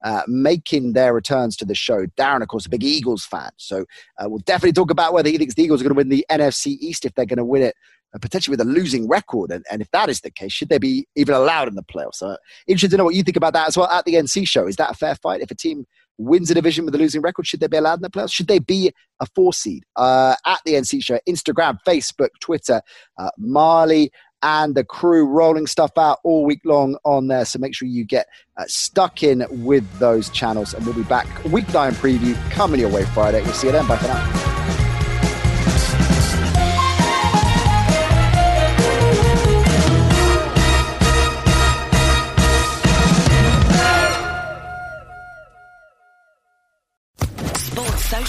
Uh, 0.02 0.20
making 0.26 0.92
their 0.92 1.14
returns 1.14 1.56
to 1.56 1.64
the 1.64 1.74
show. 1.74 2.04
Darren, 2.18 2.42
of 2.42 2.48
course, 2.48 2.66
a 2.66 2.68
big 2.68 2.84
Eagles 2.84 3.24
fan. 3.24 3.48
So 3.56 3.86
uh, 4.18 4.28
we'll 4.28 4.40
definitely 4.40 4.74
talk 4.74 4.90
about 4.90 5.14
whether 5.14 5.30
he 5.30 5.38
thinks 5.38 5.54
the 5.54 5.62
Eagles 5.62 5.80
are 5.80 5.84
going 5.84 5.94
to 5.94 5.96
win 5.96 6.10
the 6.10 6.26
NFC 6.30 6.76
East 6.78 7.06
if 7.06 7.14
they're 7.14 7.24
going 7.24 7.38
to 7.38 7.44
win 7.44 7.62
it 7.62 7.74
potentially 8.20 8.52
with 8.52 8.60
a 8.60 8.70
losing 8.70 9.08
record. 9.08 9.50
And, 9.50 9.64
and 9.70 9.82
if 9.82 9.90
that 9.90 10.08
is 10.08 10.20
the 10.20 10.30
case, 10.30 10.52
should 10.52 10.68
they 10.68 10.78
be 10.78 11.06
even 11.16 11.34
allowed 11.34 11.68
in 11.68 11.74
the 11.74 11.82
playoffs? 11.82 12.16
So 12.16 12.36
interested 12.66 12.92
to 12.92 12.96
know 12.98 13.04
what 13.04 13.14
you 13.14 13.22
think 13.22 13.36
about 13.36 13.52
that 13.54 13.68
as 13.68 13.76
well 13.76 13.88
at 13.88 14.04
the 14.04 14.14
NC 14.14 14.46
show. 14.46 14.66
Is 14.66 14.76
that 14.76 14.90
a 14.90 14.94
fair 14.94 15.16
fight? 15.16 15.40
If 15.40 15.50
a 15.50 15.54
team 15.54 15.86
wins 16.16 16.50
a 16.50 16.54
division 16.54 16.84
with 16.84 16.94
a 16.94 16.98
losing 16.98 17.22
record, 17.22 17.46
should 17.46 17.60
they 17.60 17.66
be 17.66 17.76
allowed 17.76 17.98
in 17.98 18.02
the 18.02 18.10
playoffs? 18.10 18.32
Should 18.32 18.48
they 18.48 18.60
be 18.60 18.92
a 19.20 19.26
four 19.34 19.52
seed? 19.52 19.84
Uh, 19.96 20.36
at 20.46 20.60
the 20.64 20.74
NC 20.74 21.02
show, 21.02 21.18
Instagram, 21.28 21.78
Facebook, 21.86 22.30
Twitter, 22.40 22.82
uh, 23.18 23.30
Marley 23.36 24.10
and 24.44 24.74
the 24.74 24.84
crew 24.84 25.26
rolling 25.26 25.66
stuff 25.66 25.92
out 25.96 26.18
all 26.22 26.44
week 26.44 26.60
long 26.64 26.96
on 27.04 27.28
there. 27.28 27.46
So 27.46 27.58
make 27.58 27.74
sure 27.74 27.88
you 27.88 28.04
get 28.04 28.26
uh, 28.58 28.64
stuck 28.68 29.22
in 29.22 29.46
with 29.50 29.90
those 29.98 30.28
channels. 30.28 30.74
And 30.74 30.84
we'll 30.84 30.94
be 30.94 31.02
back 31.02 31.26
week 31.44 31.72
nine 31.72 31.92
preview 31.92 32.34
coming 32.50 32.78
your 32.78 32.90
way 32.90 33.06
Friday. 33.06 33.40
We'll 33.42 33.54
see 33.54 33.68
you 33.68 33.72
then. 33.72 33.88
Bye 33.88 33.96
for 33.96 34.08
now. 34.08 34.53